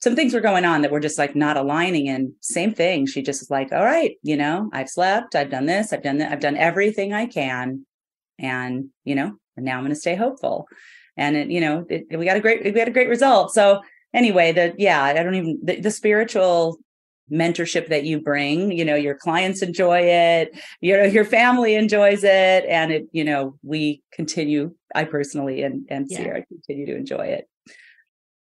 some 0.00 0.16
things 0.16 0.32
were 0.32 0.40
going 0.40 0.64
on 0.64 0.82
that 0.82 0.90
were 0.90 1.00
just 1.00 1.18
like 1.18 1.34
not 1.34 1.56
aligning. 1.56 2.08
And 2.08 2.32
same 2.40 2.72
thing. 2.72 3.06
She 3.06 3.22
just 3.22 3.42
was 3.42 3.50
like, 3.50 3.72
all 3.72 3.84
right, 3.84 4.16
you 4.22 4.36
know, 4.36 4.70
I've 4.72 4.88
slept, 4.88 5.34
I've 5.34 5.50
done 5.50 5.66
this, 5.66 5.92
I've 5.92 6.02
done 6.02 6.18
that, 6.18 6.32
I've 6.32 6.40
done 6.40 6.56
everything 6.56 7.12
I 7.12 7.26
can. 7.26 7.84
And, 8.38 8.86
you 9.04 9.14
know, 9.14 9.36
and 9.56 9.64
now 9.64 9.76
I'm 9.76 9.82
going 9.84 9.94
to 9.94 10.00
stay 10.00 10.14
hopeful 10.14 10.66
and 11.16 11.36
it, 11.36 11.50
you 11.50 11.60
know 11.60 11.86
it, 11.88 12.06
we 12.18 12.24
got 12.24 12.36
a 12.36 12.40
great 12.40 12.64
we 12.64 12.78
had 12.78 12.88
a 12.88 12.92
great 12.92 13.08
result. 13.08 13.52
So 13.52 13.80
anyway 14.14 14.52
the 14.52 14.72
yeah 14.78 15.02
i 15.02 15.12
don't 15.12 15.34
even 15.34 15.58
the, 15.62 15.80
the 15.80 15.90
spiritual 15.90 16.78
mentorship 17.32 17.88
that 17.88 18.04
you 18.04 18.20
bring 18.20 18.70
you 18.70 18.84
know 18.84 18.94
your 18.94 19.14
clients 19.14 19.62
enjoy 19.62 19.98
it 19.98 20.54
you 20.80 20.96
know 20.96 21.04
your 21.04 21.24
family 21.24 21.74
enjoys 21.74 22.22
it. 22.22 22.64
And 22.66 22.92
it 22.92 23.06
you 23.12 23.24
know 23.24 23.58
we 23.62 24.02
continue 24.12 24.74
i 24.94 25.04
personally 25.04 25.62
and 25.62 25.86
and 25.90 26.06
yeah. 26.08 26.18
sierra 26.18 26.46
continue 26.46 26.86
to 26.86 26.96
enjoy 26.96 27.26
it. 27.26 27.48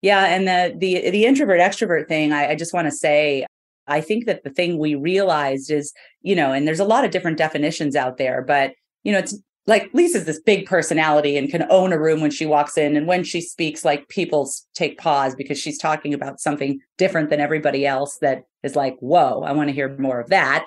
Yeah 0.01 0.25
and 0.25 0.49
the 0.49 0.75
the 0.77 1.11
the 1.11 1.25
introvert 1.27 1.61
extrovert 1.61 2.09
thing 2.09 2.33
i, 2.33 2.51
I 2.51 2.55
just 2.57 2.75
want 2.75 2.87
to 2.87 2.93
say 2.93 3.47
i 3.87 4.01
think 4.01 4.27
that 4.27 4.43
the 4.43 4.51
thing 4.51 4.79
we 4.79 4.95
realized 4.95 5.71
is 5.71 5.93
you 6.23 6.35
know 6.35 6.53
and 6.53 6.67
there's 6.67 6.81
a 6.81 6.85
lot 6.85 7.05
of 7.05 7.11
different 7.11 7.39
definitions 7.39 7.95
out 7.95 8.17
there 8.17 8.43
but 8.43 8.73
you 9.05 9.13
know 9.13 9.19
it's 9.19 9.39
like 9.67 9.91
Lisa's 9.93 10.25
this 10.25 10.41
big 10.41 10.67
personality 10.67 11.37
and 11.37 11.51
can 11.51 11.67
own 11.71 11.93
a 11.93 11.99
room 11.99 12.21
when 12.21 12.33
she 12.33 12.47
walks 12.47 12.77
in. 12.77 12.97
And 12.97 13.07
when 13.07 13.23
she 13.23 13.41
speaks, 13.41 13.85
like 13.85 14.09
people 14.09 14.51
take 14.75 14.99
pause 14.99 15.35
because 15.37 15.59
she's 15.59 15.79
talking 15.79 16.13
about 16.13 16.41
something 16.41 16.81
different 16.99 17.31
than 17.31 17.41
everybody 17.41 17.87
else 17.87 18.19
that 18.19 18.45
is 18.65 18.75
like, 18.75 18.97
whoa, 18.99 19.43
I 19.43 19.53
want 19.53 19.69
to 19.69 19.75
hear 19.75 19.97
more 19.99 20.21
of 20.21 20.31
that. 20.31 20.67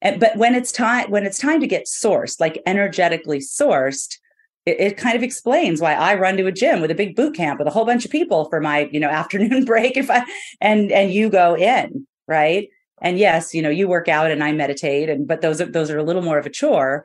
And, 0.00 0.20
but 0.20 0.36
when 0.36 0.54
it's 0.54 0.70
time, 0.70 1.10
when 1.10 1.26
it's 1.26 1.38
time 1.38 1.60
to 1.60 1.66
get 1.66 1.86
sourced, 1.86 2.38
like 2.38 2.62
energetically 2.66 3.40
sourced, 3.40 4.16
it, 4.64 4.78
it 4.78 4.96
kind 4.96 5.16
of 5.16 5.24
explains 5.24 5.80
why 5.80 5.94
I 5.94 6.14
run 6.14 6.36
to 6.36 6.46
a 6.46 6.52
gym 6.52 6.80
with 6.80 6.92
a 6.92 6.94
big 6.94 7.16
boot 7.16 7.34
camp 7.34 7.58
with 7.58 7.66
a 7.66 7.72
whole 7.72 7.84
bunch 7.84 8.04
of 8.04 8.12
people 8.12 8.48
for 8.48 8.60
my, 8.60 8.88
you 8.92 9.00
know, 9.00 9.08
afternoon 9.10 9.64
break. 9.64 9.96
If 9.96 10.08
I, 10.08 10.24
and, 10.60 10.92
and 10.92 11.12
you 11.12 11.30
go 11.30 11.56
in, 11.56 12.06
right. 12.28 12.68
And 13.00 13.18
yes, 13.18 13.54
you 13.54 13.62
know, 13.62 13.70
you 13.70 13.88
work 13.88 14.08
out 14.08 14.30
and 14.30 14.42
I 14.42 14.52
meditate 14.52 15.08
and, 15.08 15.26
but 15.26 15.40
those 15.40 15.60
are, 15.60 15.66
those 15.66 15.90
are 15.90 15.98
a 15.98 16.02
little 16.04 16.22
more 16.22 16.38
of 16.38 16.46
a 16.46 16.50
chore 16.50 17.04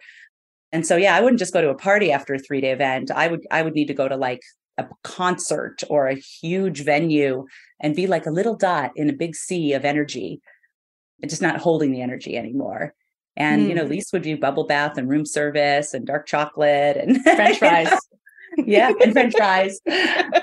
and 0.74 0.86
so 0.86 0.97
yeah, 0.97 1.15
I 1.15 1.21
wouldn't 1.21 1.39
just 1.39 1.53
go 1.53 1.61
to 1.61 1.69
a 1.69 1.76
party 1.76 2.11
after 2.11 2.34
a 2.34 2.39
3-day 2.39 2.71
event. 2.71 3.11
I 3.11 3.28
would 3.28 3.45
I 3.51 3.61
would 3.61 3.76
need 3.76 3.88
to 3.88 3.93
go 3.93 4.09
to 4.09 4.17
like 4.17 4.41
a 4.80 4.88
concert 5.03 5.84
or 5.88 6.07
a 6.07 6.15
huge 6.15 6.84
venue 6.84 7.45
and 7.80 7.95
be 7.95 8.07
like 8.07 8.26
a 8.26 8.32
little 8.32 8.55
dot 8.55 8.91
in 8.95 9.07
a 9.07 9.13
big 9.13 9.36
sea 9.36 9.74
of 9.74 9.86
energy 9.86 10.41
and 11.21 11.30
just 11.30 11.43
not 11.43 11.59
holding 11.61 11.91
the 11.91 12.01
energy 12.01 12.36
anymore. 12.36 12.95
And 13.38 13.61
mm. 13.61 13.69
you 13.69 13.76
know, 13.76 13.84
hmm. 13.84 13.91
Lisa 13.91 14.09
would 14.13 14.24
do 14.24 14.36
bubble 14.36 14.65
bath 14.65 14.97
and 14.97 15.07
room 15.07 15.26
service 15.26 15.93
and 15.93 16.07
dark 16.07 16.26
chocolate 16.26 16.97
and 16.97 17.21
French 17.24 17.59
fries. 17.59 17.91
yeah, 18.57 18.91
and 19.01 19.13
French 19.13 19.36
fries. 19.38 19.80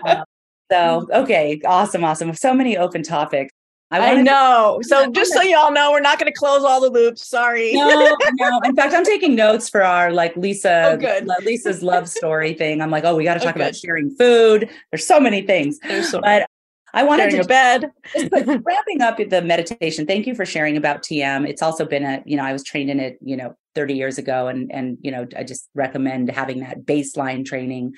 Um, 0.06 0.24
so 0.70 1.08
okay, 1.12 1.60
awesome, 1.64 2.04
awesome. 2.04 2.32
So 2.34 2.54
many 2.54 2.76
open 2.76 3.02
topics. 3.02 3.52
I, 3.90 4.12
I 4.12 4.22
know. 4.22 4.78
To- 4.82 4.88
so 4.88 5.10
just 5.10 5.32
so 5.32 5.42
y'all 5.42 5.72
know, 5.72 5.90
we're 5.90 6.00
not 6.00 6.18
going 6.18 6.32
to 6.32 6.38
close 6.38 6.62
all 6.62 6.80
the 6.80 6.90
loops. 6.90 7.26
Sorry. 7.26 7.72
No, 7.72 8.16
no. 8.34 8.60
In 8.64 8.74
fact, 8.76 8.94
I'm 8.94 9.04
taking 9.04 9.34
notes 9.34 9.68
for 9.68 9.82
our 9.82 10.12
like 10.12 10.36
Lisa, 10.36 10.92
oh, 10.92 10.96
good. 10.96 11.28
Lisa's 11.44 11.82
love 11.82 12.08
story 12.08 12.54
thing. 12.54 12.80
I'm 12.80 12.90
like, 12.90 13.04
oh, 13.04 13.16
we 13.16 13.24
got 13.24 13.34
to 13.34 13.40
oh, 13.40 13.44
talk 13.44 13.56
oh, 13.56 13.60
about 13.60 13.74
sharing 13.74 14.14
food. 14.16 14.70
There's 14.90 15.06
so 15.06 15.20
many 15.20 15.42
things. 15.42 15.78
There's 15.80 16.10
so 16.10 16.20
but 16.20 16.46
I 16.92 17.04
wanted 17.04 17.30
sharing 17.30 17.42
to 17.42 17.48
bed. 17.48 17.90
wrapping 18.64 19.00
up 19.00 19.18
the 19.18 19.42
meditation. 19.42 20.06
Thank 20.06 20.26
you 20.26 20.34
for 20.34 20.44
sharing 20.44 20.76
about 20.76 21.02
TM. 21.02 21.48
It's 21.48 21.62
also 21.62 21.84
been 21.84 22.04
a, 22.04 22.22
you 22.26 22.36
know, 22.36 22.44
I 22.44 22.52
was 22.52 22.64
trained 22.64 22.90
in 22.90 23.00
it, 23.00 23.18
you 23.22 23.36
know, 23.36 23.54
30 23.74 23.94
years 23.94 24.18
ago, 24.18 24.48
and 24.48 24.70
and 24.72 24.98
you 25.00 25.10
know, 25.10 25.26
I 25.36 25.44
just 25.44 25.68
recommend 25.74 26.30
having 26.30 26.60
that 26.60 26.84
baseline 26.84 27.44
training 27.44 27.94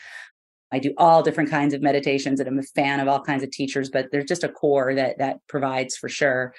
I 0.73 0.79
do 0.79 0.95
all 0.97 1.23
different 1.23 1.51
kinds 1.51 1.75
of 1.75 1.83
meditations 1.83 2.41
and 2.41 2.49
I'm 2.49 2.59
a 2.59 2.63
fan 2.63 2.99
of 2.99 3.07
all 3.07 3.21
kinds 3.21 3.43
of 3.43 3.51
teachers, 3.51 3.91
but 3.91 4.11
there's 4.11 4.25
just 4.25 4.43
a 4.43 4.49
core 4.49 4.95
that 4.95 5.19
that 5.19 5.39
provides 5.49 5.97
for 5.97 6.09
sure. 6.09 6.55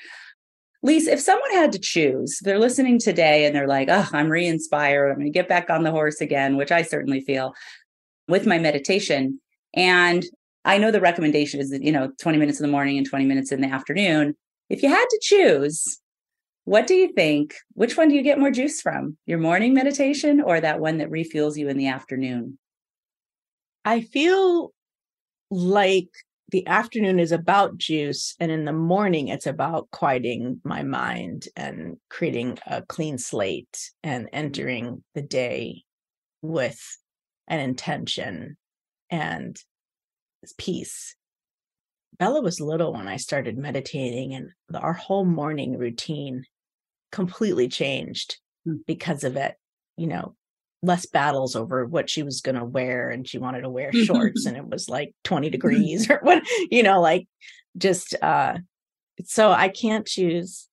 Lisa, 0.84 1.14
if 1.14 1.20
someone 1.20 1.52
had 1.52 1.72
to 1.72 1.80
choose, 1.80 2.40
they're 2.42 2.60
listening 2.60 3.00
today 3.00 3.46
and 3.46 3.56
they're 3.56 3.68
like, 3.68 3.88
oh, 3.90 4.08
I'm 4.12 4.30
re 4.30 4.46
inspired. 4.46 5.10
I'm 5.10 5.16
going 5.16 5.26
to 5.26 5.32
get 5.32 5.48
back 5.48 5.70
on 5.70 5.84
the 5.84 5.92
horse 5.92 6.22
again, 6.22 6.58
which 6.58 6.72
I 6.72 6.82
certainly 6.82 7.22
feel 7.22 7.54
with 8.28 8.46
my 8.46 8.60
meditation. 8.60 9.40
And 9.74 10.26
I 10.66 10.78
know 10.78 10.92
the 10.92 11.02
recommendation 11.02 11.60
is 11.60 11.72
that, 11.72 11.84
you 11.84 11.92
know, 11.92 12.12
20 12.22 12.38
minutes 12.38 12.60
in 12.60 12.66
the 12.66 12.72
morning 12.72 12.98
and 12.98 13.08
20 13.08 13.26
minutes 13.26 13.52
in 13.52 13.62
the 13.62 13.68
afternoon. 13.68 14.36
If 14.70 14.84
you 14.84 14.90
had 14.90 15.06
to 15.10 15.20
choose, 15.22 16.00
what 16.66 16.86
do 16.86 16.96
you 16.96 17.14
think? 17.14 17.56
Which 17.74 17.98
one 17.98 18.10
do 18.10 18.16
you 18.16 18.22
get 18.22 18.40
more 18.40 18.52
juice 18.52 18.82
from? 18.82 19.18
Your 19.26 19.40
morning 19.40 19.74
meditation 19.74 20.42
or 20.42 20.60
that 20.60 20.80
one 20.80 20.98
that 20.98 21.10
refuels 21.10 21.58
you 21.58 21.70
in 21.70 21.78
the 21.78 21.88
afternoon? 21.88 22.58
I 23.86 24.02
feel 24.02 24.74
like 25.50 26.10
the 26.50 26.68
afternoon 26.68 27.20
is 27.20 27.32
about 27.32 27.78
juice 27.78 28.36
and 28.40 28.52
in 28.52 28.66
the 28.66 28.74
morning 28.74 29.28
it's 29.28 29.48
about 29.48 29.90
quieting 29.92 30.62
my 30.64 30.84
mind 30.84 31.48
and 31.56 31.98
creating 32.10 32.60
a 32.68 32.84
clean 32.84 33.18
slate 33.18 33.92
and 34.04 34.30
entering 34.32 35.04
the 35.16 35.22
day 35.22 35.84
with 36.42 36.80
an 37.48 37.60
intention 37.60 38.56
and 39.10 39.58
peace 40.58 41.16
bella 42.20 42.42
was 42.42 42.60
little 42.60 42.94
when 42.94 43.08
i 43.08 43.18
started 43.18 43.58
meditating 43.58 44.34
and 44.34 44.52
our 44.76 44.94
whole 44.94 45.26
morning 45.26 45.78
routine 45.78 46.44
completely 47.12 47.68
changed 47.68 48.38
hmm. 48.66 48.76
because 48.86 49.24
of 49.24 49.38
it 49.38 49.56
you 49.98 50.08
know 50.08 50.36
less 50.84 51.06
battles 51.06 51.56
over 51.56 51.86
what 51.86 52.10
she 52.10 52.22
was 52.22 52.42
going 52.42 52.56
to 52.56 52.66
wear 52.66 53.10
and 53.10 53.28
she 53.28 53.38
wanted 53.38 53.62
to 53.62 53.70
wear 53.70 53.92
shorts 53.94 54.46
and 54.46 54.58
it 54.58 54.68
was 54.68 54.90
like 54.90 55.16
20 55.24 55.50
degrees 55.50 56.10
or 56.12 56.20
what 56.22 56.44
you 56.70 56.84
know 56.84 57.02
like 57.02 57.28
just 57.78 58.14
uh 58.22 58.56
so 59.24 59.52
i 59.52 59.70
can't 59.70 60.06
choose 60.06 60.68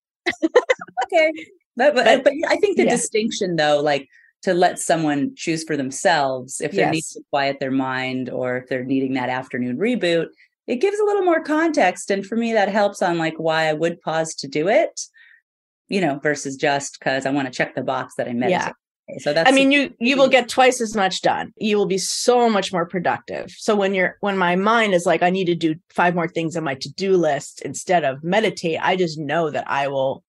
okay 0.44 1.32
but, 1.76 1.94
but, 1.94 2.04
but, 2.04 2.24
but 2.24 2.32
i 2.48 2.56
think 2.56 2.76
the 2.76 2.84
yeah. 2.84 2.90
distinction 2.90 3.56
though 3.56 3.80
like 3.80 4.08
to 4.42 4.52
let 4.52 4.78
someone 4.78 5.32
choose 5.36 5.64
for 5.64 5.76
themselves 5.76 6.60
if 6.60 6.72
they 6.72 6.78
yes. 6.78 6.92
need 6.92 7.04
to 7.04 7.20
quiet 7.30 7.60
their 7.60 7.70
mind 7.70 8.28
or 8.28 8.56
if 8.56 8.68
they're 8.68 8.84
needing 8.84 9.14
that 9.14 9.28
afternoon 9.28 9.78
reboot 9.78 10.26
it 10.66 10.76
gives 10.76 10.98
a 10.98 11.04
little 11.04 11.22
more 11.22 11.42
context 11.42 12.10
and 12.10 12.26
for 12.26 12.36
me 12.36 12.52
that 12.52 12.68
helps 12.68 13.00
on 13.00 13.16
like 13.16 13.34
why 13.38 13.68
i 13.68 13.72
would 13.72 14.00
pause 14.00 14.34
to 14.34 14.48
do 14.48 14.66
it 14.66 15.00
you 15.88 16.00
know 16.00 16.18
versus 16.18 16.56
just 16.56 16.98
because 16.98 17.26
i 17.26 17.30
want 17.30 17.46
to 17.46 17.52
check 17.52 17.74
the 17.74 17.82
box 17.82 18.14
that 18.16 18.28
i 18.28 18.32
meditate 18.32 18.66
yeah. 18.66 18.72
So 19.18 19.32
that's 19.32 19.48
I 19.48 19.52
mean 19.52 19.70
you 19.70 19.94
you 19.98 20.16
will 20.16 20.28
get 20.28 20.48
twice 20.48 20.80
as 20.80 20.94
much 20.94 21.22
done. 21.22 21.52
You 21.56 21.76
will 21.76 21.86
be 21.86 21.98
so 21.98 22.48
much 22.48 22.72
more 22.72 22.86
productive. 22.86 23.50
So 23.50 23.74
when 23.74 23.94
you're 23.94 24.16
when 24.20 24.36
my 24.38 24.56
mind 24.56 24.94
is 24.94 25.06
like 25.06 25.22
I 25.22 25.30
need 25.30 25.46
to 25.46 25.54
do 25.54 25.74
five 25.92 26.14
more 26.14 26.28
things 26.28 26.56
on 26.56 26.64
my 26.64 26.74
to-do 26.74 27.16
list 27.16 27.62
instead 27.62 28.04
of 28.04 28.22
meditate, 28.22 28.78
I 28.80 28.96
just 28.96 29.18
know 29.18 29.50
that 29.50 29.64
I 29.68 29.88
will 29.88 30.22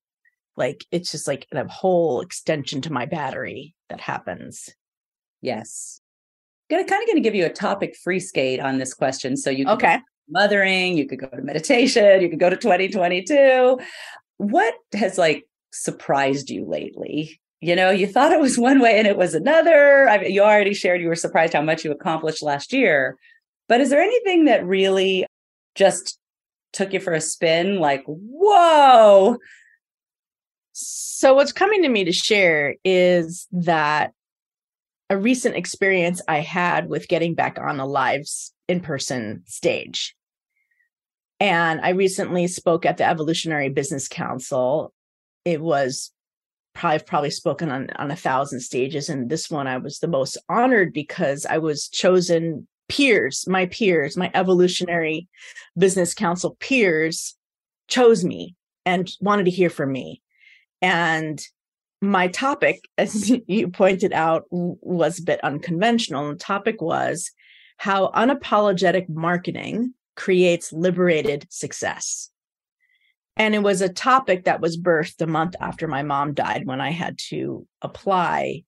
like 0.58 0.86
it's 0.92 1.12
just 1.12 1.28
like 1.28 1.48
a 1.52 1.68
whole 1.68 2.22
extension 2.22 2.82
to 2.82 2.94
my 2.94 3.06
battery 3.06 3.76
that 3.90 4.02
happens. 4.02 4.70
Yes. 5.42 6.02
Gonna 6.70 6.86
kind 6.86 7.04
of 7.04 7.08
gonna 7.08 7.22
give 7.22 7.36
you 7.36 7.46
a 7.46 7.50
topic 7.50 7.96
free 7.96 8.20
skate 8.20 8.60
on 8.60 8.78
this 8.78 8.94
question. 8.94 9.36
So 9.38 9.50
you 9.50 9.68
okay. 9.68 10.00
mothering, 10.30 10.98
you 10.98 11.08
could 11.08 11.20
go 11.20 11.28
to 11.28 11.42
meditation, 11.42 12.22
you 12.22 12.30
could 12.30 12.40
go 12.40 12.50
to 12.50 12.56
2022. 12.58 13.80
What 14.38 14.74
has 14.94 15.18
like 15.18 15.46
surprised 15.72 16.50
you 16.50 16.66
lately 16.66 17.42
you 17.62 17.76
know, 17.76 17.92
you 17.92 18.08
thought 18.08 18.32
it 18.32 18.40
was 18.40 18.58
one 18.58 18.80
way 18.80 18.98
and 18.98 19.08
it 19.08 19.18
was 19.18 19.36
another. 19.36 20.10
I 20.10 20.18
mean, 20.18 20.32
you 20.32 20.42
already 20.42 20.74
shared 20.74 21.00
you 21.00 21.08
were 21.08 21.16
surprised 21.16 21.54
how 21.54 21.62
much 21.62 21.86
you 21.86 21.92
accomplished 21.92 22.42
last 22.42 22.74
year. 22.74 23.18
But 23.70 23.82
is 23.82 23.92
there 23.92 24.02
anything 24.02 24.46
that 24.46 24.66
really 24.66 25.28
just 25.76 26.20
took 26.74 26.92
you 26.92 27.00
for 27.00 27.14
a 27.14 27.22
spin? 27.22 27.80
Like, 27.80 28.04
whoa. 28.08 29.38
So, 30.74 31.36
what's 31.36 31.54
coming 31.54 31.84
to 31.84 31.90
me 31.90 32.04
to 32.04 32.12
share 32.12 32.76
is 32.84 33.48
that 33.52 34.14
a 35.12 35.18
recent 35.18 35.56
experience 35.56 36.20
I 36.28 36.40
had 36.40 36.90
with 36.90 37.08
getting 37.08 37.36
back 37.36 37.60
on 37.60 37.80
a 37.80 37.86
live 37.86 38.26
in 38.68 38.80
person 38.80 39.44
stage. 39.46 40.16
And 41.40 41.82
I 41.82 41.90
recently 41.90 42.48
spoke 42.48 42.86
at 42.86 42.98
the 42.98 43.04
Evolutionary 43.04 43.70
Business 43.70 44.08
Council. 44.08 44.94
It 45.46 45.62
was 45.62 46.12
I've 46.76 47.06
probably 47.06 47.32
spoken 47.32 47.70
on 47.70 47.90
on 47.98 48.12
a 48.12 48.16
thousand 48.16 48.62
stages, 48.62 49.10
and 49.10 49.30
this 49.30 49.50
one 49.50 49.68
I 49.68 49.78
was 49.78 50.00
the 50.00 50.08
most 50.08 50.38
honored 50.50 50.94
because 50.94 51.46
I 51.46 51.58
was 51.58 51.88
chosen 51.88 52.68
peers, 52.90 53.46
my 53.48 53.68
peers, 53.68 54.18
my 54.18 54.32
evolutionary 54.34 55.28
business 55.78 56.14
council 56.14 56.58
peers 56.60 57.36
chose 57.88 58.24
me 58.24 58.56
and 58.86 59.10
wanted 59.22 59.46
to 59.46 59.52
hear 59.52 59.70
from 59.70 59.92
me. 59.92 60.22
And 60.82 61.42
my 62.02 62.28
topic, 62.28 62.88
as 62.98 63.30
you 63.48 63.70
pointed 63.70 64.14
out, 64.14 64.46
was 64.50 65.20
a 65.20 65.24
bit 65.24 65.44
unconventional. 65.44 66.30
The 66.30 66.36
topic 66.36 66.82
was 66.82 67.32
how 67.78 68.12
unapologetic 68.12 69.10
marketing 69.10 69.94
creates 70.16 70.74
liberated 70.74 71.48
success. 71.50 72.31
And 73.38 73.56
it 73.56 73.64
was 73.64 73.82
a 73.82 73.90
topic 73.90 74.46
that 74.46 74.62
was 74.62 74.80
birthed 74.80 75.22
a 75.22 75.28
month 75.28 75.56
after 75.60 75.88
my 75.88 76.04
mom 76.04 76.34
died 76.34 76.66
when 76.66 76.82
I 76.82 76.92
had 76.92 77.18
to 77.30 77.66
apply. 77.82 78.64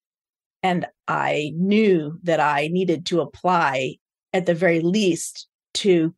And 0.62 0.86
I 1.08 1.52
knew 1.56 2.20
that 2.24 2.40
I 2.40 2.70
needed 2.72 3.06
to 3.08 3.22
apply 3.22 3.98
at 4.32 4.46
the 4.46 4.54
very 4.54 4.80
least 4.80 5.48
to 5.76 6.16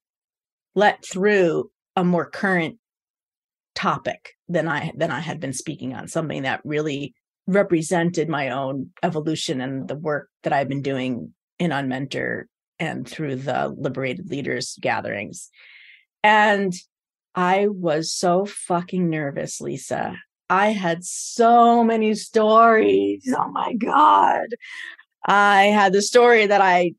let 0.75 1.03
through 1.05 1.71
a 1.95 2.03
more 2.03 2.29
current 2.29 2.77
topic 3.73 4.35
than 4.47 4.67
I 4.67 4.91
than 4.95 5.11
I 5.11 5.19
had 5.19 5.39
been 5.39 5.53
speaking 5.53 5.93
on, 5.93 6.07
something 6.07 6.43
that 6.43 6.61
really 6.63 7.13
represented 7.47 8.29
my 8.29 8.49
own 8.49 8.91
evolution 9.03 9.61
and 9.61 9.87
the 9.87 9.95
work 9.95 10.29
that 10.43 10.53
I've 10.53 10.69
been 10.69 10.81
doing 10.81 11.33
in 11.59 11.71
Unmentor 11.71 12.45
and 12.79 13.07
through 13.07 13.37
the 13.37 13.73
liberated 13.77 14.29
leaders 14.29 14.77
gatherings. 14.81 15.49
And 16.23 16.73
I 17.36 17.67
was 17.67 18.11
so 18.13 18.45
fucking 18.45 19.09
nervous, 19.09 19.59
Lisa. 19.59 20.15
I 20.49 20.67
had 20.71 21.03
so 21.03 21.83
many 21.83 22.15
stories. 22.15 23.31
Oh 23.38 23.49
my 23.49 23.73
God. 23.73 24.47
I 25.25 25.65
had 25.65 25.91
the 25.91 26.01
story 26.01 26.45
that 26.45 26.61
I 26.61 26.93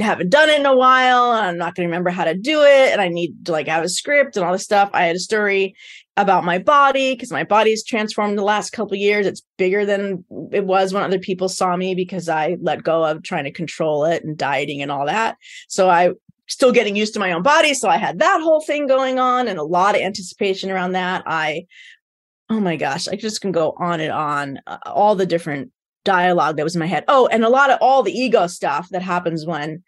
haven't 0.00 0.30
done 0.30 0.48
it 0.48 0.58
in 0.58 0.66
a 0.66 0.74
while 0.74 1.32
and 1.32 1.46
I'm 1.46 1.58
not 1.58 1.74
going 1.74 1.86
to 1.86 1.90
remember 1.90 2.10
how 2.10 2.24
to 2.24 2.34
do 2.34 2.62
it 2.62 2.92
and 2.92 3.00
I 3.00 3.08
need 3.08 3.44
to 3.44 3.52
like 3.52 3.68
have 3.68 3.84
a 3.84 3.88
script 3.88 4.36
and 4.36 4.44
all 4.44 4.52
this 4.52 4.64
stuff. 4.64 4.90
I 4.92 5.04
had 5.04 5.16
a 5.16 5.20
story 5.20 5.74
about 6.16 6.44
my 6.44 6.58
body 6.58 7.14
because 7.14 7.30
my 7.30 7.44
body's 7.44 7.84
transformed 7.84 8.38
the 8.38 8.42
last 8.42 8.70
couple 8.70 8.96
years. 8.96 9.26
It's 9.26 9.42
bigger 9.58 9.84
than 9.84 10.24
it 10.50 10.64
was 10.64 10.94
when 10.94 11.02
other 11.02 11.18
people 11.18 11.50
saw 11.50 11.76
me 11.76 11.94
because 11.94 12.28
I 12.28 12.56
let 12.60 12.82
go 12.82 13.04
of 13.04 13.22
trying 13.22 13.44
to 13.44 13.52
control 13.52 14.06
it 14.06 14.24
and 14.24 14.36
dieting 14.36 14.80
and 14.80 14.90
all 14.90 15.04
that. 15.06 15.36
So 15.68 15.90
I 15.90 16.12
still 16.48 16.72
getting 16.72 16.96
used 16.96 17.14
to 17.14 17.20
my 17.20 17.32
own 17.32 17.42
body. 17.42 17.74
So 17.74 17.88
I 17.88 17.96
had 17.96 18.18
that 18.20 18.40
whole 18.40 18.60
thing 18.60 18.86
going 18.86 19.18
on 19.18 19.48
and 19.48 19.58
a 19.58 19.64
lot 19.64 19.94
of 19.94 20.02
anticipation 20.02 20.70
around 20.70 20.92
that. 20.92 21.22
I 21.26 21.66
oh 22.48 22.60
my 22.60 22.76
gosh, 22.76 23.08
I 23.08 23.16
just 23.16 23.40
can 23.40 23.52
go 23.52 23.74
on 23.78 24.00
and 24.00 24.12
on. 24.12 24.60
Uh, 24.66 24.78
all 24.86 25.16
the 25.16 25.26
different 25.26 25.72
dialogue 26.04 26.56
that 26.56 26.64
was 26.64 26.76
in 26.76 26.80
my 26.80 26.86
head. 26.86 27.04
Oh, 27.08 27.26
and 27.26 27.44
a 27.44 27.48
lot 27.48 27.70
of 27.70 27.78
all 27.82 28.02
the 28.02 28.12
ego 28.12 28.46
stuff 28.46 28.88
that 28.90 29.02
happens 29.02 29.44
when 29.44 29.82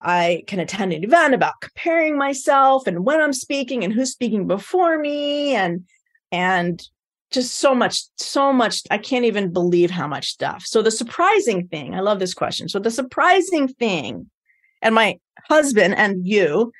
I 0.00 0.44
can 0.46 0.60
attend 0.60 0.92
an 0.92 1.04
event 1.04 1.34
about 1.34 1.60
comparing 1.60 2.16
myself 2.16 2.86
and 2.86 3.04
when 3.04 3.20
I'm 3.20 3.32
speaking 3.32 3.84
and 3.84 3.92
who's 3.92 4.12
speaking 4.12 4.46
before 4.46 4.98
me 4.98 5.54
and 5.54 5.84
and 6.32 6.82
just 7.32 7.56
so 7.56 7.74
much 7.74 8.04
so 8.16 8.52
much 8.52 8.82
I 8.90 8.98
can't 8.98 9.24
even 9.24 9.52
believe 9.52 9.90
how 9.90 10.06
much 10.06 10.28
stuff. 10.28 10.64
So 10.64 10.80
the 10.80 10.90
surprising 10.90 11.66
thing, 11.68 11.94
I 11.94 12.00
love 12.00 12.20
this 12.20 12.34
question. 12.34 12.68
So 12.68 12.78
the 12.78 12.90
surprising 12.90 13.68
thing 13.68 14.30
and 14.82 14.94
my 14.94 15.18
husband 15.48 15.94
and 15.96 16.26
you 16.26 16.72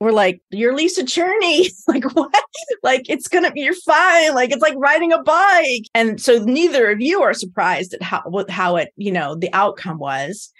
were 0.00 0.12
like, 0.12 0.42
"You're 0.50 0.74
Lisa 0.74 1.04
Cherney." 1.04 1.70
like 1.88 2.04
what? 2.14 2.44
Like 2.82 3.08
it's 3.08 3.28
gonna 3.28 3.50
be 3.52 3.60
you're 3.60 3.74
fine. 3.74 4.34
Like 4.34 4.50
it's 4.50 4.62
like 4.62 4.74
riding 4.76 5.12
a 5.12 5.22
bike. 5.22 5.84
And 5.94 6.20
so 6.20 6.38
neither 6.38 6.90
of 6.90 7.00
you 7.00 7.22
are 7.22 7.34
surprised 7.34 7.94
at 7.94 8.02
how 8.02 8.22
how 8.48 8.76
it 8.76 8.92
you 8.96 9.12
know 9.12 9.34
the 9.34 9.52
outcome 9.52 9.98
was. 9.98 10.52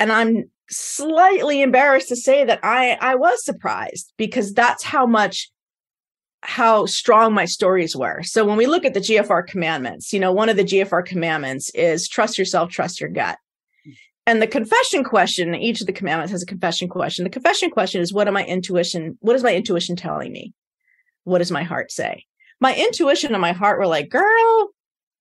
And 0.00 0.10
I'm 0.12 0.50
slightly 0.70 1.62
embarrassed 1.62 2.08
to 2.08 2.16
say 2.16 2.44
that 2.44 2.60
I 2.62 2.98
I 3.00 3.14
was 3.14 3.44
surprised 3.44 4.12
because 4.16 4.52
that's 4.52 4.82
how 4.82 5.06
much 5.06 5.50
how 6.44 6.84
strong 6.84 7.32
my 7.32 7.46
stories 7.46 7.96
were. 7.96 8.22
So 8.22 8.44
when 8.44 8.58
we 8.58 8.66
look 8.66 8.84
at 8.84 8.92
the 8.92 9.00
GFR 9.00 9.46
commandments, 9.46 10.12
you 10.12 10.20
know, 10.20 10.32
one 10.32 10.50
of 10.50 10.56
the 10.56 10.64
GFR 10.64 11.04
commandments 11.04 11.70
is 11.70 12.06
trust 12.06 12.36
yourself, 12.36 12.70
trust 12.70 13.00
your 13.00 13.08
gut. 13.08 13.38
And 14.26 14.40
the 14.40 14.46
confession 14.46 15.04
question, 15.04 15.54
each 15.54 15.80
of 15.80 15.86
the 15.86 15.92
commandments 15.92 16.32
has 16.32 16.42
a 16.42 16.46
confession 16.46 16.88
question. 16.88 17.24
The 17.24 17.30
confession 17.30 17.70
question 17.70 18.00
is 18.00 18.12
what 18.12 18.26
am 18.26 18.34
my 18.34 18.44
intuition? 18.44 19.18
What 19.20 19.36
is 19.36 19.42
my 19.42 19.54
intuition 19.54 19.96
telling 19.96 20.32
me? 20.32 20.54
What 21.24 21.38
does 21.38 21.50
my 21.50 21.62
heart 21.62 21.92
say? 21.92 22.24
My 22.60 22.74
intuition 22.74 23.34
and 23.34 23.42
my 23.42 23.52
heart 23.52 23.78
were 23.78 23.86
like, 23.86 24.08
girl, 24.08 24.70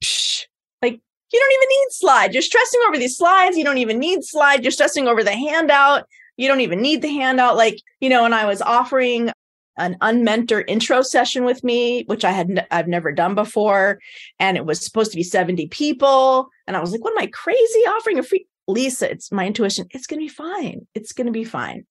psh, 0.01 0.43
like 0.81 1.01
you 1.33 1.39
don't 1.39 1.51
even 1.51 1.67
need 1.69 1.87
slides. 1.91 2.33
You're 2.33 2.41
stressing 2.41 2.79
over 2.87 2.97
these 2.97 3.17
slides. 3.17 3.57
You 3.57 3.65
don't 3.65 3.77
even 3.77 3.99
need 3.99 4.23
slides. 4.23 4.63
You're 4.63 4.71
stressing 4.71 5.07
over 5.07 5.23
the 5.23 5.33
handout. 5.33 6.05
You 6.37 6.47
don't 6.47 6.61
even 6.61 6.81
need 6.81 7.01
the 7.01 7.09
handout. 7.09 7.57
Like, 7.57 7.81
you 7.99 8.09
know, 8.09 8.23
and 8.23 8.33
I 8.33 8.45
was 8.45 8.61
offering 8.61 9.31
an 9.77 9.97
unmentor 10.01 10.63
intro 10.67 11.01
session 11.01 11.43
with 11.45 11.63
me, 11.63 12.03
which 12.05 12.23
I 12.23 12.31
had 12.31 12.49
n- 12.49 12.65
I've 12.71 12.87
never 12.87 13.11
done 13.11 13.35
before, 13.35 13.99
and 14.39 14.55
it 14.55 14.65
was 14.65 14.83
supposed 14.83 15.11
to 15.11 15.17
be 15.17 15.23
70 15.23 15.67
people, 15.67 16.47
and 16.67 16.77
I 16.77 16.79
was 16.79 16.91
like, 16.91 17.03
"What 17.03 17.13
am 17.13 17.23
I 17.23 17.27
crazy 17.27 17.79
offering 17.79 18.19
a 18.19 18.23
free 18.23 18.45
Lisa, 18.67 19.11
it's 19.11 19.31
my 19.31 19.45
intuition. 19.45 19.87
It's 19.91 20.07
going 20.07 20.19
to 20.19 20.25
be 20.25 20.29
fine. 20.29 20.87
It's 20.93 21.11
going 21.13 21.27
to 21.27 21.33
be 21.33 21.43
fine. 21.43 21.85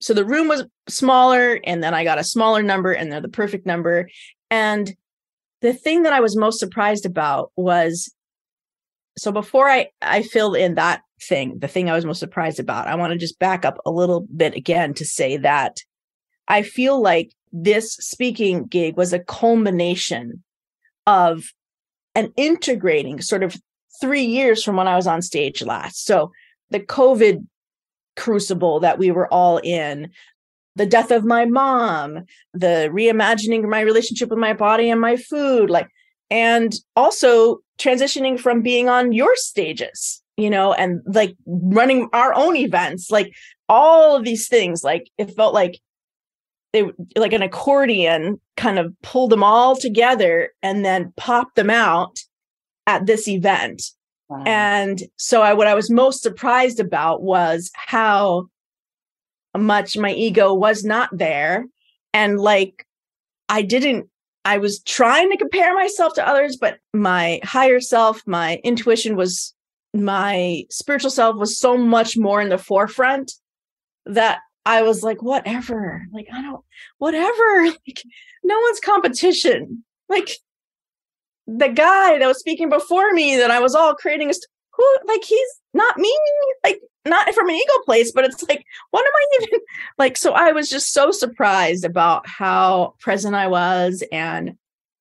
So 0.00 0.14
the 0.14 0.24
room 0.24 0.48
was 0.48 0.64
smaller, 0.88 1.60
and 1.64 1.82
then 1.82 1.94
I 1.94 2.04
got 2.04 2.18
a 2.18 2.24
smaller 2.24 2.62
number, 2.62 2.92
and 2.92 3.12
they're 3.12 3.20
the 3.20 3.28
perfect 3.28 3.66
number. 3.66 4.08
And 4.50 4.94
the 5.60 5.74
thing 5.74 6.02
that 6.04 6.12
I 6.12 6.20
was 6.20 6.36
most 6.36 6.58
surprised 6.58 7.04
about 7.04 7.52
was 7.56 8.12
so 9.18 9.32
before 9.32 9.68
I 9.68 9.88
I 10.00 10.22
filled 10.22 10.56
in 10.56 10.74
that 10.76 11.02
thing, 11.22 11.58
the 11.58 11.68
thing 11.68 11.90
I 11.90 11.94
was 11.94 12.06
most 12.06 12.20
surprised 12.20 12.58
about, 12.58 12.86
I 12.86 12.94
want 12.94 13.12
to 13.12 13.18
just 13.18 13.38
back 13.38 13.64
up 13.64 13.78
a 13.84 13.90
little 13.90 14.26
bit 14.34 14.54
again 14.54 14.94
to 14.94 15.04
say 15.04 15.36
that 15.36 15.76
I 16.48 16.62
feel 16.62 17.00
like 17.00 17.32
this 17.52 17.94
speaking 17.96 18.64
gig 18.64 18.96
was 18.96 19.12
a 19.12 19.18
culmination 19.18 20.42
of 21.06 21.52
an 22.14 22.32
integrating 22.36 23.20
sort 23.20 23.42
of 23.42 23.56
three 24.00 24.24
years 24.24 24.62
from 24.62 24.76
when 24.76 24.88
I 24.88 24.96
was 24.96 25.06
on 25.06 25.22
stage 25.22 25.62
last. 25.62 26.04
So 26.04 26.32
the 26.70 26.80
COVID 26.80 27.46
crucible 28.16 28.80
that 28.80 28.98
we 28.98 29.10
were 29.10 29.32
all 29.32 29.58
in, 29.58 30.10
the 30.76 30.86
death 30.86 31.10
of 31.10 31.24
my 31.24 31.44
mom, 31.44 32.24
the 32.54 32.90
reimagining 32.92 33.68
my 33.68 33.80
relationship 33.80 34.30
with 34.30 34.38
my 34.38 34.52
body 34.52 34.90
and 34.90 35.00
my 35.00 35.16
food, 35.16 35.70
like, 35.70 35.88
and 36.30 36.74
also 36.96 37.58
transitioning 37.78 38.38
from 38.38 38.62
being 38.62 38.88
on 38.88 39.12
your 39.12 39.34
stages, 39.36 40.22
you 40.36 40.48
know, 40.48 40.72
and 40.72 41.00
like 41.06 41.34
running 41.46 42.08
our 42.12 42.32
own 42.34 42.56
events, 42.56 43.10
like 43.10 43.32
all 43.68 44.16
of 44.16 44.24
these 44.24 44.48
things, 44.48 44.84
like 44.84 45.10
it 45.18 45.34
felt 45.34 45.54
like 45.54 45.80
they 46.72 46.84
like 47.16 47.32
an 47.32 47.42
accordion 47.42 48.40
kind 48.56 48.78
of 48.78 48.94
pulled 49.02 49.30
them 49.30 49.42
all 49.42 49.74
together 49.74 50.50
and 50.62 50.84
then 50.84 51.12
popped 51.16 51.56
them 51.56 51.70
out 51.70 52.20
at 52.86 53.06
this 53.06 53.28
event. 53.28 53.82
Wow. 54.28 54.44
And 54.46 55.02
so 55.16 55.42
I 55.42 55.54
what 55.54 55.66
I 55.66 55.74
was 55.74 55.90
most 55.90 56.22
surprised 56.22 56.80
about 56.80 57.22
was 57.22 57.70
how 57.74 58.48
much 59.56 59.96
my 59.96 60.12
ego 60.12 60.54
was 60.54 60.84
not 60.84 61.10
there 61.12 61.66
and 62.14 62.38
like 62.38 62.86
I 63.48 63.62
didn't 63.62 64.08
I 64.44 64.58
was 64.58 64.80
trying 64.80 65.30
to 65.30 65.36
compare 65.36 65.74
myself 65.74 66.14
to 66.14 66.26
others 66.26 66.56
but 66.56 66.78
my 66.94 67.40
higher 67.42 67.80
self 67.80 68.22
my 68.26 68.60
intuition 68.62 69.16
was 69.16 69.54
my 69.92 70.64
spiritual 70.70 71.10
self 71.10 71.36
was 71.36 71.58
so 71.58 71.76
much 71.76 72.16
more 72.16 72.40
in 72.40 72.48
the 72.48 72.58
forefront 72.58 73.32
that 74.06 74.38
I 74.64 74.82
was 74.82 75.02
like 75.02 75.22
whatever 75.22 76.06
like 76.12 76.28
I 76.32 76.42
don't 76.42 76.64
whatever 76.98 77.64
like 77.86 78.02
no 78.44 78.58
one's 78.60 78.80
competition 78.80 79.84
like 80.08 80.30
the 81.58 81.68
guy 81.68 82.18
that 82.18 82.26
was 82.26 82.38
speaking 82.38 82.68
before 82.68 83.12
me 83.12 83.36
that 83.36 83.50
I 83.50 83.60
was 83.60 83.74
all 83.74 83.94
creating 83.94 84.30
a 84.30 84.34
st- 84.34 84.46
who 84.72 84.96
like 85.06 85.24
he's 85.24 85.60
not 85.74 85.98
me 85.98 86.16
like 86.64 86.80
not 87.06 87.32
from 87.34 87.48
an 87.48 87.54
ego 87.54 87.72
place 87.84 88.12
but 88.12 88.24
it's 88.24 88.42
like 88.48 88.64
what 88.90 89.04
am 89.04 89.12
I 89.14 89.26
even 89.42 89.60
like 89.98 90.16
so 90.16 90.32
I 90.32 90.52
was 90.52 90.70
just 90.70 90.92
so 90.92 91.10
surprised 91.10 91.84
about 91.84 92.26
how 92.28 92.94
present 93.00 93.34
I 93.34 93.48
was 93.48 94.04
and 94.12 94.56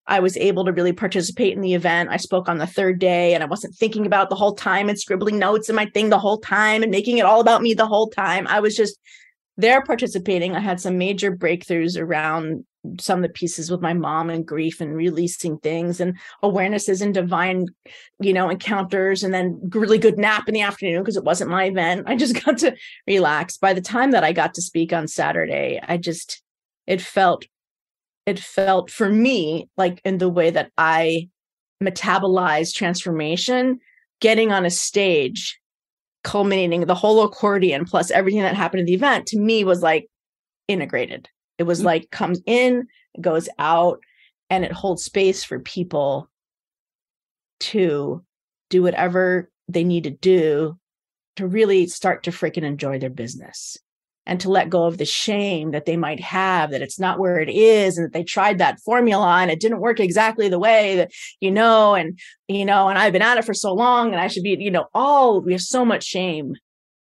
I 0.08 0.22
was 0.22 0.38
able 0.38 0.66
to 0.66 0.74
really 0.74 0.92
participate 0.92 1.54
in 1.54 1.62
the 1.62 1.76
event. 1.76 2.10
I 2.10 2.18
spoke 2.18 2.50
on 2.50 2.58
the 2.58 2.66
third 2.66 2.98
day 2.98 3.36
and 3.36 3.44
I 3.44 3.46
wasn't 3.46 3.76
thinking 3.76 4.08
about 4.08 4.32
the 4.32 4.36
whole 4.36 4.56
time 4.56 4.90
and 4.90 5.00
scribbling 5.00 5.38
notes 5.38 5.70
in 5.70 5.76
my 5.76 5.86
thing 5.86 6.10
the 6.10 6.18
whole 6.18 6.40
time 6.40 6.82
and 6.82 6.92
making 6.92 7.20
it 7.20 7.26
all 7.26 7.42
about 7.42 7.62
me 7.62 7.76
the 7.76 7.86
whole 7.86 8.10
time. 8.10 8.48
I 8.48 8.60
was 8.60 8.76
just 8.76 8.98
there 9.60 9.82
participating. 9.84 10.56
I 10.56 10.60
had 10.60 10.80
some 10.80 10.98
major 10.98 11.36
breakthroughs 11.36 12.00
around 12.00 12.66
some 13.00 13.20
of 13.20 13.24
the 13.24 13.34
pieces 13.34 13.70
with 13.70 13.82
my 13.82 13.94
mom 13.94 14.30
and 14.30 14.48
grief 14.48 14.80
and 14.80 14.96
releasing 14.96 15.58
things 15.58 16.00
and 16.00 16.18
awarenesses 16.42 17.02
and 17.02 17.14
divine 17.14 17.68
you 18.22 18.32
know 18.32 18.50
encounters 18.50 19.22
and 19.22 19.34
then 19.34 19.60
really 19.74 19.98
good 19.98 20.18
nap 20.18 20.48
in 20.48 20.54
the 20.54 20.62
afternoon 20.62 21.02
because 21.02 21.18
it 21.18 21.26
wasn't 21.26 21.50
my 21.50 21.66
event 21.66 22.04
i 22.08 22.16
just 22.16 22.42
got 22.46 22.58
to 22.58 22.74
relax 23.06 23.58
by 23.58 23.74
the 23.74 23.82
time 23.82 24.12
that 24.12 24.24
i 24.24 24.32
got 24.32 24.54
to 24.54 24.62
speak 24.62 24.94
on 24.94 25.10
saturday 25.10 25.78
i 25.90 25.98
just 25.98 26.42
it 26.88 27.02
felt 27.02 27.44
it 28.26 28.40
felt 28.40 28.90
for 28.90 29.10
me 29.10 29.68
like 29.76 30.00
in 30.06 30.18
the 30.18 30.30
way 30.30 30.50
that 30.50 30.72
i 30.78 31.28
metabolize 31.84 32.74
transformation 32.74 33.78
getting 34.22 34.54
on 34.54 34.66
a 34.66 34.70
stage 34.70 35.59
culminating 36.24 36.82
the 36.86 36.96
whole 36.96 37.24
accordion 37.24 37.86
plus 37.86 38.12
everything 38.12 38.42
that 38.42 38.56
happened 38.56 38.82
at 38.82 38.86
the 38.88 38.94
event 38.94 39.26
to 39.28 39.40
me 39.40 39.64
was 39.64 39.82
like 39.82 40.08
integrated. 40.68 41.30
It 41.58 41.64
was 41.64 41.82
Mhm. 41.82 41.86
like 41.86 42.12
comes 42.12 42.42
in, 42.46 42.88
goes 43.22 43.50
out, 43.60 44.00
and 44.50 44.66
it 44.66 44.72
holds 44.72 45.04
space 45.04 45.44
for 45.44 45.60
people 45.60 46.30
to 47.62 48.24
do 48.70 48.84
whatever 48.84 49.50
they 49.68 49.84
need 49.84 50.04
to 50.06 50.10
do 50.12 50.78
to 51.36 51.48
really 51.48 51.88
start 51.88 52.24
to 52.24 52.32
freaking 52.32 52.64
enjoy 52.64 53.00
their 53.00 53.10
business 53.10 53.78
and 54.30 54.40
to 54.40 54.50
let 54.50 54.70
go 54.70 54.84
of 54.84 55.00
the 55.00 55.06
shame 55.06 55.72
that 55.72 55.86
they 55.86 55.98
might 55.98 56.20
have 56.20 56.70
that 56.70 56.84
it's 56.84 57.00
not 57.00 57.18
where 57.18 57.40
it 57.40 57.50
is 57.50 57.98
and 57.98 58.06
that 58.06 58.14
they 58.14 58.24
tried 58.24 58.60
that 58.60 58.80
formula 58.82 59.40
and 59.42 59.50
it 59.50 59.60
didn't 59.60 59.80
work 59.80 60.00
exactly 60.00 60.48
the 60.48 60.60
way 60.60 60.96
that 60.98 61.12
you 61.42 61.50
know 61.50 61.96
and 61.96 62.20
you 62.48 62.64
know 62.64 62.90
and 62.90 63.00
I've 63.00 63.12
been 63.12 63.24
at 63.24 63.40
it 63.40 63.46
for 63.46 63.56
so 63.56 63.74
long 63.74 64.12
and 64.12 64.22
I 64.22 64.28
should 64.28 64.44
be 64.44 64.56
you 64.60 64.70
know 64.70 64.86
all 64.94 65.42
we 65.42 65.54
have 65.54 65.62
so 65.62 65.84
much 65.84 66.04
shame 66.04 66.54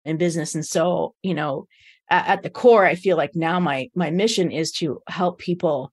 in 0.06 0.16
business. 0.16 0.54
And 0.54 0.64
so 0.64 1.14
you 1.22 1.34
know 1.34 1.66
at, 2.08 2.26
at 2.28 2.42
the 2.42 2.50
core 2.50 2.86
I 2.86 2.94
feel 2.94 3.18
like 3.18 3.32
now 3.34 3.60
my 3.60 3.90
my 3.94 4.10
mission 4.10 4.50
is 4.50 4.72
to 4.72 5.02
help 5.06 5.38
people 5.38 5.92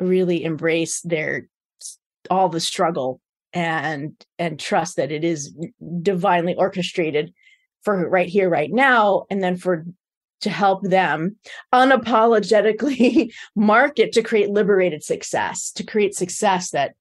really 0.00 0.42
embrace 0.42 1.02
their 1.02 1.48
all 2.30 2.48
the 2.48 2.60
struggle 2.60 3.20
and 3.52 4.14
and 4.38 4.58
trust 4.58 4.96
that 4.96 5.12
it 5.12 5.22
is 5.22 5.54
divinely 6.00 6.54
orchestrated 6.54 7.34
for 7.82 8.08
right 8.08 8.28
here 8.28 8.48
right 8.48 8.72
now 8.72 9.24
and 9.28 9.42
then 9.42 9.56
for 9.56 9.84
to 10.42 10.50
help 10.50 10.82
them 10.82 11.36
unapologetically 11.72 13.32
market 13.56 14.12
to 14.12 14.22
create 14.22 14.50
liberated 14.50 15.02
success 15.02 15.72
to 15.72 15.82
create 15.84 16.14
success 16.14 16.70
that 16.70 16.94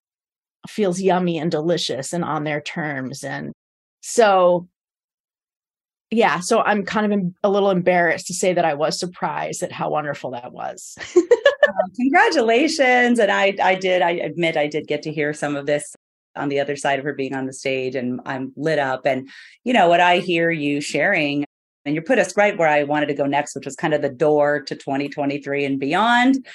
feels 0.68 1.02
yummy 1.02 1.38
and 1.38 1.52
delicious 1.52 2.14
and 2.14 2.24
on 2.24 2.44
their 2.44 2.62
terms. 2.62 3.24
And 3.24 3.52
so 4.02 4.68
yeah 6.14 6.42
so 6.42 6.60
i'm 6.62 6.84
kind 6.84 7.14
of 7.14 7.34
a 7.44 7.50
little 7.50 7.70
embarrassed 7.70 8.28
to 8.28 8.34
say 8.34 8.54
that 8.54 8.66
i 8.66 8.74
was 8.74 9.00
surprised 9.00 9.64
at 9.64 9.72
how 9.72 9.90
wonderful 9.90 10.32
that 10.32 10.52
was. 10.52 10.98
Congratulations. 11.96 13.18
And 13.18 13.32
i 13.32 13.56
i 13.64 13.76
did 13.76 14.02
i 14.02 14.12
admit 14.12 14.58
i 14.58 14.68
did 14.68 14.88
get 14.88 15.04
to 15.04 15.14
hear 15.14 15.34
some 15.34 15.56
of 15.56 15.66
this 15.66 15.96
on 16.36 16.50
the 16.50 16.60
other 16.60 16.76
side 16.76 17.00
of 17.00 17.06
her 17.06 17.14
being 17.14 17.34
on 17.34 17.46
the 17.46 17.54
stage 17.54 17.96
and 17.96 18.20
i'm 18.26 18.52
lit 18.58 18.80
up. 18.80 19.06
And 19.06 19.30
you 19.64 19.72
know 19.72 19.88
what 19.88 20.02
i 20.02 20.18
hear 20.18 20.52
you 20.52 20.82
sharing 20.82 21.46
and 21.86 21.96
you 21.96 22.02
put 22.02 22.20
us 22.20 22.36
right 22.38 22.58
where 22.58 22.68
i 22.68 22.84
wanted 22.84 23.08
to 23.08 23.14
go 23.14 23.26
next 23.26 23.56
which 23.56 23.66
was 23.66 23.76
kind 23.76 23.94
of 23.94 24.02
the 24.02 24.10
door 24.10 24.62
to 24.62 24.76
2023 24.76 25.66
and 25.66 25.80
beyond. 25.80 26.46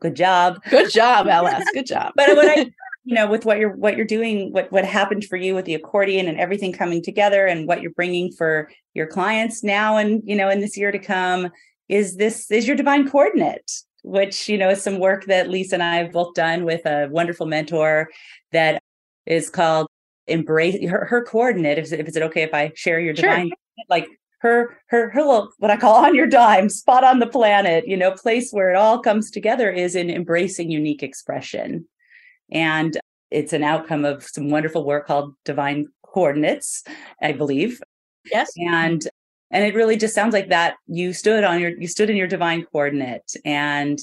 Good 0.00 0.14
job. 0.14 0.62
Good 0.70 0.90
job 0.92 1.26
ls 1.30 1.64
good 1.74 1.86
job. 1.86 2.12
But 2.16 2.36
what 2.36 2.46
i 2.48 2.70
you 3.04 3.14
know 3.14 3.26
with 3.26 3.46
what 3.46 3.58
you're 3.58 3.74
what 3.74 3.96
you're 3.96 4.04
doing 4.04 4.52
what 4.52 4.70
what 4.70 4.84
happened 4.84 5.24
for 5.24 5.36
you 5.36 5.54
with 5.54 5.64
the 5.64 5.74
accordion 5.74 6.28
and 6.28 6.38
everything 6.38 6.72
coming 6.74 7.02
together 7.02 7.46
and 7.46 7.66
what 7.66 7.80
you're 7.80 7.92
bringing 7.92 8.30
for 8.30 8.70
your 8.92 9.06
clients 9.06 9.64
now 9.64 9.96
and 9.96 10.22
you 10.26 10.36
know 10.36 10.50
in 10.50 10.60
this 10.60 10.76
year 10.76 10.92
to 10.92 10.98
come 10.98 11.48
is 11.88 12.16
this 12.16 12.50
is 12.50 12.66
your 12.66 12.76
divine 12.76 13.08
coordinate 13.08 13.70
which 14.02 14.46
you 14.46 14.58
know 14.58 14.68
is 14.68 14.82
some 14.82 14.98
work 14.98 15.24
that 15.24 15.48
lisa 15.48 15.76
and 15.76 15.82
i 15.82 15.96
have 15.96 16.12
both 16.12 16.34
done 16.34 16.64
with 16.64 16.84
a 16.84 17.08
wonderful 17.10 17.46
mentor 17.46 18.10
that 18.52 18.82
is 19.24 19.48
called 19.48 19.86
embrace 20.26 20.76
her, 20.86 21.06
her 21.06 21.24
coordinate 21.24 21.78
if, 21.78 21.90
if 21.92 22.06
is 22.08 22.16
it 22.16 22.22
okay 22.22 22.42
if 22.42 22.52
i 22.52 22.70
share 22.74 23.00
your 23.00 23.16
Sure. 23.16 23.30
divine 23.30 23.50
like 23.88 24.06
her 24.40 24.78
her 24.88 25.10
her 25.10 25.20
little 25.20 25.50
what 25.58 25.70
i 25.70 25.76
call 25.76 26.04
on 26.04 26.14
your 26.14 26.26
dime 26.26 26.68
spot 26.68 27.04
on 27.04 27.18
the 27.18 27.26
planet 27.26 27.86
you 27.86 27.96
know 27.96 28.12
place 28.12 28.50
where 28.52 28.70
it 28.70 28.76
all 28.76 29.00
comes 29.00 29.30
together 29.30 29.70
is 29.70 29.94
in 29.94 30.10
embracing 30.10 30.70
unique 30.70 31.02
expression. 31.02 31.86
And 32.50 32.98
it's 33.30 33.52
an 33.52 33.62
outcome 33.62 34.06
of 34.06 34.22
some 34.22 34.48
wonderful 34.48 34.84
work 34.84 35.06
called 35.06 35.34
divine 35.44 35.88
coordinates 36.02 36.82
i 37.22 37.32
believe. 37.32 37.80
Yes. 38.32 38.50
And 38.56 39.06
and 39.50 39.64
it 39.64 39.74
really 39.74 39.96
just 39.96 40.14
sounds 40.14 40.34
like 40.34 40.50
that 40.50 40.76
you 40.86 41.12
stood 41.12 41.44
on 41.44 41.60
your 41.60 41.70
you 41.78 41.88
stood 41.88 42.10
in 42.10 42.16
your 42.16 42.26
divine 42.26 42.64
coordinate 42.64 43.34
and 43.44 43.98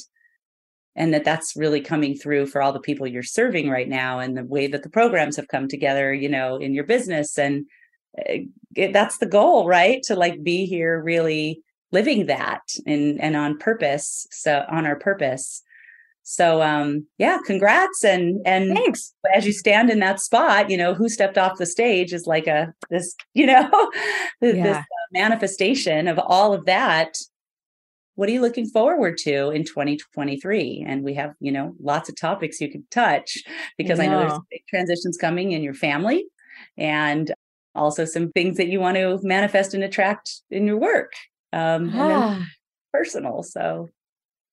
and 0.97 1.13
that 1.13 1.25
that's 1.25 1.57
really 1.57 1.81
coming 1.81 2.15
through 2.15 2.47
for 2.47 2.61
all 2.61 2.71
the 2.71 2.79
people 2.79 3.05
you're 3.05 3.23
serving 3.23 3.69
right 3.69 3.89
now 3.89 4.19
and 4.19 4.37
the 4.37 4.45
way 4.45 4.67
that 4.67 4.81
the 4.83 4.89
programs 4.89 5.35
have 5.35 5.47
come 5.47 5.67
together 5.67 6.13
you 6.13 6.29
know 6.29 6.57
in 6.57 6.73
your 6.73 6.85
business 6.85 7.37
and 7.37 7.65
that's 8.75 9.17
the 9.19 9.25
goal 9.25 9.67
right? 9.67 10.01
To 10.03 10.15
like 10.15 10.43
be 10.43 10.65
here 10.65 11.01
really 11.01 11.61
living 11.91 12.25
that 12.25 12.61
and 12.85 13.21
and 13.21 13.35
on 13.35 13.57
purpose 13.57 14.27
so 14.31 14.65
on 14.69 14.85
our 14.85 14.97
purpose. 14.97 15.61
So 16.23 16.61
um 16.61 17.05
yeah 17.17 17.37
congrats 17.45 18.03
and 18.03 18.41
and 18.45 18.75
thanks. 18.75 19.13
as 19.35 19.45
you 19.45 19.53
stand 19.53 19.89
in 19.91 19.99
that 19.99 20.19
spot 20.19 20.69
you 20.71 20.77
know 20.77 20.93
who 20.95 21.07
stepped 21.07 21.37
off 21.37 21.57
the 21.59 21.67
stage 21.67 22.13
is 22.13 22.25
like 22.25 22.47
a 22.47 22.73
this 22.89 23.15
you 23.33 23.45
know 23.45 23.69
this 24.41 24.55
Yeah. 24.55 24.83
manifestation 25.11 26.07
of 26.07 26.17
all 26.19 26.53
of 26.53 26.65
that. 26.65 27.15
What 28.15 28.29
are 28.29 28.31
you 28.31 28.41
looking 28.41 28.65
forward 28.67 29.17
to 29.19 29.49
in 29.51 29.65
2023 29.65 30.85
and 30.87 31.03
we 31.03 31.13
have 31.15 31.33
you 31.39 31.51
know 31.51 31.75
lots 31.79 32.09
of 32.09 32.15
topics 32.15 32.59
you 32.61 32.71
could 32.71 32.89
touch 32.89 33.43
because 33.77 33.99
i 33.99 34.07
know 34.07 34.19
there's 34.19 34.39
big 34.49 34.61
transitions 34.69 35.17
coming 35.17 35.51
in 35.51 35.61
your 35.61 35.73
family 35.73 36.25
and 36.77 37.33
also 37.75 38.05
some 38.05 38.31
things 38.31 38.57
that 38.57 38.67
you 38.67 38.79
want 38.79 38.95
to 38.97 39.19
manifest 39.23 39.73
and 39.73 39.83
attract 39.83 40.41
in 40.49 40.65
your 40.67 40.77
work 40.77 41.13
um 41.53 41.93
and 41.95 41.95
Ah, 41.95 42.45
personal 42.93 43.43
so. 43.43 43.89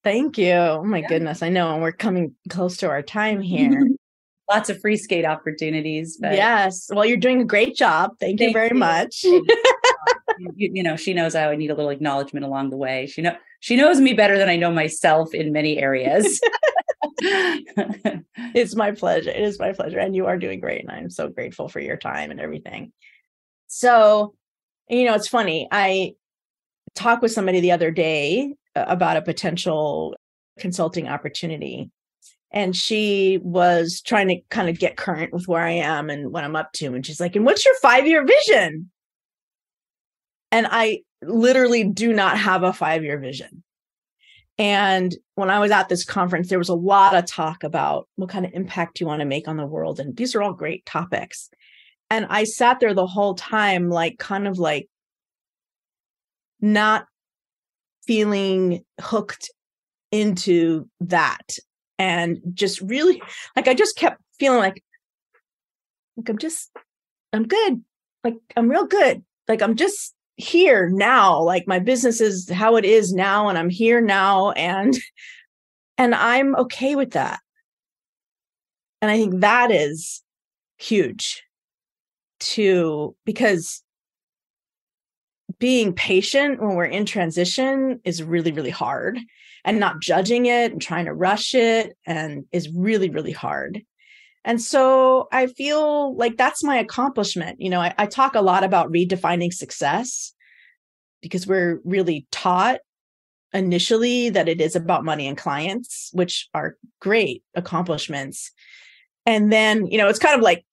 Thank 0.03 0.37
you. 0.37 0.51
Oh 0.53 0.83
my 0.83 0.99
Yeah. 0.99 1.07
goodness 1.07 1.41
i 1.41 1.49
know 1.49 1.73
and 1.73 1.81
we're 1.81 1.91
coming 1.93 2.35
close 2.49 2.77
to 2.77 2.89
our 2.89 3.01
time 3.01 3.41
here. 3.41 3.87
Lots 4.51 4.69
of 4.69 4.79
free 4.81 4.97
skate 4.97 5.25
opportunities 5.25 6.17
but 6.19 6.33
yes 6.33 6.89
well 6.93 7.05
you're 7.05 7.17
doing 7.17 7.41
a 7.41 7.45
great 7.45 7.75
job. 7.75 8.11
Thank 8.19 8.41
you 8.41 8.51
very 8.51 8.69
you. 8.69 8.75
much. 8.75 9.25
You, 10.57 10.71
you 10.73 10.83
know 10.83 10.95
she 10.95 11.13
knows 11.13 11.35
i 11.35 11.55
need 11.55 11.69
a 11.69 11.75
little 11.75 11.91
acknowledgement 11.91 12.43
along 12.45 12.71
the 12.71 12.77
way. 12.77 13.05
She 13.05 13.21
know 13.21 13.35
she 13.59 13.75
knows 13.75 13.99
me 14.01 14.13
better 14.13 14.37
than 14.37 14.49
i 14.49 14.55
know 14.55 14.71
myself 14.71 15.33
in 15.33 15.51
many 15.53 15.77
areas. 15.77 16.41
It's 18.55 18.75
my 18.75 18.91
pleasure. 18.91 19.29
It 19.29 19.41
is 19.41 19.59
my 19.59 19.71
pleasure 19.73 19.99
and 19.99 20.15
you 20.15 20.25
are 20.25 20.37
doing 20.37 20.59
great 20.59 20.81
and 20.81 20.91
i'm 20.91 21.09
so 21.09 21.27
grateful 21.29 21.69
for 21.69 21.79
your 21.79 21.97
time 21.97 22.31
and 22.31 22.39
everything 22.39 22.91
so 23.73 24.35
you 24.87 25.03
know 25.03 25.15
it's 25.15 25.27
funny 25.27 25.67
i 25.71 26.13
talked 26.93 27.23
with 27.23 27.31
somebody 27.31 27.59
the 27.59 27.71
other 27.71 27.89
day 27.89 28.53
uh, 28.75 28.85
about 28.87 29.17
a 29.17 29.21
potential 29.21 30.15
consulting 30.59 31.07
opportunity 31.07 31.89
and 32.51 32.75
she 32.75 33.39
was 33.41 33.99
trying 34.05 34.27
to 34.27 34.39
kind 34.51 34.69
of 34.69 34.77
get 34.77 34.95
current 34.95 35.33
with 35.33 35.47
where 35.47 35.63
i 35.63 35.71
am 35.71 36.11
and 36.11 36.31
what 36.31 36.43
i'm 36.43 36.55
up 36.55 36.71
to 36.73 36.93
and 36.93 37.03
she's 37.03 37.19
like 37.19 37.35
and 37.35 37.45
what's 37.45 37.65
your 37.65 37.73
five 37.81 38.05
year 38.05 38.23
vision 38.23 38.91
and 40.51 40.67
i 40.69 40.99
literally 41.23 41.83
do 41.83 42.13
not 42.13 42.37
have 42.37 42.61
a 42.61 42.73
five 42.73 43.03
year 43.03 43.17
vision 43.17 43.63
and 44.59 45.15
when 45.33 45.49
I 45.49 45.57
was 45.57 45.71
at 45.71 45.89
this 45.89 46.05
conference, 46.05 46.49
there 46.49 46.59
was 46.59 46.69
a 46.69 46.75
lot 46.75 47.15
of 47.15 47.25
talk 47.25 47.63
about 47.63 48.07
what 48.17 48.29
kind 48.29 48.45
of 48.45 48.53
impact 48.53 48.99
you 48.99 49.07
want 49.07 49.21
to 49.21 49.25
make 49.25 49.47
on 49.47 49.57
the 49.57 49.65
world. 49.65 49.99
And 49.99 50.15
these 50.15 50.35
are 50.35 50.43
all 50.43 50.53
great 50.53 50.85
topics. 50.85 51.49
And 52.13 52.27
I 52.29 52.43
sat 52.43 52.79
there 52.79 52.93
the 52.93 53.07
whole 53.07 53.33
time, 53.33 53.89
like, 53.89 54.19
kind 54.19 54.47
of 54.47 54.59
like 54.59 54.87
not 56.61 57.07
feeling 58.05 58.85
hooked 59.01 59.49
into 60.11 60.87
that. 60.99 61.57
And 61.97 62.39
just 62.53 62.81
really, 62.81 63.19
like, 63.55 63.67
I 63.67 63.73
just 63.73 63.95
kept 63.95 64.21
feeling 64.37 64.59
like, 64.59 64.83
like, 66.17 66.29
I'm 66.29 66.37
just, 66.37 66.69
I'm 67.33 67.47
good. 67.47 67.83
Like, 68.23 68.35
I'm 68.55 68.69
real 68.69 68.85
good. 68.85 69.23
Like, 69.47 69.63
I'm 69.63 69.75
just 69.75 70.13
here 70.35 70.89
now 70.89 71.39
like 71.39 71.67
my 71.67 71.77
business 71.77 72.19
is 72.19 72.49
how 72.49 72.75
it 72.75 72.83
is 72.83 73.13
now 73.13 73.49
and 73.49 73.55
i'm 73.55 73.69
here 73.69 74.01
now 74.01 74.49
and 74.53 74.95
and 75.99 76.15
i'm 76.15 76.55
okay 76.55 76.95
with 76.95 77.11
that 77.11 77.39
and 78.99 79.11
i 79.11 79.15
think 79.15 79.41
that 79.41 79.69
is 79.69 80.23
huge 80.77 81.43
to 82.43 83.15
because 83.25 83.81
being 85.59 85.93
patient 85.93 86.61
when 86.61 86.75
we're 86.75 86.85
in 86.85 87.05
transition 87.05 87.99
is 88.03 88.23
really 88.23 88.51
really 88.51 88.69
hard 88.69 89.19
and 89.65 89.79
not 89.79 90.01
judging 90.01 90.45
it 90.45 90.71
and 90.71 90.81
trying 90.81 91.05
to 91.05 91.13
rush 91.13 91.55
it 91.55 91.97
and 92.05 92.45
is 92.51 92.69
really 92.69 93.09
really 93.09 93.31
hard 93.31 93.81
and 94.45 94.61
so 94.61 95.27
I 95.31 95.47
feel 95.47 96.15
like 96.17 96.35
that's 96.37 96.63
my 96.63 96.77
accomplishment. 96.77 97.61
You 97.61 97.69
know, 97.69 97.79
I, 97.79 97.93
I, 97.97 98.05
talk 98.07 98.35
a 98.35 98.41
lot 98.41 98.63
about 98.63 98.91
redefining 98.91 99.53
success 99.53 100.33
because 101.21 101.47
we're 101.47 101.79
really 101.85 102.27
taught 102.31 102.81
initially 103.53 104.29
that 104.29 104.49
it 104.49 104.59
is 104.59 104.75
about 104.75 105.05
money 105.05 105.27
and 105.27 105.37
clients, 105.37 106.09
which 106.11 106.49
are 106.53 106.75
great 106.99 107.43
accomplishments. 107.55 108.51
And 109.25 109.51
then, 109.51 109.87
you 109.87 109.97
know, 109.97 110.09
it's 110.09 110.19
kind 110.19 110.35
of 110.35 110.41
like 110.41 110.65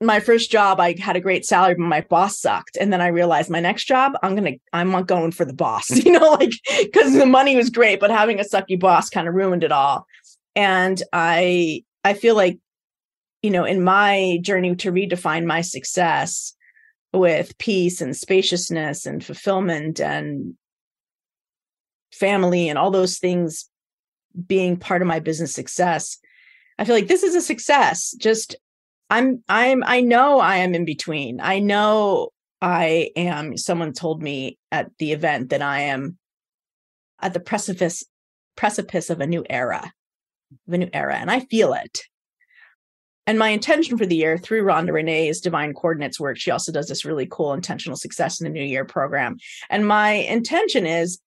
my 0.00 0.20
first 0.20 0.50
job, 0.50 0.78
I 0.78 0.94
had 0.98 1.16
a 1.16 1.20
great 1.20 1.46
salary, 1.46 1.74
but 1.74 1.84
my 1.84 2.02
boss 2.02 2.38
sucked. 2.38 2.76
And 2.78 2.92
then 2.92 3.00
I 3.00 3.08
realized 3.08 3.48
my 3.48 3.60
next 3.60 3.84
job, 3.84 4.12
I'm 4.22 4.36
going 4.36 4.54
to, 4.54 4.60
I'm 4.72 4.90
not 4.90 5.06
going 5.06 5.32
for 5.32 5.44
the 5.44 5.54
boss, 5.54 5.90
you 6.04 6.12
know, 6.12 6.32
like, 6.32 6.52
because 6.80 7.14
the 7.14 7.26
money 7.26 7.56
was 7.56 7.70
great, 7.70 8.00
but 8.00 8.10
having 8.10 8.38
a 8.38 8.44
sucky 8.44 8.78
boss 8.78 9.08
kind 9.08 9.26
of 9.26 9.34
ruined 9.34 9.64
it 9.64 9.72
all. 9.72 10.06
And 10.54 11.02
I, 11.12 11.84
I 12.04 12.14
feel 12.14 12.34
like 12.34 12.58
you 13.42 13.50
know, 13.50 13.64
in 13.64 13.84
my 13.84 14.38
journey 14.42 14.74
to 14.74 14.90
redefine 14.90 15.44
my 15.44 15.60
success, 15.60 16.56
with 17.12 17.56
peace 17.58 18.00
and 18.00 18.16
spaciousness 18.16 19.06
and 19.06 19.24
fulfillment 19.24 20.00
and 20.00 20.54
family 22.12 22.68
and 22.68 22.78
all 22.78 22.90
those 22.90 23.18
things 23.18 23.68
being 24.46 24.76
part 24.76 25.02
of 25.02 25.08
my 25.08 25.18
business 25.18 25.52
success 25.52 26.18
i 26.78 26.84
feel 26.84 26.94
like 26.94 27.08
this 27.08 27.22
is 27.22 27.34
a 27.34 27.40
success 27.40 28.14
just 28.18 28.56
i'm 29.10 29.42
i'm 29.48 29.82
i 29.86 30.00
know 30.00 30.40
i 30.40 30.56
am 30.56 30.74
in 30.74 30.84
between 30.84 31.40
i 31.40 31.58
know 31.58 32.28
i 32.60 33.10
am 33.16 33.56
someone 33.56 33.92
told 33.92 34.22
me 34.22 34.58
at 34.72 34.90
the 34.98 35.12
event 35.12 35.50
that 35.50 35.62
i 35.62 35.80
am 35.80 36.18
at 37.20 37.32
the 37.32 37.40
precipice 37.40 38.04
precipice 38.56 39.10
of 39.10 39.20
a 39.20 39.26
new 39.26 39.44
era 39.48 39.92
of 40.68 40.74
a 40.74 40.78
new 40.78 40.90
era 40.92 41.16
and 41.16 41.30
i 41.30 41.40
feel 41.40 41.72
it 41.72 42.00
and 43.26 43.38
my 43.38 43.48
intention 43.48 43.98
for 43.98 44.06
the 44.06 44.14
year 44.14 44.38
through 44.38 44.62
Rhonda 44.62 44.92
Renee's 44.92 45.40
Divine 45.40 45.74
Coordinates 45.74 46.20
work, 46.20 46.38
she 46.38 46.52
also 46.52 46.70
does 46.70 46.86
this 46.86 47.04
really 47.04 47.26
cool 47.26 47.52
intentional 47.52 47.96
success 47.96 48.40
in 48.40 48.44
the 48.44 48.52
New 48.52 48.64
Year 48.64 48.84
program. 48.84 49.38
And 49.68 49.86
my 49.86 50.12
intention 50.12 50.86
is 50.86 51.18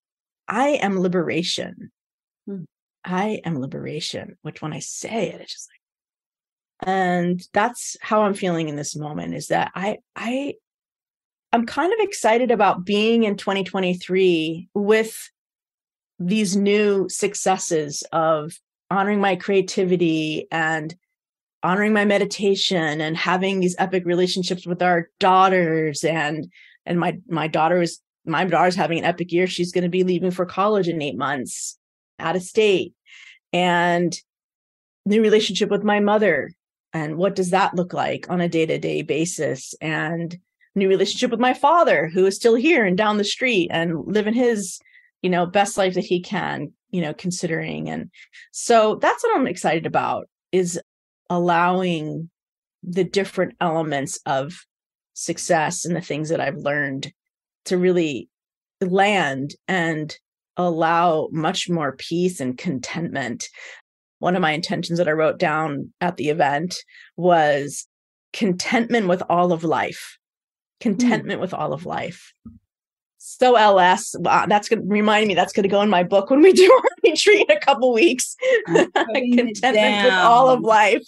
I 0.48 0.70
am 0.82 1.00
liberation. 1.00 1.92
Hmm. 2.48 2.64
I 3.04 3.42
am 3.44 3.60
liberation, 3.60 4.38
which 4.42 4.62
when 4.62 4.74
I 4.74 4.80
say 4.80 5.30
it, 5.30 5.42
it's 5.42 5.54
just 5.54 5.70
like, 5.70 5.79
and 6.82 7.42
that's 7.54 7.98
how 8.02 8.24
I'm 8.24 8.34
feeling 8.34 8.70
in 8.70 8.76
this 8.76 8.96
moment 8.96 9.34
is 9.34 9.48
that 9.48 9.72
I, 9.76 9.98
I, 10.16 10.56
I'm 11.52 11.66
kind 11.66 11.92
of 11.92 12.00
excited 12.00 12.52
about 12.52 12.86
being 12.86 13.24
in 13.24 13.36
2023 13.36 14.70
with 14.74 15.30
these 16.20 16.56
new 16.56 17.08
successes 17.10 18.04
of 18.12 18.54
honoring 18.92 19.20
my 19.20 19.36
creativity 19.36 20.48
and 20.52 20.96
honoring 21.64 21.94
my 21.94 22.06
meditation 22.06 23.02
and 23.02 23.18
having 23.18 23.60
these 23.60 23.76
epic 23.78 24.06
relationships 24.06 24.66
with 24.66 24.82
our 24.82 25.10
daughters. 25.20 26.04
And 26.04 26.48
and 26.86 27.00
my 27.00 27.18
my 27.28 27.48
daughter 27.48 27.82
is 27.82 28.00
my 28.26 28.46
daughter's 28.46 28.76
having 28.76 29.00
an 29.00 29.06
epic 29.06 29.32
year. 29.32 29.48
She's 29.48 29.72
going 29.72 29.84
to 29.84 29.90
be 29.90 30.04
leaving 30.04 30.32
for 30.32 30.46
college 30.46 30.88
in 30.88 31.02
8 31.02 31.18
months 31.18 31.78
out 32.20 32.36
of 32.36 32.44
state. 32.44 32.94
And 33.52 34.16
new 35.06 35.22
relationship 35.22 35.70
with 35.70 35.84
my 35.84 36.00
mother 36.00 36.52
and 36.94 37.18
what 37.18 37.36
does 37.36 37.52
that 37.52 37.76
look 37.76 37.94
like 37.94 38.30
on 38.30 38.42
a 38.42 38.50
day-to-day 38.50 39.02
basis 39.02 39.74
and 39.82 40.38
new 40.76 40.88
relationship 40.88 41.32
with 41.32 41.40
my 41.40 41.54
father 41.54 42.08
who 42.08 42.26
is 42.26 42.36
still 42.36 42.56
here 42.56 42.86
and 42.86 42.98
down 42.98 43.18
the 43.18 43.24
street 43.24 43.70
and 43.72 44.06
living 44.06 44.34
his 44.34 44.80
you 45.22 45.30
know 45.30 45.46
best 45.46 45.78
life 45.78 45.96
that 45.96 46.06
he 46.06 46.22
can 46.22 46.72
you 46.92 47.02
know 47.02 47.14
considering 47.14 47.90
and 47.90 48.10
so 48.52 48.96
that's 48.96 49.24
what 49.24 49.36
i'm 49.36 49.48
excited 49.48 49.86
about 49.86 50.30
is 50.52 50.80
allowing 51.30 52.30
the 52.84 53.04
different 53.04 53.56
elements 53.60 54.20
of 54.26 54.66
success 55.14 55.86
and 55.86 55.96
the 55.96 56.02
things 56.02 56.30
that 56.30 56.40
I've 56.40 56.58
learned 56.58 57.12
to 57.66 57.78
really 57.78 58.30
land 58.82 59.56
and 59.68 60.16
allow 60.58 61.30
much 61.32 61.70
more 61.70 61.96
peace 61.96 62.40
and 62.40 62.58
contentment. 62.58 63.48
One 64.20 64.36
of 64.36 64.42
my 64.42 64.52
intentions 64.52 65.00
that 65.00 65.08
I 65.08 65.14
wrote 65.14 65.40
down 65.40 65.94
at 66.02 66.18
the 66.18 66.30
event 66.30 66.76
was 67.18 67.88
contentment 68.34 69.08
with 69.08 69.24
all 69.30 69.52
of 69.52 69.64
life. 69.64 70.18
Contentment 70.80 71.40
mm. 71.40 71.42
with 71.42 71.54
all 71.54 71.74
of 71.74 71.86
life. 71.86 72.34
So 73.18 73.56
LS, 73.56 74.16
wow, 74.20 74.46
that's 74.48 74.70
going 74.70 74.82
to 74.82 74.88
remind 74.88 75.28
me 75.28 75.36
that's 75.36 75.54
going 75.54 75.64
to 75.64 75.70
go 75.70 75.82
in 75.82 75.90
my 75.90 76.04
book 76.04 76.30
when 76.30 76.42
we 76.42 76.54
do 76.54 76.72
our 76.72 76.90
retreat 77.04 77.46
in 77.50 77.58
a 77.58 77.60
couple 77.60 77.94
weeks. 77.94 78.36
Contentment 78.66 80.06
with 80.06 80.14
all 80.14 80.50
of 80.50 80.62
life. 80.62 81.04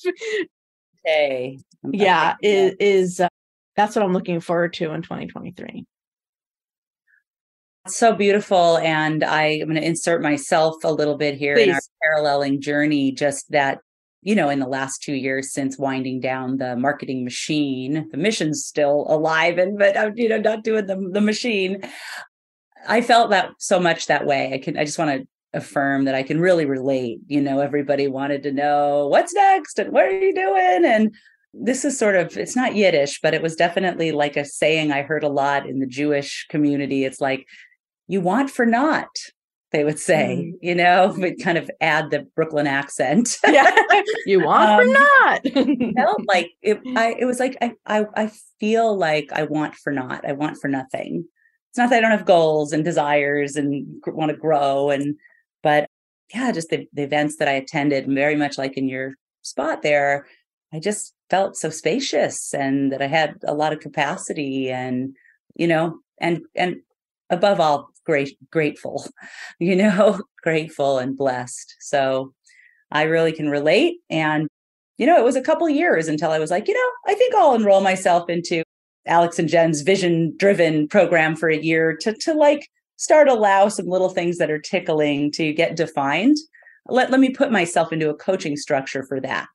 Okay. 1.05 1.59
Yeah, 1.89 2.35
is, 2.41 2.75
is 2.79 3.19
uh, 3.19 3.27
that's 3.75 3.95
what 3.95 4.03
I'm 4.03 4.13
looking 4.13 4.39
forward 4.39 4.73
to 4.73 4.91
in 4.91 5.01
2023. 5.01 5.85
So 7.87 8.13
beautiful. 8.13 8.77
And 8.77 9.23
I 9.23 9.43
am 9.43 9.67
going 9.67 9.81
to 9.81 9.87
insert 9.87 10.21
myself 10.21 10.83
a 10.83 10.91
little 10.91 11.17
bit 11.17 11.35
here 11.35 11.55
Please. 11.55 11.67
in 11.67 11.73
our 11.73 11.81
paralleling 12.03 12.61
journey, 12.61 13.11
just 13.11 13.51
that 13.51 13.79
you 14.23 14.35
know, 14.35 14.49
in 14.49 14.59
the 14.59 14.67
last 14.67 15.01
two 15.01 15.15
years 15.15 15.51
since 15.51 15.79
winding 15.79 16.19
down 16.19 16.57
the 16.57 16.75
marketing 16.75 17.23
machine, 17.23 18.07
the 18.11 18.17
mission's 18.17 18.63
still 18.63 19.07
alive 19.09 19.57
and 19.57 19.79
but 19.79 19.97
I'm, 19.97 20.15
you 20.15 20.29
know, 20.29 20.37
not 20.37 20.63
doing 20.63 20.85
the, 20.85 21.09
the 21.11 21.21
machine. 21.21 21.81
I 22.87 23.01
felt 23.01 23.31
that 23.31 23.51
so 23.57 23.79
much 23.79 24.07
that 24.07 24.25
way. 24.25 24.53
I 24.53 24.59
can 24.59 24.77
I 24.77 24.85
just 24.85 24.99
want 24.99 25.11
to 25.11 25.27
affirm 25.53 26.05
that 26.05 26.15
I 26.15 26.23
can 26.23 26.39
really 26.39 26.65
relate. 26.65 27.19
You 27.27 27.41
know, 27.41 27.59
everybody 27.59 28.07
wanted 28.07 28.43
to 28.43 28.51
know 28.51 29.07
what's 29.07 29.33
next 29.33 29.79
and 29.79 29.91
what 29.91 30.05
are 30.05 30.11
you 30.11 30.35
doing? 30.35 30.85
And 30.85 31.15
this 31.53 31.83
is 31.83 31.97
sort 31.97 32.15
of 32.15 32.37
it's 32.37 32.55
not 32.55 32.75
Yiddish, 32.75 33.21
but 33.21 33.33
it 33.33 33.41
was 33.41 33.55
definitely 33.55 34.11
like 34.11 34.37
a 34.37 34.45
saying 34.45 34.91
I 34.91 35.01
heard 35.01 35.23
a 35.23 35.29
lot 35.29 35.67
in 35.67 35.79
the 35.79 35.87
Jewish 35.87 36.45
community. 36.47 37.05
It's 37.05 37.19
like, 37.19 37.47
you 38.11 38.21
want 38.21 38.49
for 38.49 38.65
naught 38.65 39.15
they 39.71 39.85
would 39.85 39.99
say, 39.99 40.51
mm. 40.51 40.57
you 40.61 40.75
know, 40.75 41.15
but 41.17 41.41
kind 41.41 41.57
of 41.57 41.71
add 41.79 42.11
the 42.11 42.27
Brooklyn 42.35 42.67
accent. 42.67 43.37
yeah, 43.47 43.73
you 44.25 44.43
want 44.43 44.69
um, 44.69 44.79
or 44.79 44.85
not? 44.85 45.95
felt 45.95 46.21
like 46.27 46.51
it. 46.61 46.79
I 46.95 47.15
it 47.17 47.25
was 47.25 47.39
like 47.39 47.57
I, 47.61 47.73
I 47.85 48.05
I 48.15 48.31
feel 48.59 48.95
like 48.95 49.29
I 49.31 49.43
want 49.43 49.75
for 49.75 49.91
not. 49.91 50.27
I 50.27 50.33
want 50.33 50.57
for 50.57 50.67
nothing. 50.67 51.25
It's 51.69 51.77
not 51.77 51.89
that 51.89 51.97
I 51.97 52.01
don't 52.01 52.11
have 52.11 52.25
goals 52.25 52.73
and 52.73 52.83
desires 52.83 53.55
and 53.55 53.85
want 54.05 54.29
to 54.29 54.35
grow 54.35 54.89
and, 54.89 55.15
but 55.63 55.87
yeah, 56.33 56.51
just 56.51 56.69
the, 56.69 56.85
the 56.91 57.03
events 57.03 57.37
that 57.37 57.47
I 57.47 57.53
attended, 57.53 58.07
very 58.07 58.35
much 58.35 58.57
like 58.57 58.75
in 58.75 58.89
your 58.89 59.13
spot 59.41 59.81
there, 59.81 60.25
I 60.73 60.79
just 60.79 61.13
felt 61.29 61.55
so 61.55 61.69
spacious 61.69 62.53
and 62.53 62.91
that 62.91 63.01
I 63.01 63.07
had 63.07 63.35
a 63.47 63.53
lot 63.53 63.71
of 63.71 63.79
capacity 63.79 64.69
and 64.69 65.15
you 65.55 65.67
know 65.67 65.99
and 66.19 66.41
and 66.55 66.81
above 67.29 67.61
all 67.61 67.90
great 68.05 68.37
grateful 68.51 69.05
you 69.59 69.75
know 69.75 70.21
grateful 70.43 70.97
and 70.99 71.17
blessed. 71.17 71.75
So 71.79 72.33
i 72.91 73.03
really 73.03 73.31
can 73.31 73.49
relate. 73.49 73.97
And 74.09 74.47
you 74.97 75.05
know 75.05 75.17
it 75.17 75.23
was 75.23 75.35
a 75.35 75.41
couple 75.41 75.67
years 75.67 76.07
until 76.07 76.29
i 76.31 76.37
was 76.37 76.51
like 76.51 76.67
you 76.67 76.75
know 76.75 77.11
i 77.11 77.15
think 77.15 77.33
i'll 77.33 77.55
enroll 77.55 77.81
myself 77.81 78.29
into 78.29 78.61
alex 79.07 79.39
and 79.39 79.49
jen's 79.49 79.81
vision 79.81 80.31
driven 80.37 80.87
program 80.87 81.35
for 81.35 81.49
a 81.49 81.57
year 81.57 81.97
to 82.01 82.13
to 82.13 82.35
like 82.35 82.67
start 83.01 83.27
allow 83.27 83.67
some 83.67 83.87
little 83.87 84.09
things 84.09 84.37
that 84.37 84.51
are 84.51 84.59
tickling 84.59 85.31
to 85.31 85.53
get 85.53 85.75
defined. 85.75 86.37
Let, 86.87 87.09
let 87.09 87.19
me 87.19 87.31
put 87.31 87.51
myself 87.51 87.91
into 87.91 88.11
a 88.11 88.15
coaching 88.15 88.55
structure 88.55 89.03
for 89.03 89.19
that 89.21 89.49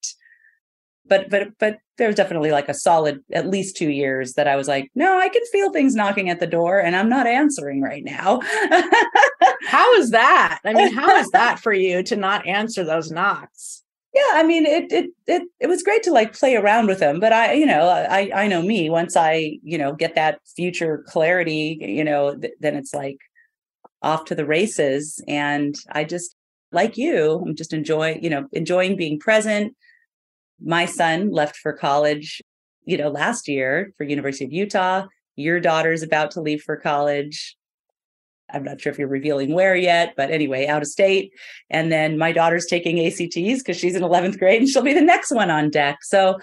but 1.09 1.31
but 1.31 1.49
but 1.59 1.79
there 1.99 2.07
was 2.07 2.17
definitely 2.17 2.51
like 2.51 2.69
a 2.69 2.75
solid 2.75 3.21
at 3.33 3.49
least 3.49 3.77
two 3.77 3.91
years 3.91 4.35
that 4.35 4.47
I 4.47 4.57
was 4.57 4.69
like, 4.69 4.91
no, 4.95 5.19
I 5.19 5.29
can 5.29 5.43
feel 5.51 5.73
things 5.73 5.95
knocking 5.95 6.29
at 6.29 6.41
the 6.41 6.47
door 6.47 6.79
and 6.79 6.95
I'm 6.95 7.09
not 7.09 7.27
answering 7.27 7.81
right 7.81 8.05
now. 8.05 8.41
how 9.67 9.95
is 9.95 10.11
that? 10.11 10.61
I 10.65 10.75
mean, 10.75 10.93
how 10.93 11.17
is 11.17 11.31
that 11.31 11.59
for 11.59 11.73
you 11.73 12.03
to 12.05 12.17
not 12.17 12.47
answer 12.47 12.85
those 12.85 13.11
knocks? 13.11 13.83
Yeah, 14.15 14.31
I 14.33 14.43
mean, 14.45 14.65
it 14.65 14.91
it 14.93 15.11
it 15.27 15.43
it 15.61 15.67
was 15.67 15.83
great 15.83 16.03
to 16.05 16.13
like 16.13 16.39
play 16.39 16.57
around 16.57 16.87
with 16.87 17.01
them, 17.01 17.21
but 17.21 17.33
I, 17.33 17.53
you 17.53 17.67
know, 17.67 17.89
I 17.89 18.31
I 18.35 18.49
know 18.49 18.63
me. 18.63 18.89
Once 18.89 19.17
I, 19.17 19.59
you 19.63 19.77
know, 19.77 19.93
get 19.93 20.15
that 20.15 20.41
future 20.57 21.05
clarity, 21.07 21.79
you 21.81 22.05
know, 22.05 22.35
th- 22.35 22.55
then 22.61 22.77
it's 22.77 22.95
like 22.95 23.19
off 24.03 24.25
to 24.27 24.35
the 24.35 24.47
races. 24.47 25.23
And 25.29 25.75
I 25.93 26.05
just 26.05 26.35
like 26.73 26.97
you, 26.97 27.43
I'm 27.45 27.57
just 27.57 27.73
enjoying, 27.73 28.23
you 28.23 28.31
know, 28.31 28.47
enjoying 28.53 28.97
being 28.97 29.19
present, 29.19 29.75
my 30.63 30.87
son 30.87 31.31
left 31.31 31.57
for 31.57 31.73
college, 31.73 32.43
you 32.85 32.97
know, 32.97 33.09
last 33.09 33.49
year 33.49 33.93
for 33.97 34.05
University 34.05 34.45
of 34.45 34.53
Utah. 34.53 35.07
Your 35.37 35.61
daughter's 35.61 36.03
about 36.03 36.31
to 36.33 36.41
leave 36.41 36.63
for 36.63 36.77
college. 36.77 37.57
I'm 38.53 38.63
not 38.63 38.81
sure 38.81 38.93
if 38.93 38.99
you're 38.99 39.09
revealing 39.09 39.53
where 39.53 39.75
yet, 39.75 40.15
but 40.17 40.31
anyway, 40.31 40.67
out 40.67 40.83
of 40.83 40.89
state. 40.89 41.33
And 41.69 41.91
then 41.91 42.17
my 42.17 42.33
daughter's 42.33 42.67
taking 42.67 43.05
ACTs 43.05 43.63
because 43.63 43.77
she's 43.77 43.97
in 43.97 44.03
11th 44.03 44.39
grade 44.39 44.61
and 44.63 44.69
she'll 44.69 44.83
be 44.83 44.95
the 44.95 45.01
next 45.01 45.33
one 45.33 45.51
on 45.51 45.69
deck. 45.69 45.99
So 46.03 46.39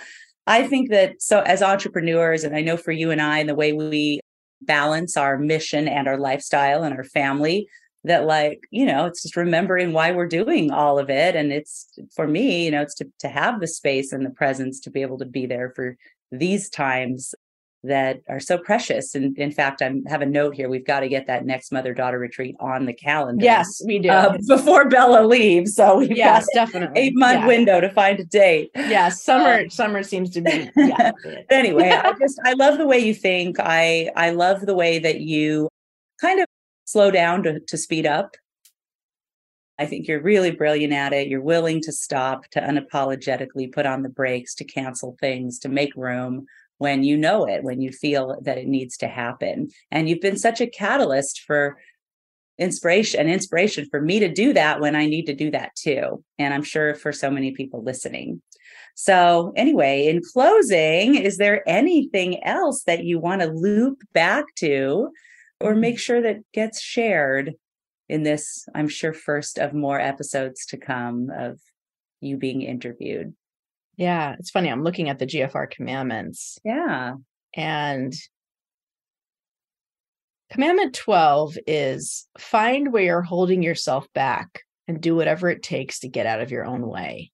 I 0.46 0.68
think 0.68 0.90
that 0.90 1.22
so 1.22 1.42
as 1.42 1.62
entrepreneurs, 1.62 2.44
and 2.44 2.56
I 2.56 2.62
know 2.62 2.76
for 2.76 2.92
you 2.92 3.12
and 3.12 3.22
I, 3.22 3.40
and 3.40 3.48
the 3.48 3.56
way 3.56 3.72
we 3.72 4.20
balance 4.62 5.16
our 5.16 5.38
mission 5.38 5.88
and 5.88 6.08
our 6.08 6.18
lifestyle 6.18 6.84
and 6.84 6.94
our 6.94 7.04
family, 7.06 7.68
that 8.04 8.26
like 8.26 8.62
you 8.72 8.86
know 8.86 9.06
it's 9.06 9.24
just 9.24 9.36
remembering 9.36 9.94
why 9.94 10.12
we're 10.12 10.28
doing 10.28 10.72
all 10.72 11.00
of 11.00 11.10
it 11.10 11.36
and 11.36 11.52
it's 11.52 11.88
for 12.16 12.28
me 12.28 12.66
you 12.66 12.72
know 12.72 12.82
it's 12.82 12.96
to, 12.96 13.08
to 13.20 13.28
have 13.28 13.60
the 13.60 13.68
space 13.68 14.12
and 14.12 14.26
the 14.26 14.32
presence 14.32 14.80
to 14.80 14.90
be 14.90 15.02
able 15.02 15.18
to 15.18 15.26
be 15.26 15.46
there 15.46 15.72
for 15.76 15.98
these 16.32 16.70
times 16.70 17.34
that 17.86 18.22
are 18.30 18.40
so 18.40 18.58
precious 18.58 19.14
and 19.14 19.38
in 19.38 19.52
fact 19.52 19.82
i 19.82 19.92
have 20.08 20.22
a 20.22 20.26
note 20.26 20.56
here 20.56 20.70
we've 20.70 20.86
got 20.86 21.02
to 21.02 21.10
get 21.10 21.28
that 21.28 21.46
next 21.46 21.72
mother 21.72 21.94
daughter 21.94 22.18
retreat 22.18 22.56
on 22.62 22.86
the 22.86 22.94
calendar 22.94 23.44
yes 23.44 23.82
we 23.86 24.00
do. 24.00 24.10
uh, 24.10 24.38
before 24.48 24.88
bella 24.88 25.26
leaves 25.26 25.76
so 25.76 25.98
we've 25.98 26.16
yes 26.16 26.48
definitely. 26.54 27.00
eight 27.00 27.14
month 27.16 27.40
yeah. 27.40 27.48
window 27.48 27.82
to 27.82 27.90
find 27.90 28.20
a 28.22 28.24
date. 28.24 28.72
Yeah 28.76 29.10
summer 29.10 29.64
um, 29.64 29.70
summer 29.70 30.02
seems 30.02 30.30
to 30.30 30.42
be 30.42 30.70
yeah. 30.78 31.12
Anyway 31.50 31.90
i 31.90 32.14
just 32.20 32.40
i 32.46 32.54
love 32.54 32.78
the 32.78 32.88
way 32.88 33.00
you 33.00 33.14
think 33.14 33.60
i 33.60 34.10
i 34.16 34.30
love 34.30 34.62
the 34.62 34.76
way 34.76 35.00
that 35.00 35.20
you 35.20 35.68
kind 36.22 36.40
of 36.40 36.48
slow 36.86 37.12
down 37.12 37.44
to, 37.44 37.60
to 37.60 37.78
speed 37.78 38.06
up. 38.06 38.36
I 39.80 39.86
think 39.86 40.08
you're 40.08 40.22
really 40.22 40.52
brilliant 40.52 40.94
at 40.94 41.14
it. 41.14 41.28
You're 41.28 41.42
willing 41.42 41.82
to 41.82 41.92
stop, 41.92 42.48
to 42.52 42.62
unapologetically 42.62 43.72
put 43.72 43.86
on 43.86 44.04
the 44.04 44.10
brakes, 44.10 44.54
to 44.56 44.64
cancel 44.64 45.18
things, 45.20 45.60
to 45.60 45.70
make 45.70 45.96
room 45.96 46.46
when 46.78 47.04
you 47.04 47.18
know 47.18 47.48
it, 47.48 47.64
when 47.64 47.82
you 47.82 47.92
feel 47.92 48.40
that 48.44 48.58
it 48.58 48.68
needs 48.68 48.98
to 48.98 49.08
happen. 49.08 49.70
And 49.90 50.08
you've 50.08 50.22
been 50.22 50.38
such 50.38 50.62
a 50.62 50.68
catalyst 50.68 51.42
for 51.42 51.78
inspiration 52.60 53.22
and 53.22 53.30
inspiration 53.32 53.88
for 53.90 54.00
me 54.00 54.20
to 54.20 54.32
do 54.32 54.54
that 54.54 54.80
when 54.80 54.96
I 54.96 55.08
need 55.08 55.26
to 55.26 55.36
do 55.36 55.50
that 55.52 55.76
too. 55.76 56.24
And 56.38 56.54
I'm 56.54 56.64
sure 56.64 56.94
for 56.94 57.12
so 57.12 57.32
many 57.32 57.52
people 57.52 57.84
listening. 57.84 58.42
So, 58.96 59.54
anyway, 59.56 60.08
in 60.08 60.22
closing, 60.34 61.16
is 61.16 61.38
there 61.38 61.68
anything 61.68 62.44
else 62.44 62.84
that 62.84 63.04
you 63.06 63.18
want 63.20 63.42
to 63.42 63.48
loop 63.48 64.04
back 64.14 64.46
to 64.58 65.10
or 65.60 65.76
make 65.76 66.00
sure 66.00 66.22
that 66.22 66.40
gets 66.54 66.82
shared 66.82 67.54
in 68.10 68.24
this, 68.24 68.68
I'm 68.76 68.88
sure, 68.88 69.14
first 69.14 69.58
of 69.58 69.74
more 69.74 70.00
episodes 70.00 70.66
to 70.68 70.78
come 70.78 71.30
of 71.36 71.60
you 72.22 72.38
being 72.38 72.62
interviewed? 72.62 73.34
Yeah, 73.98 74.36
it's 74.40 74.50
funny. 74.50 74.70
I'm 74.70 74.84
looking 74.84 75.10
at 75.10 75.20
the 75.20 75.28
GFR 75.28 75.70
commandments. 75.70 76.58
Yeah. 76.64 77.14
And 77.56 78.14
commandment 80.52 80.96
12 80.96 81.58
is 81.68 82.28
find 82.38 82.92
where 82.92 83.04
you're 83.04 83.22
holding 83.22 83.62
yourself 83.64 84.08
back 84.14 84.62
and 84.88 85.00
do 85.00 85.16
whatever 85.16 85.50
it 85.50 85.64
takes 85.64 86.00
to 86.00 86.10
get 86.10 86.26
out 86.26 86.42
of 86.42 86.52
your 86.52 86.66
own 86.66 86.88
way. 86.88 87.32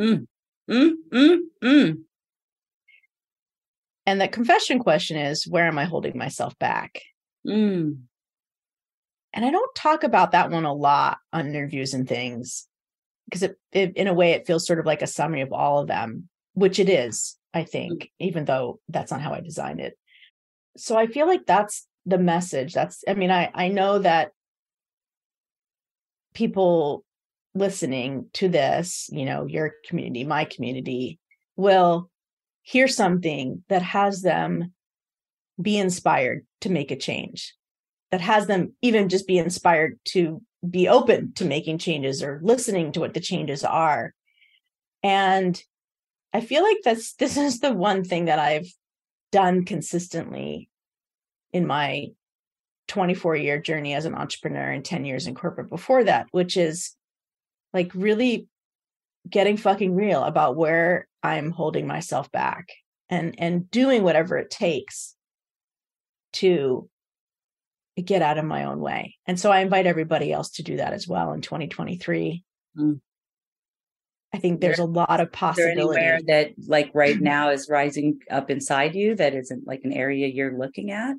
Mm. 0.00 0.26
Mm, 0.68 0.92
mm, 1.12 1.38
mm. 1.62 1.98
And 4.06 4.20
the 4.20 4.28
confession 4.28 4.78
question 4.78 5.16
is 5.16 5.46
where 5.46 5.66
am 5.66 5.78
I 5.78 5.84
holding 5.84 6.16
myself 6.16 6.58
back? 6.58 7.00
Mm. 7.46 8.02
And 9.32 9.44
I 9.44 9.50
don't 9.50 9.74
talk 9.74 10.02
about 10.02 10.32
that 10.32 10.50
one 10.50 10.64
a 10.64 10.72
lot 10.72 11.18
on 11.32 11.48
interviews 11.48 11.94
and 11.94 12.08
things 12.08 12.66
because 13.26 13.42
it, 13.42 13.58
it, 13.72 13.96
in 13.96 14.08
a 14.08 14.14
way 14.14 14.32
it 14.32 14.46
feels 14.46 14.66
sort 14.66 14.80
of 14.80 14.86
like 14.86 15.02
a 15.02 15.06
summary 15.06 15.40
of 15.40 15.52
all 15.52 15.78
of 15.78 15.86
them, 15.86 16.28
which 16.54 16.78
it 16.78 16.88
is, 16.88 17.36
I 17.54 17.64
think, 17.64 18.10
even 18.18 18.44
though 18.44 18.80
that's 18.88 19.12
not 19.12 19.20
how 19.20 19.32
I 19.32 19.40
designed 19.40 19.80
it. 19.80 19.96
So 20.76 20.96
I 20.96 21.06
feel 21.06 21.26
like 21.26 21.46
that's 21.46 21.86
the 22.06 22.18
message. 22.18 22.74
That's 22.74 23.04
I 23.06 23.14
mean, 23.14 23.30
I 23.30 23.50
I 23.54 23.68
know 23.68 23.98
that 24.00 24.32
people 26.34 27.04
listening 27.54 28.26
to 28.34 28.48
this, 28.48 29.08
you 29.12 29.24
know, 29.24 29.46
your 29.46 29.74
community, 29.86 30.24
my 30.24 30.44
community, 30.44 31.18
will 31.56 32.10
hear 32.62 32.88
something 32.88 33.64
that 33.68 33.82
has 33.82 34.22
them 34.22 34.72
be 35.60 35.78
inspired 35.78 36.46
to 36.62 36.70
make 36.70 36.90
a 36.90 36.96
change, 36.96 37.54
that 38.10 38.20
has 38.20 38.46
them 38.46 38.74
even 38.82 39.08
just 39.08 39.26
be 39.26 39.38
inspired 39.38 39.98
to 40.06 40.42
be 40.68 40.88
open 40.88 41.32
to 41.34 41.44
making 41.44 41.78
changes 41.78 42.22
or 42.22 42.40
listening 42.42 42.92
to 42.92 43.00
what 43.00 43.14
the 43.14 43.20
changes 43.20 43.64
are. 43.64 44.14
And 45.02 45.60
I 46.32 46.40
feel 46.40 46.62
like 46.62 46.78
that's 46.84 47.14
this 47.18 47.36
is 47.36 47.60
the 47.60 47.72
one 47.72 48.04
thing 48.04 48.26
that 48.26 48.38
I've 48.38 48.72
done 49.32 49.64
consistently 49.64 50.68
in 51.52 51.66
my 51.66 52.08
24 52.88 53.36
year 53.36 53.60
journey 53.60 53.94
as 53.94 54.04
an 54.04 54.14
entrepreneur 54.14 54.70
and 54.70 54.84
10 54.84 55.04
years 55.04 55.26
in 55.26 55.34
corporate 55.34 55.70
before 55.70 56.04
that, 56.04 56.26
which 56.32 56.56
is 56.56 56.96
like 57.72 57.92
really 57.94 58.48
getting 59.28 59.56
fucking 59.56 59.94
real 59.94 60.24
about 60.24 60.56
where 60.56 61.06
I'm 61.22 61.52
holding 61.52 61.86
myself 61.86 62.30
back 62.32 62.70
and 63.08 63.34
and 63.38 63.70
doing 63.70 64.02
whatever 64.02 64.36
it 64.36 64.50
takes 64.50 65.14
to 66.34 66.88
get 68.02 68.22
out 68.22 68.38
of 68.38 68.44
my 68.44 68.64
own 68.64 68.80
way. 68.80 69.16
And 69.26 69.38
so 69.38 69.50
I 69.50 69.60
invite 69.60 69.86
everybody 69.86 70.32
else 70.32 70.50
to 70.52 70.62
do 70.62 70.76
that 70.76 70.92
as 70.92 71.06
well 71.06 71.32
in 71.32 71.40
2023. 71.40 72.44
Mm. 72.76 73.00
I 74.32 74.38
think 74.38 74.60
there's 74.60 74.76
there, 74.76 74.86
a 74.86 74.88
lot 74.88 75.20
of 75.20 75.32
possibility. 75.32 76.00
anywhere 76.00 76.20
that 76.26 76.52
like 76.66 76.90
right 76.94 77.16
now 77.20 77.50
is 77.50 77.68
rising 77.68 78.20
up 78.30 78.50
inside 78.50 78.94
you 78.94 79.14
that 79.16 79.34
isn't 79.34 79.66
like 79.66 79.80
an 79.84 79.92
area 79.92 80.28
you're 80.28 80.56
looking 80.56 80.90
at? 80.90 81.16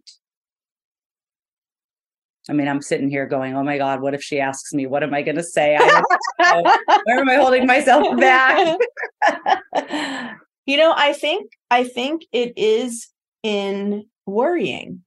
I 2.49 2.53
mean, 2.53 2.67
I'm 2.67 2.81
sitting 2.81 3.09
here 3.09 3.27
going, 3.27 3.55
"Oh 3.55 3.63
my 3.63 3.77
God, 3.77 4.01
what 4.01 4.15
if 4.15 4.23
she 4.23 4.39
asks 4.39 4.73
me? 4.73 4.87
What 4.87 5.03
am 5.03 5.13
I 5.13 5.21
going 5.21 5.35
to 5.35 5.43
say? 5.43 5.77
Where 5.77 7.19
am 7.19 7.29
I 7.29 7.35
holding 7.35 7.67
myself 7.67 8.17
back?" 8.17 8.77
you 10.65 10.77
know, 10.77 10.93
I 10.95 11.13
think 11.13 11.51
I 11.69 11.83
think 11.83 12.23
it 12.31 12.53
is 12.57 13.09
in 13.43 14.05
worrying. 14.25 15.03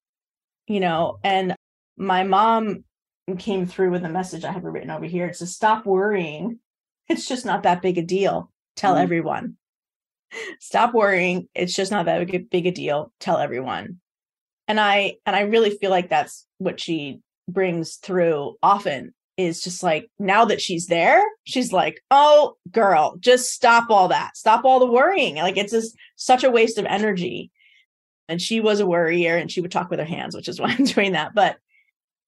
You 0.67 0.81
know, 0.81 1.19
and 1.23 1.55
my 1.97 2.25
mom 2.25 2.85
came 3.39 3.67
through 3.67 3.91
with 3.91 4.05
a 4.05 4.09
message 4.09 4.45
I 4.45 4.53
have 4.53 4.65
written 4.65 4.91
over 4.91 5.05
here. 5.05 5.27
It 5.27 5.37
says, 5.37 5.55
"Stop 5.55 5.87
worrying. 5.87 6.59
It's 7.09 7.29
just 7.29 7.45
not 7.45 7.63
that 7.65 7.83
big 7.83 7.99
a 7.99 8.03
deal. 8.03 8.51
Tell 8.77 8.95
mm 8.95 9.03
everyone. 9.03 9.57
Stop 10.59 10.95
worrying. 10.95 11.49
It's 11.55 11.75
just 11.75 11.93
not 11.93 12.07
that 12.07 12.51
big 12.51 12.67
a 12.67 12.71
deal. 12.71 13.13
Tell 13.21 13.39
everyone." 13.39 14.01
And 14.69 14.81
I 14.81 15.17
and 15.27 15.37
I 15.37 15.43
really 15.43 15.71
feel 15.71 15.91
like 15.91 16.09
that's 16.09 16.47
what 16.59 16.81
she 16.81 17.21
brings 17.49 17.97
through 17.97 18.57
often 18.63 19.15
is 19.37 19.63
just 19.63 19.83
like 19.83 20.09
now 20.19 20.45
that 20.45 20.61
she's 20.61 20.87
there, 20.87 21.23
she's 21.45 21.73
like, 21.73 22.01
"Oh, 22.11 22.57
girl, 22.71 23.17
just 23.21 23.53
stop 23.53 23.91
all 23.91 24.09
that. 24.09 24.37
Stop 24.37 24.65
all 24.65 24.79
the 24.79 24.87
worrying. 24.87 25.37
Like 25.37 25.57
it's 25.57 25.73
just 25.73 25.97
such 26.17 26.45
a 26.45 26.51
waste 26.51 26.79
of 26.79 26.87
energy." 26.87 27.51
And 28.29 28.41
she 28.41 28.61
was 28.61 28.81
a 28.81 28.87
worrier 28.87 29.37
and 29.37 29.51
she 29.51 29.61
would 29.61 29.71
talk 29.73 29.91
with 29.91 29.99
her 29.99 30.05
hands, 30.05 30.35
which 30.35 30.49
is 30.49 30.61
why 30.61 30.69
I'm 30.79 30.85
doing 30.85 31.13
that. 31.13 31.35
But 31.35 31.59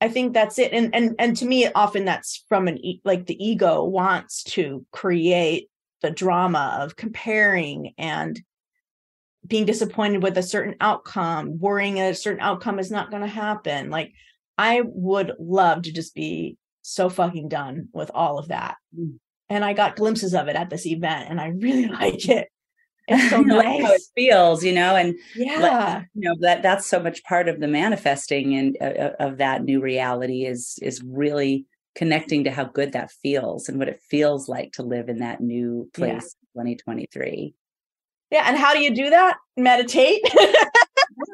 I 0.01 0.09
think 0.09 0.35
that's 0.35 0.59
it. 0.59 0.73
And 0.73 0.95
and 0.95 1.15
and 1.19 1.37
to 1.39 1.47
me 1.47 1.71
often 1.75 2.05
that's 2.05 2.45
from 2.49 2.69
an 2.69 2.79
e- 2.85 3.01
like 3.05 3.27
the 3.27 3.43
ego 3.45 3.85
wants 3.85 4.43
to 4.45 4.85
create 4.93 5.71
the 6.03 6.11
drama 6.11 6.79
of 6.81 6.97
comparing 6.97 7.95
and 7.97 8.41
being 9.47 9.65
disappointed 9.65 10.23
with 10.23 10.37
a 10.37 10.43
certain 10.43 10.75
outcome, 10.81 11.59
worrying 11.59 11.95
that 11.95 12.13
a 12.13 12.15
certain 12.15 12.43
outcome 12.43 12.79
is 12.79 12.91
not 12.91 13.11
going 13.11 13.23
to 13.23 13.29
happen. 13.29 13.91
Like 13.91 14.13
I 14.59 14.83
would 14.85 15.33
love 15.39 15.83
to 15.83 15.93
just 15.93 16.15
be 16.15 16.59
so 16.83 17.09
fucking 17.09 17.49
done 17.49 17.89
with 17.93 18.11
all 18.15 18.39
of 18.39 18.49
that. 18.49 18.77
Mm. 18.97 19.19
And 19.49 19.65
I 19.65 19.73
got 19.73 19.97
glimpses 19.97 20.35
of 20.35 20.49
it 20.49 20.57
at 20.57 20.71
this 20.71 20.87
event 20.87 21.31
and 21.31 21.41
I 21.41 21.49
really 21.49 21.87
like 22.01 22.29
it. 22.29 22.49
It's 23.09 23.31
so 23.31 23.41
nice. 23.43 23.83
how 23.83 23.93
it 23.93 24.03
feels, 24.15 24.65
you 24.65 24.73
know, 24.73 24.97
and 24.97 25.15
yeah, 25.35 26.03
you 26.15 26.29
know 26.29 26.37
that 26.41 26.63
that's 26.63 26.87
so 26.87 27.01
much 27.01 27.23
part 27.25 27.49
of 27.49 27.61
the 27.61 27.69
manifesting 27.69 28.55
and 28.55 28.77
uh, 28.81 28.85
uh, 28.85 29.13
of 29.21 29.39
that 29.39 29.65
new 29.65 29.81
reality 29.81 30.45
is 30.45 30.79
is 30.83 31.03
really 31.05 31.67
connecting 31.97 32.45
to 32.45 32.51
how 32.51 32.65
good 32.65 32.93
that 32.93 33.11
feels 33.11 33.69
and 33.69 33.79
what 33.79 33.89
it 33.89 34.01
feels 34.09 34.49
like 34.49 34.73
to 34.73 34.83
live 34.83 35.09
in 35.09 35.19
that 35.19 35.41
new 35.41 35.89
place 35.95 36.37
yeah. 36.55 36.63
2023 36.63 37.55
yeah 38.31 38.45
and 38.47 38.57
how 38.59 38.75
do 38.75 38.81
you 38.81 38.95
do 38.95 39.09
that 39.09 39.39
meditate 39.57 40.21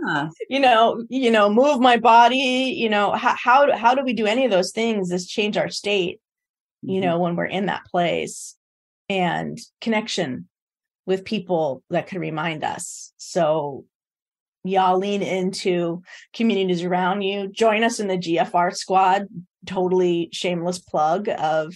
yeah. 0.07 0.29
you 0.49 0.61
know 0.61 1.05
you 1.09 1.33
know 1.33 1.51
move 1.51 1.81
my 1.81 1.97
body 1.97 2.77
you 2.77 2.89
know 2.89 3.11
how, 3.11 3.35
how 3.35 3.77
how 3.77 3.95
do 3.95 4.05
we 4.05 4.13
do 4.13 4.25
any 4.25 4.45
of 4.45 4.53
those 4.53 4.71
things 4.71 5.11
is 5.11 5.27
change 5.27 5.57
our 5.57 5.69
state 5.69 6.21
you 6.81 7.01
mm-hmm. 7.01 7.09
know 7.09 7.19
when 7.19 7.35
we're 7.35 7.45
in 7.45 7.67
that 7.67 7.85
place 7.87 8.57
and 9.09 9.59
connection 9.81 10.49
with 11.07 11.25
people 11.25 11.83
that 11.91 12.07
can 12.07 12.21
remind 12.21 12.65
us 12.65 13.13
so 13.17 13.85
y'all 14.65 14.99
lean 14.99 15.23
into 15.23 16.03
communities 16.33 16.85
around 16.85 17.23
you 17.23 17.49
join 17.49 17.83
us 17.83 18.01
in 18.01 18.09
the 18.09 18.19
gfr 18.19 18.75
squad 18.75 19.27
totally 19.67 20.29
shameless 20.33 20.79
plug 20.79 21.29
of 21.29 21.75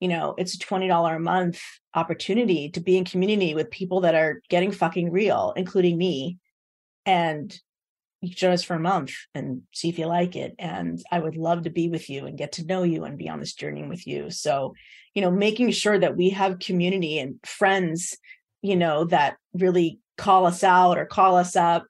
you 0.00 0.08
know 0.08 0.34
it's 0.36 0.54
a 0.54 0.58
$20 0.58 1.16
a 1.16 1.18
month 1.18 1.60
opportunity 1.94 2.68
to 2.70 2.80
be 2.80 2.96
in 2.96 3.04
community 3.04 3.54
with 3.54 3.70
people 3.70 4.02
that 4.02 4.14
are 4.14 4.42
getting 4.50 4.70
fucking 4.70 5.10
real 5.10 5.52
including 5.56 5.96
me 5.96 6.38
and 7.06 7.58
you 8.20 8.30
can 8.30 8.36
join 8.36 8.52
us 8.52 8.62
for 8.62 8.74
a 8.74 8.80
month 8.80 9.12
and 9.34 9.62
see 9.72 9.88
if 9.88 9.98
you 9.98 10.06
like 10.06 10.36
it. 10.36 10.54
And 10.58 11.02
I 11.12 11.18
would 11.18 11.36
love 11.36 11.62
to 11.62 11.70
be 11.70 11.88
with 11.88 12.08
you 12.08 12.26
and 12.26 12.38
get 12.38 12.52
to 12.52 12.66
know 12.66 12.82
you 12.82 13.04
and 13.04 13.18
be 13.18 13.28
on 13.28 13.40
this 13.40 13.54
journey 13.54 13.84
with 13.86 14.06
you. 14.06 14.30
So, 14.30 14.74
you 15.14 15.22
know, 15.22 15.30
making 15.30 15.70
sure 15.70 15.98
that 15.98 16.16
we 16.16 16.30
have 16.30 16.58
community 16.58 17.18
and 17.18 17.38
friends, 17.44 18.16
you 18.66 18.76
know, 18.76 19.04
that 19.04 19.36
really 19.54 20.00
call 20.18 20.46
us 20.46 20.64
out 20.64 20.98
or 20.98 21.06
call 21.06 21.36
us 21.36 21.56
up 21.56 21.86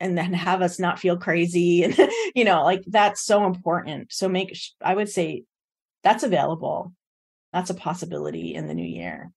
and 0.00 0.16
then 0.16 0.32
have 0.32 0.62
us 0.62 0.78
not 0.78 0.98
feel 0.98 1.16
crazy. 1.16 1.84
And, 1.84 1.96
you 2.34 2.44
know, 2.44 2.64
like 2.64 2.82
that's 2.86 3.24
so 3.24 3.46
important. 3.46 4.12
So 4.12 4.28
make, 4.28 4.56
I 4.80 4.94
would 4.94 5.08
say 5.08 5.44
that's 6.02 6.22
available. 6.22 6.92
That's 7.52 7.70
a 7.70 7.74
possibility 7.74 8.54
in 8.54 8.66
the 8.66 8.74
new 8.74 8.86
year. 8.86 9.30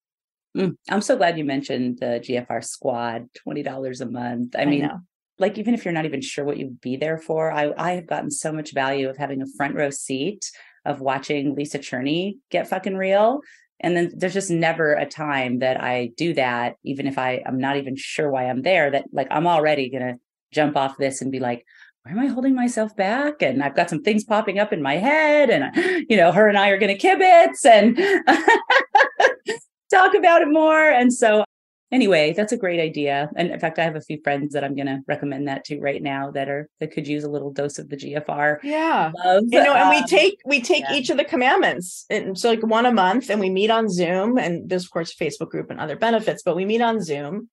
Mm, 0.55 0.75
I'm 0.89 1.01
so 1.01 1.17
glad 1.17 1.37
you 1.37 1.45
mentioned 1.45 1.99
the 1.99 2.21
GFR 2.23 2.63
squad, 2.63 3.27
$20 3.47 4.01
a 4.01 4.05
month. 4.05 4.55
I 4.57 4.65
mean, 4.65 4.85
I 4.85 4.95
like 5.39 5.57
even 5.57 5.73
if 5.73 5.85
you're 5.85 5.93
not 5.93 6.05
even 6.05 6.21
sure 6.21 6.45
what 6.45 6.57
you'd 6.57 6.81
be 6.81 6.97
there 6.97 7.17
for, 7.17 7.51
I 7.51 7.71
I 7.77 7.91
have 7.91 8.07
gotten 8.07 8.31
so 8.31 8.51
much 8.51 8.73
value 8.73 9.07
of 9.07 9.17
having 9.17 9.41
a 9.41 9.47
front 9.55 9.75
row 9.75 9.89
seat 9.89 10.49
of 10.85 10.99
watching 11.01 11.53
Lisa 11.53 11.79
Cherney 11.79 12.37
get 12.49 12.67
fucking 12.67 12.95
real. 12.95 13.41
And 13.79 13.95
then 13.95 14.11
there's 14.15 14.33
just 14.33 14.49
never 14.49 14.93
a 14.93 15.05
time 15.05 15.59
that 15.59 15.81
I 15.81 16.11
do 16.17 16.33
that, 16.33 16.75
even 16.83 17.07
if 17.07 17.17
I 17.17 17.43
I'm 17.45 17.59
not 17.59 17.77
even 17.77 17.95
sure 17.95 18.31
why 18.31 18.45
I'm 18.45 18.63
there, 18.63 18.89
that 18.91 19.05
like 19.11 19.27
I'm 19.29 19.47
already 19.47 19.89
gonna 19.89 20.15
jump 20.51 20.75
off 20.75 20.97
this 20.97 21.21
and 21.21 21.31
be 21.31 21.39
like, 21.39 21.63
why 22.03 22.11
am 22.11 22.19
I 22.19 22.27
holding 22.27 22.55
myself 22.55 22.95
back? 22.95 23.41
And 23.41 23.61
I've 23.61 23.75
got 23.75 23.89
some 23.89 24.01
things 24.01 24.23
popping 24.23 24.59
up 24.59 24.73
in 24.73 24.81
my 24.81 24.95
head, 24.97 25.49
and 25.49 25.75
you 26.09 26.17
know, 26.17 26.31
her 26.31 26.47
and 26.47 26.57
I 26.57 26.69
are 26.69 26.79
gonna 26.79 26.95
kibitz 26.95 27.65
and 27.65 27.97
talk 29.91 30.15
about 30.15 30.41
it 30.41 30.47
more. 30.49 30.89
And 30.89 31.13
so 31.13 31.43
anyway, 31.91 32.33
that's 32.33 32.51
a 32.51 32.57
great 32.57 32.79
idea. 32.79 33.29
And 33.35 33.51
in 33.51 33.59
fact, 33.59 33.79
I 33.79 33.83
have 33.83 33.95
a 33.95 34.01
few 34.01 34.19
friends 34.23 34.53
that 34.53 34.63
I'm 34.63 34.75
going 34.75 34.87
to 34.87 35.01
recommend 35.07 35.47
that 35.47 35.65
to 35.65 35.79
right 35.79 36.01
now 36.01 36.31
that 36.31 36.49
are 36.49 36.69
that 36.79 36.91
could 36.91 37.07
use 37.07 37.23
a 37.23 37.29
little 37.29 37.51
dose 37.51 37.79
of 37.79 37.89
the 37.89 37.97
GFR. 37.97 38.57
Yeah. 38.63 39.11
Love. 39.23 39.43
You 39.47 39.63
know, 39.63 39.73
and 39.73 39.89
we 39.89 39.97
Um, 39.97 40.03
take 40.07 40.41
we 40.45 40.61
take 40.61 40.83
yeah. 40.89 40.95
each 40.95 41.09
of 41.09 41.17
the 41.17 41.25
commandments, 41.25 42.05
and 42.09 42.37
so 42.37 42.49
like 42.49 42.63
one 42.63 42.85
a 42.85 42.91
month, 42.91 43.29
and 43.29 43.39
we 43.39 43.49
meet 43.49 43.71
on 43.71 43.89
Zoom, 43.89 44.37
and 44.37 44.69
there's 44.69 44.85
of 44.85 44.91
course 44.91 45.15
Facebook 45.15 45.49
group 45.49 45.69
and 45.69 45.79
other 45.79 45.95
benefits, 45.95 46.43
but 46.43 46.55
we 46.55 46.65
meet 46.65 46.81
on 46.81 47.01
Zoom, 47.01 47.49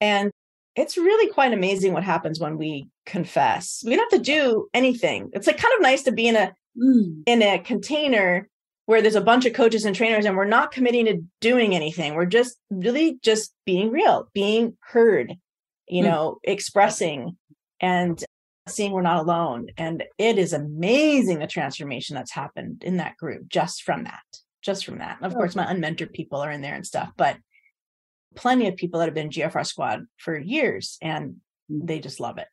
and 0.00 0.30
it's 0.76 0.96
really 0.96 1.30
quite 1.32 1.52
amazing 1.52 1.92
what 1.92 2.04
happens 2.04 2.38
when 2.38 2.56
we 2.56 2.88
confess. 3.04 3.82
We 3.84 3.96
don't 3.96 4.12
have 4.12 4.20
to 4.20 4.24
do 4.24 4.68
anything. 4.72 5.30
It's 5.32 5.46
like 5.46 5.58
kind 5.58 5.74
of 5.74 5.82
nice 5.82 6.04
to 6.04 6.12
be 6.12 6.28
in 6.28 6.36
a 6.36 6.54
mm, 6.80 7.22
in 7.26 7.42
a 7.42 7.58
container 7.58 8.48
where 8.90 9.00
there's 9.00 9.14
a 9.14 9.20
bunch 9.20 9.46
of 9.46 9.52
coaches 9.52 9.84
and 9.84 9.94
trainers 9.94 10.24
and 10.26 10.36
we're 10.36 10.44
not 10.44 10.72
committing 10.72 11.04
to 11.06 11.22
doing 11.40 11.76
anything 11.76 12.16
we're 12.16 12.26
just 12.26 12.56
really 12.70 13.20
just 13.22 13.54
being 13.64 13.88
real 13.92 14.28
being 14.34 14.76
heard 14.80 15.32
you 15.86 16.02
Mm. 16.02 16.06
know 16.06 16.38
expressing 16.42 17.36
and 17.80 18.22
seeing 18.68 18.90
we're 18.90 19.00
not 19.02 19.20
alone 19.20 19.68
and 19.76 20.02
it 20.18 20.38
is 20.38 20.52
amazing 20.52 21.38
the 21.38 21.46
transformation 21.46 22.16
that's 22.16 22.32
happened 22.32 22.82
in 22.84 22.96
that 22.96 23.16
group 23.16 23.48
just 23.48 23.84
from 23.84 24.02
that 24.04 24.24
just 24.60 24.84
from 24.84 24.98
that 24.98 25.18
and 25.18 25.26
of 25.26 25.32
Oh. 25.34 25.36
course 25.36 25.54
my 25.54 25.66
unmentored 25.66 26.12
people 26.12 26.40
are 26.40 26.50
in 26.50 26.60
there 26.60 26.74
and 26.74 26.84
stuff 26.84 27.10
but 27.16 27.36
plenty 28.34 28.66
of 28.66 28.74
people 28.74 28.98
that 28.98 29.06
have 29.06 29.14
been 29.14 29.30
gfr 29.30 29.64
squad 29.64 30.00
for 30.16 30.36
years 30.36 30.98
and 31.00 31.36
Mm. 31.70 31.86
they 31.86 32.00
just 32.00 32.18
love 32.18 32.38
it 32.38 32.48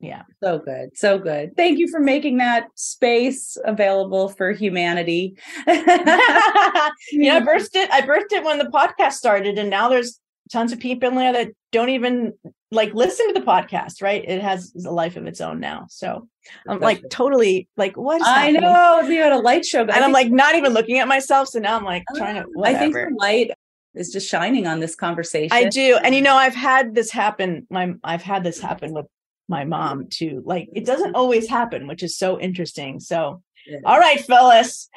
yeah 0.00 0.22
So 0.42 0.58
good. 0.58 0.96
So 0.96 1.18
good. 1.18 1.56
Thank 1.56 1.78
you 1.78 1.88
for 1.88 2.00
making 2.00 2.38
that 2.38 2.68
space 2.74 3.56
available 3.64 4.28
for 4.28 4.52
humanity. 4.52 5.36
yeah, 5.66 5.76
I 5.76 6.92
birthed 7.12 7.74
it. 7.74 7.90
I 7.90 8.00
birthed 8.00 8.32
it 8.32 8.42
when 8.44 8.58
the 8.58 8.64
podcast 8.64 9.12
started, 9.12 9.58
and 9.58 9.68
now 9.68 9.88
there's 9.88 10.18
tons 10.50 10.72
of 10.72 10.80
people 10.80 11.08
in 11.10 11.14
there 11.16 11.32
that 11.32 11.48
don't 11.70 11.90
even 11.90 12.32
like 12.70 12.94
listen 12.94 13.28
to 13.28 13.38
the 13.38 13.46
podcast. 13.46 14.02
Right? 14.02 14.24
It 14.26 14.40
has 14.40 14.72
a 14.84 14.90
life 14.90 15.16
of 15.16 15.26
its 15.26 15.40
own 15.40 15.60
now. 15.60 15.86
So 15.90 16.28
um, 16.66 16.76
I'm 16.76 16.80
like 16.80 16.98
Perfect. 16.98 17.12
totally 17.12 17.68
like 17.76 17.96
what 17.96 18.20
is 18.22 18.26
I 18.26 18.46
happening? 18.46 18.62
know 18.62 19.00
you 19.02 19.22
had 19.22 19.32
a 19.32 19.38
light 19.38 19.66
show, 19.66 19.82
and 19.82 19.90
I'm 19.90 20.12
like 20.12 20.30
not 20.30 20.54
even 20.54 20.72
looking 20.72 20.98
at 20.98 21.08
myself. 21.08 21.48
So 21.48 21.58
now 21.58 21.76
I'm 21.76 21.84
like 21.84 22.04
oh, 22.12 22.18
trying 22.18 22.36
to 22.36 22.46
whatever. 22.54 22.76
I 22.76 22.80
think 22.80 22.94
the 22.94 23.16
light 23.18 23.50
is 23.94 24.10
just 24.10 24.28
shining 24.28 24.66
on 24.66 24.80
this 24.80 24.94
conversation. 24.94 25.50
I 25.52 25.68
do, 25.68 25.98
and 26.02 26.14
you 26.14 26.22
know, 26.22 26.36
I've 26.36 26.54
had 26.54 26.94
this 26.94 27.10
happen. 27.10 27.66
My 27.70 27.92
I've 28.02 28.22
had 28.22 28.44
this 28.44 28.58
happen 28.60 28.92
with 28.92 29.06
my 29.50 29.64
mom 29.64 30.06
too. 30.08 30.42
Like 30.46 30.70
it 30.72 30.86
doesn't 30.86 31.14
always 31.14 31.46
happen, 31.48 31.86
which 31.86 32.02
is 32.02 32.16
so 32.16 32.40
interesting. 32.40 33.00
So 33.00 33.42
all 33.84 33.98
right, 33.98 34.20
Phyllis. 34.20 34.88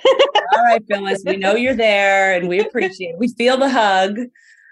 All 0.55 0.63
right, 0.63 0.81
Phyllis, 0.89 1.23
we 1.25 1.35
know 1.35 1.55
you're 1.55 1.75
there 1.75 2.35
and 2.35 2.47
we 2.47 2.59
appreciate 2.59 3.09
it. 3.09 3.19
We 3.19 3.27
feel 3.29 3.57
the 3.57 3.69
hug. 3.69 4.17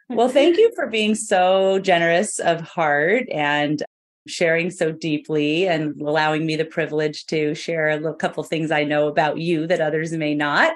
Well, 0.09 0.29
thank 0.29 0.57
you 0.57 0.71
for 0.75 0.87
being 0.87 1.15
so 1.15 1.79
generous 1.79 2.39
of 2.39 2.61
heart 2.61 3.25
and 3.31 3.81
sharing 4.27 4.69
so 4.69 4.91
deeply 4.91 5.67
and 5.67 5.99
allowing 6.01 6.45
me 6.45 6.55
the 6.55 6.65
privilege 6.65 7.25
to 7.27 7.55
share 7.55 7.89
a 7.89 7.95
little 7.95 8.13
couple 8.13 8.43
things 8.43 8.71
I 8.71 8.83
know 8.83 9.07
about 9.07 9.39
you 9.39 9.67
that 9.67 9.81
others 9.81 10.11
may 10.13 10.35
not. 10.35 10.73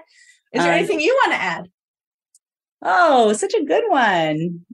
Is 0.51 0.63
there 0.63 0.71
Um, 0.71 0.79
anything 0.79 0.99
you 0.99 1.13
want 1.23 1.33
to 1.33 1.41
add? 1.41 1.69
Oh, 2.81 3.33
such 3.33 3.53
a 3.53 3.63
good 3.63 3.83
one. 3.87 4.65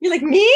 You're 0.00 0.12
like 0.12 0.22
me, 0.22 0.48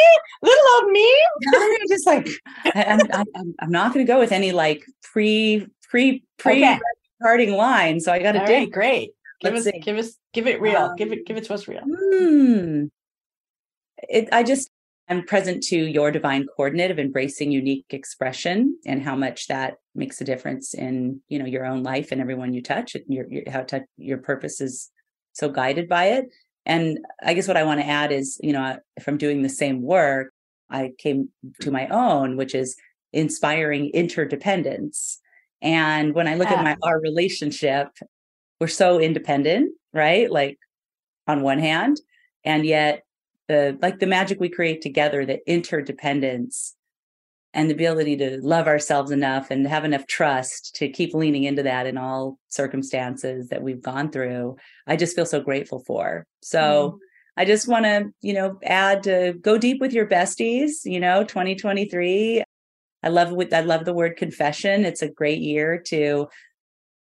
little 0.43 0.65
old 0.77 0.91
me. 0.93 1.15
I'm 1.55 1.79
just 1.89 2.07
like 2.07 2.29
I, 2.75 2.85
I'm, 2.85 3.01
I'm, 3.35 3.55
I'm 3.61 3.71
not 3.71 3.95
going 3.95 4.05
to 4.07 4.13
go 4.13 4.19
with 4.19 4.33
any 4.33 4.53
like 4.53 4.85
pre 5.03 5.67
pre 5.89 6.25
pre 6.39 6.63
Okay. 6.65 6.79
parting 7.23 7.53
line. 7.53 8.01
So 8.01 8.13
I 8.13 8.19
got 8.19 8.33
to 8.33 8.41
dig. 8.41 8.51
right, 8.51 8.71
great. 8.71 9.11
Give 9.41 9.55
Let's 9.55 9.67
us, 9.67 9.73
see. 9.73 9.81
give 9.81 9.97
us, 9.99 10.17
give 10.33 10.47
it 10.47 10.61
real. 10.61 10.95
give 10.97 11.13
it, 11.13 11.19
Um, 11.21 11.25
give 11.27 11.37
it 11.37 11.45
to 11.45 11.55
us 11.55 11.69
real. 11.69 11.83
Hmm. 11.83 12.87
It, 14.09 14.29
I 14.33 14.43
just 14.43 14.71
am 15.09 15.23
present 15.25 15.63
to 15.65 15.77
your 15.77 16.11
divine 16.11 16.47
coordinate 16.57 16.91
of 16.91 16.99
embracing 16.99 17.51
unique 17.51 17.87
expression 17.91 18.77
and 18.85 19.03
how 19.03 19.17
much 19.17 19.47
that 19.49 19.75
makes 19.95 20.21
a 20.21 20.25
difference 20.25 20.75
in 20.75 21.21
you 21.29 21.39
know 21.39 21.47
your 21.47 21.65
own 21.65 21.83
life 21.83 22.13
and 22.13 22.21
everyone 22.21 22.53
you 22.53 22.63
touch 22.63 22.95
and 22.95 23.05
your, 23.09 23.27
your 23.31 23.43
how 23.51 23.63
touch 23.63 23.83
your 23.97 24.19
purpose 24.19 24.61
is 24.61 24.91
so 25.33 25.49
guided 25.49 25.89
by 25.89 26.07
it. 26.07 26.27
And 26.69 26.99
I 27.25 27.35
guess 27.35 27.49
what 27.49 27.57
I 27.57 27.65
want 27.65 27.81
to 27.81 27.87
add 27.87 28.13
is 28.13 28.39
you 28.43 28.53
know 28.53 28.79
from 29.03 29.17
doing 29.17 29.43
the 29.43 29.49
same 29.49 29.83
work, 29.83 30.33
I 30.71 30.93
came 30.99 31.31
to 31.61 31.71
my 31.71 31.89
own, 31.89 32.37
which 32.37 32.55
is 32.55 32.77
inspiring 33.13 33.91
interdependence. 33.95 35.21
And 35.63 36.15
when 36.15 36.29
I 36.29 36.35
look 36.37 36.49
Yeah. 36.51 36.59
at 36.59 36.65
my 36.65 36.77
our 36.83 37.01
relationship, 37.01 37.89
we're 38.61 38.69
so 38.69 39.01
independent, 39.01 39.73
right? 39.93 40.31
Like 40.31 40.59
on 41.27 41.43
one 41.43 41.59
hand, 41.59 42.01
and 42.45 42.65
yet 42.65 43.03
the 43.49 43.77
like 43.83 43.99
the 43.99 44.07
magic 44.07 44.39
we 44.41 44.49
create 44.51 44.83
together, 44.83 45.25
the 45.27 45.41
interdependence 45.51 46.77
and 47.55 47.69
the 47.69 47.75
ability 47.75 48.17
to 48.19 48.39
love 48.43 48.67
ourselves 48.67 49.11
enough 49.11 49.51
and 49.51 49.67
have 49.67 49.85
enough 49.85 50.07
trust 50.07 50.77
to 50.77 50.89
keep 50.89 51.15
leaning 51.15 51.45
into 51.45 51.63
that 51.63 51.87
in 51.87 51.97
all 51.97 52.39
circumstances 52.49 53.49
that 53.49 53.63
we've 53.63 53.83
gone 53.83 54.11
through. 54.11 54.57
I 54.87 54.97
just 54.97 55.17
feel 55.17 55.27
so 55.27 55.41
grateful 55.41 55.83
for. 55.87 56.27
So 56.43 56.61
mm-hmm. 56.61 56.97
I 57.39 57.45
just 57.45 57.67
want 57.67 57.85
to, 57.87 58.11
you 58.21 58.35
know, 58.35 58.59
add 58.63 59.03
to 59.05 59.35
go 59.41 59.57
deep 59.57 59.81
with 59.81 59.93
your 59.93 60.07
besties, 60.07 60.85
you 60.85 61.01
know, 61.01 61.25
2023. 61.25 62.43
I 63.03 63.09
love 63.09 63.33
with 63.33 63.55
I 63.55 63.61
love 63.61 63.85
the 63.85 63.95
word 63.95 64.17
confession. 64.17 64.85
It's 64.85 65.03
a 65.03 65.09
great 65.09 65.41
year 65.41 65.81
to 65.87 66.29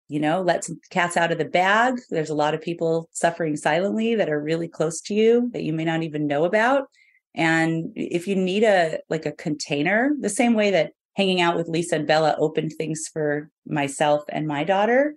you 0.10 0.20
know, 0.20 0.42
let 0.42 0.64
some 0.64 0.80
cats 0.92 1.18
out 1.18 1.32
of 1.32 1.40
the 1.40 1.46
bag. 1.46 1.96
There's 2.10 2.30
a 2.30 2.36
lot 2.36 2.54
of 2.54 2.62
people 2.62 3.10
suffering 3.14 3.56
silently 3.56 4.16
that 4.16 4.30
are 4.30 4.40
really 4.40 4.68
close 4.68 5.02
to 5.02 5.14
you 5.14 5.50
that 5.54 5.64
you 5.64 5.74
may 5.74 5.86
not 5.86 6.04
even 6.04 6.28
know 6.28 6.46
about. 6.46 6.84
And 7.36 7.92
if 7.96 8.28
you 8.28 8.36
need 8.36 8.64
a 8.64 9.00
like 9.10 9.26
a 9.26 9.32
container, 9.32 10.12
the 10.20 10.30
same 10.30 10.54
way 10.54 10.72
that 10.72 10.92
hanging 11.16 11.42
out 11.42 11.56
with 11.56 11.68
Lisa 11.68 11.96
and 11.96 12.08
Bella 12.08 12.36
opened 12.40 12.74
things 12.78 13.08
for 13.12 13.50
myself 13.68 14.24
and 14.30 14.48
my 14.48 14.64
daughter, 14.64 15.16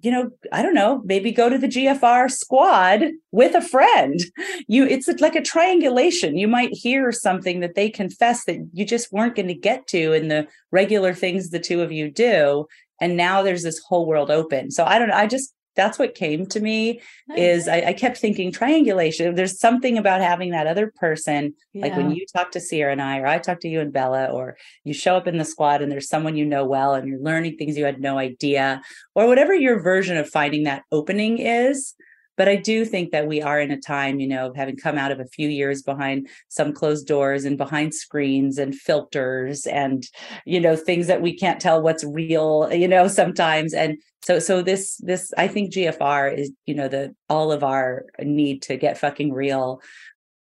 you 0.00 0.10
know, 0.10 0.30
I 0.50 0.62
don't 0.62 0.74
know, 0.74 1.02
maybe 1.04 1.30
go 1.30 1.48
to 1.48 1.58
the 1.58 1.68
GFR 1.68 2.30
squad 2.30 3.04
with 3.32 3.54
a 3.54 3.60
friend. 3.60 4.18
You 4.66 4.86
it's 4.86 5.08
like 5.20 5.36
a 5.36 5.42
triangulation. 5.42 6.38
You 6.38 6.48
might 6.48 6.72
hear 6.72 7.12
something 7.12 7.60
that 7.60 7.74
they 7.74 7.90
confess 7.90 8.44
that 8.44 8.58
you 8.72 8.84
just 8.84 9.12
weren't 9.12 9.36
going 9.36 9.48
to 9.48 9.54
get 9.54 9.86
to 9.88 10.12
in 10.12 10.28
the 10.28 10.46
regular 10.70 11.12
things 11.12 11.50
the 11.50 11.60
two 11.60 11.82
of 11.82 11.92
you 11.92 12.10
do 12.10 12.66
and 13.00 13.16
now 13.16 13.42
there's 13.42 13.62
this 13.62 13.80
whole 13.88 14.06
world 14.06 14.30
open 14.30 14.70
so 14.70 14.84
i 14.84 14.98
don't 14.98 15.08
know 15.08 15.14
i 15.14 15.26
just 15.26 15.52
that's 15.76 15.98
what 15.98 16.14
came 16.14 16.46
to 16.46 16.60
me 16.60 17.00
is 17.36 17.68
I, 17.68 17.80
I 17.88 17.92
kept 17.92 18.18
thinking 18.18 18.52
triangulation 18.52 19.34
there's 19.34 19.58
something 19.58 19.98
about 19.98 20.20
having 20.20 20.50
that 20.50 20.66
other 20.66 20.92
person 20.96 21.54
like 21.74 21.96
when 21.96 22.10
you 22.10 22.26
talk 22.34 22.50
to 22.52 22.60
sierra 22.60 22.92
and 22.92 23.02
i 23.02 23.18
or 23.18 23.26
i 23.26 23.38
talk 23.38 23.60
to 23.60 23.68
you 23.68 23.80
and 23.80 23.92
bella 23.92 24.26
or 24.26 24.56
you 24.84 24.92
show 24.92 25.16
up 25.16 25.26
in 25.26 25.38
the 25.38 25.44
squad 25.44 25.82
and 25.82 25.90
there's 25.90 26.08
someone 26.08 26.36
you 26.36 26.44
know 26.44 26.64
well 26.64 26.94
and 26.94 27.08
you're 27.08 27.20
learning 27.20 27.56
things 27.56 27.76
you 27.76 27.84
had 27.84 28.00
no 28.00 28.18
idea 28.18 28.82
or 29.14 29.26
whatever 29.26 29.54
your 29.54 29.80
version 29.80 30.16
of 30.16 30.28
finding 30.28 30.64
that 30.64 30.82
opening 30.90 31.38
is 31.38 31.94
but 32.40 32.48
i 32.48 32.56
do 32.56 32.86
think 32.86 33.10
that 33.10 33.26
we 33.26 33.42
are 33.42 33.60
in 33.60 33.70
a 33.70 33.78
time 33.78 34.18
you 34.18 34.26
know 34.26 34.46
of 34.46 34.56
having 34.56 34.74
come 34.74 34.96
out 34.96 35.12
of 35.12 35.20
a 35.20 35.26
few 35.26 35.50
years 35.50 35.82
behind 35.82 36.26
some 36.48 36.72
closed 36.72 37.06
doors 37.06 37.44
and 37.44 37.58
behind 37.58 37.94
screens 37.94 38.56
and 38.56 38.74
filters 38.74 39.66
and 39.66 40.06
you 40.46 40.58
know 40.58 40.74
things 40.74 41.06
that 41.06 41.20
we 41.20 41.36
can't 41.36 41.60
tell 41.60 41.82
what's 41.82 42.02
real 42.02 42.66
you 42.72 42.88
know 42.88 43.08
sometimes. 43.08 43.74
And 43.74 43.98
so 44.22 44.38
so 44.38 44.62
this 44.62 44.96
this 45.04 45.34
i 45.36 45.46
think 45.48 45.70
gfr 45.70 46.34
is 46.34 46.50
you 46.64 46.74
know 46.74 46.88
the 46.88 47.14
all 47.28 47.52
of 47.52 47.62
our 47.62 48.06
need 48.22 48.62
to 48.62 48.78
get 48.78 48.96
fucking 48.96 49.34
real 49.34 49.82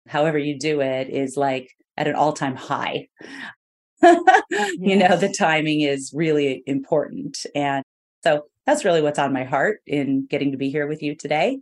however 0.07 0.37
you 0.37 0.59
do 0.59 0.83
it 0.83 1.09
is 1.09 1.39
like 1.39 1.75
at 1.97 2.07
an 2.07 2.15
all-time 2.15 2.55
high. 2.55 3.09
You 4.79 4.97
know 4.97 5.17
the 5.17 5.35
timing 5.37 5.81
is 5.81 6.13
really 6.15 6.63
important. 6.67 7.47
And 7.55 7.83
so 8.23 8.45
that's 8.67 8.85
really 8.85 9.03
what's 9.03 9.19
on 9.19 9.33
my 9.33 9.45
heart 9.45 9.81
in 9.87 10.27
getting 10.27 10.53
to 10.53 10.59
be 10.59 10.71
here 10.71 10.87
with 10.87 11.03
you 11.03 11.15
today 11.15 11.59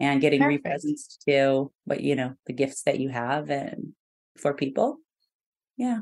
and 0.00 0.20
getting 0.20 0.40
Perfect. 0.40 0.64
represents 0.64 1.18
to 1.28 1.70
what 1.84 2.00
you 2.00 2.16
know 2.16 2.34
the 2.46 2.52
gifts 2.52 2.82
that 2.82 2.98
you 2.98 3.08
have 3.10 3.50
and 3.50 3.92
for 4.36 4.54
people 4.54 4.98
yeah 5.76 6.00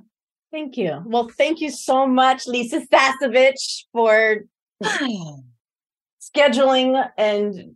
Thank 0.51 0.77
you. 0.77 1.03
Well, 1.05 1.29
thank 1.29 1.61
you 1.61 1.71
so 1.71 2.07
much, 2.07 2.47
Lisa 2.47 2.81
Sasevich, 2.87 3.85
for 3.93 4.45
scheduling 6.21 7.09
and 7.19 7.75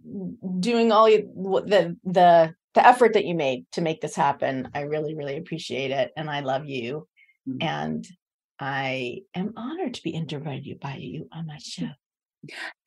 doing 0.60 0.90
all 0.90 1.08
you, 1.08 1.30
the 1.66 1.96
the 2.04 2.54
the 2.74 2.86
effort 2.86 3.12
that 3.12 3.26
you 3.26 3.34
made 3.34 3.66
to 3.72 3.82
make 3.82 4.00
this 4.00 4.16
happen. 4.16 4.70
I 4.74 4.82
really, 4.82 5.14
really 5.14 5.36
appreciate 5.36 5.90
it, 5.90 6.12
and 6.16 6.30
I 6.30 6.40
love 6.40 6.64
you. 6.64 7.06
Mm. 7.46 7.62
And 7.62 8.06
I 8.58 9.18
am 9.34 9.52
honored 9.56 9.94
to 9.94 10.02
be 10.02 10.10
interviewed 10.10 10.80
by 10.80 10.96
you 10.96 11.28
on 11.32 11.46
my 11.46 11.58
show. 11.58 11.90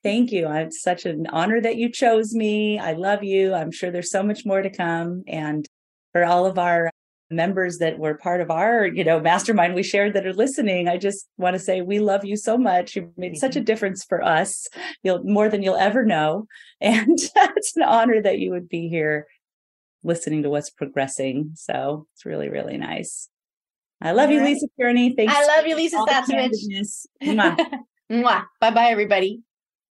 Thank 0.04 0.32
you. 0.32 0.52
It's 0.52 0.82
such 0.82 1.06
an 1.06 1.28
honor 1.28 1.62
that 1.62 1.78
you 1.78 1.90
chose 1.90 2.34
me. 2.34 2.78
I 2.80 2.94
love 2.94 3.24
you. 3.24 3.54
I'm 3.54 3.72
sure 3.72 3.92
there's 3.92 4.12
so 4.12 4.24
much 4.24 4.46
more 4.46 4.62
to 4.62 4.70
come. 4.70 5.24
And 5.28 5.66
for 6.12 6.26
all 6.26 6.46
of 6.46 6.60
our 6.60 6.92
members 7.32 7.80
that 7.80 7.98
were 7.98 8.16
part 8.16 8.42
of 8.42 8.52
our, 8.52 8.86
you 8.86 9.04
know, 9.04 9.20
mastermind 9.20 9.74
we 9.74 9.84
shared 9.84 10.14
that 10.14 10.28
are 10.28 10.34
listening, 10.34 10.88
I 10.88 10.98
just 10.98 11.28
want 11.38 11.56
to 11.56 11.60
say 11.60 11.82
we 11.82 12.00
love 12.00 12.24
you 12.24 12.38
so 12.38 12.58
much. 12.58 12.96
You've 12.96 13.18
made 13.18 13.38
such 13.38 13.56
a 13.56 13.62
difference 13.62 14.04
for 14.04 14.22
us. 14.22 14.68
You'll 15.02 15.24
more 15.24 15.50
than 15.50 15.64
you'll 15.64 15.76
ever 15.76 16.06
know. 16.06 16.48
And 16.82 17.18
it's 17.18 17.78
an 17.78 17.84
honor 17.84 18.22
that 18.22 18.38
you 18.40 18.52
would 18.52 18.68
be 18.68 18.90
here, 18.90 19.28
listening 20.04 20.44
to 20.44 20.50
what's 20.50 20.70
progressing. 20.70 21.52
So 21.56 22.06
it's 22.14 22.26
really, 22.26 22.50
really 22.50 22.78
nice. 22.78 23.30
I 24.02 24.12
love 24.12 24.28
All 24.28 24.34
you, 24.34 24.42
right. 24.42 24.54
Lisa 24.54 24.68
Kearney. 24.80 25.16
Thanks. 25.16 25.34
I 25.34 25.46
love 25.48 25.66
you, 25.66 25.76
Lisa 25.76 25.98
for 25.98 26.06
Mwah. 28.12 28.46
Bye 28.62 28.72
bye, 28.72 28.90
everybody. 28.92 29.44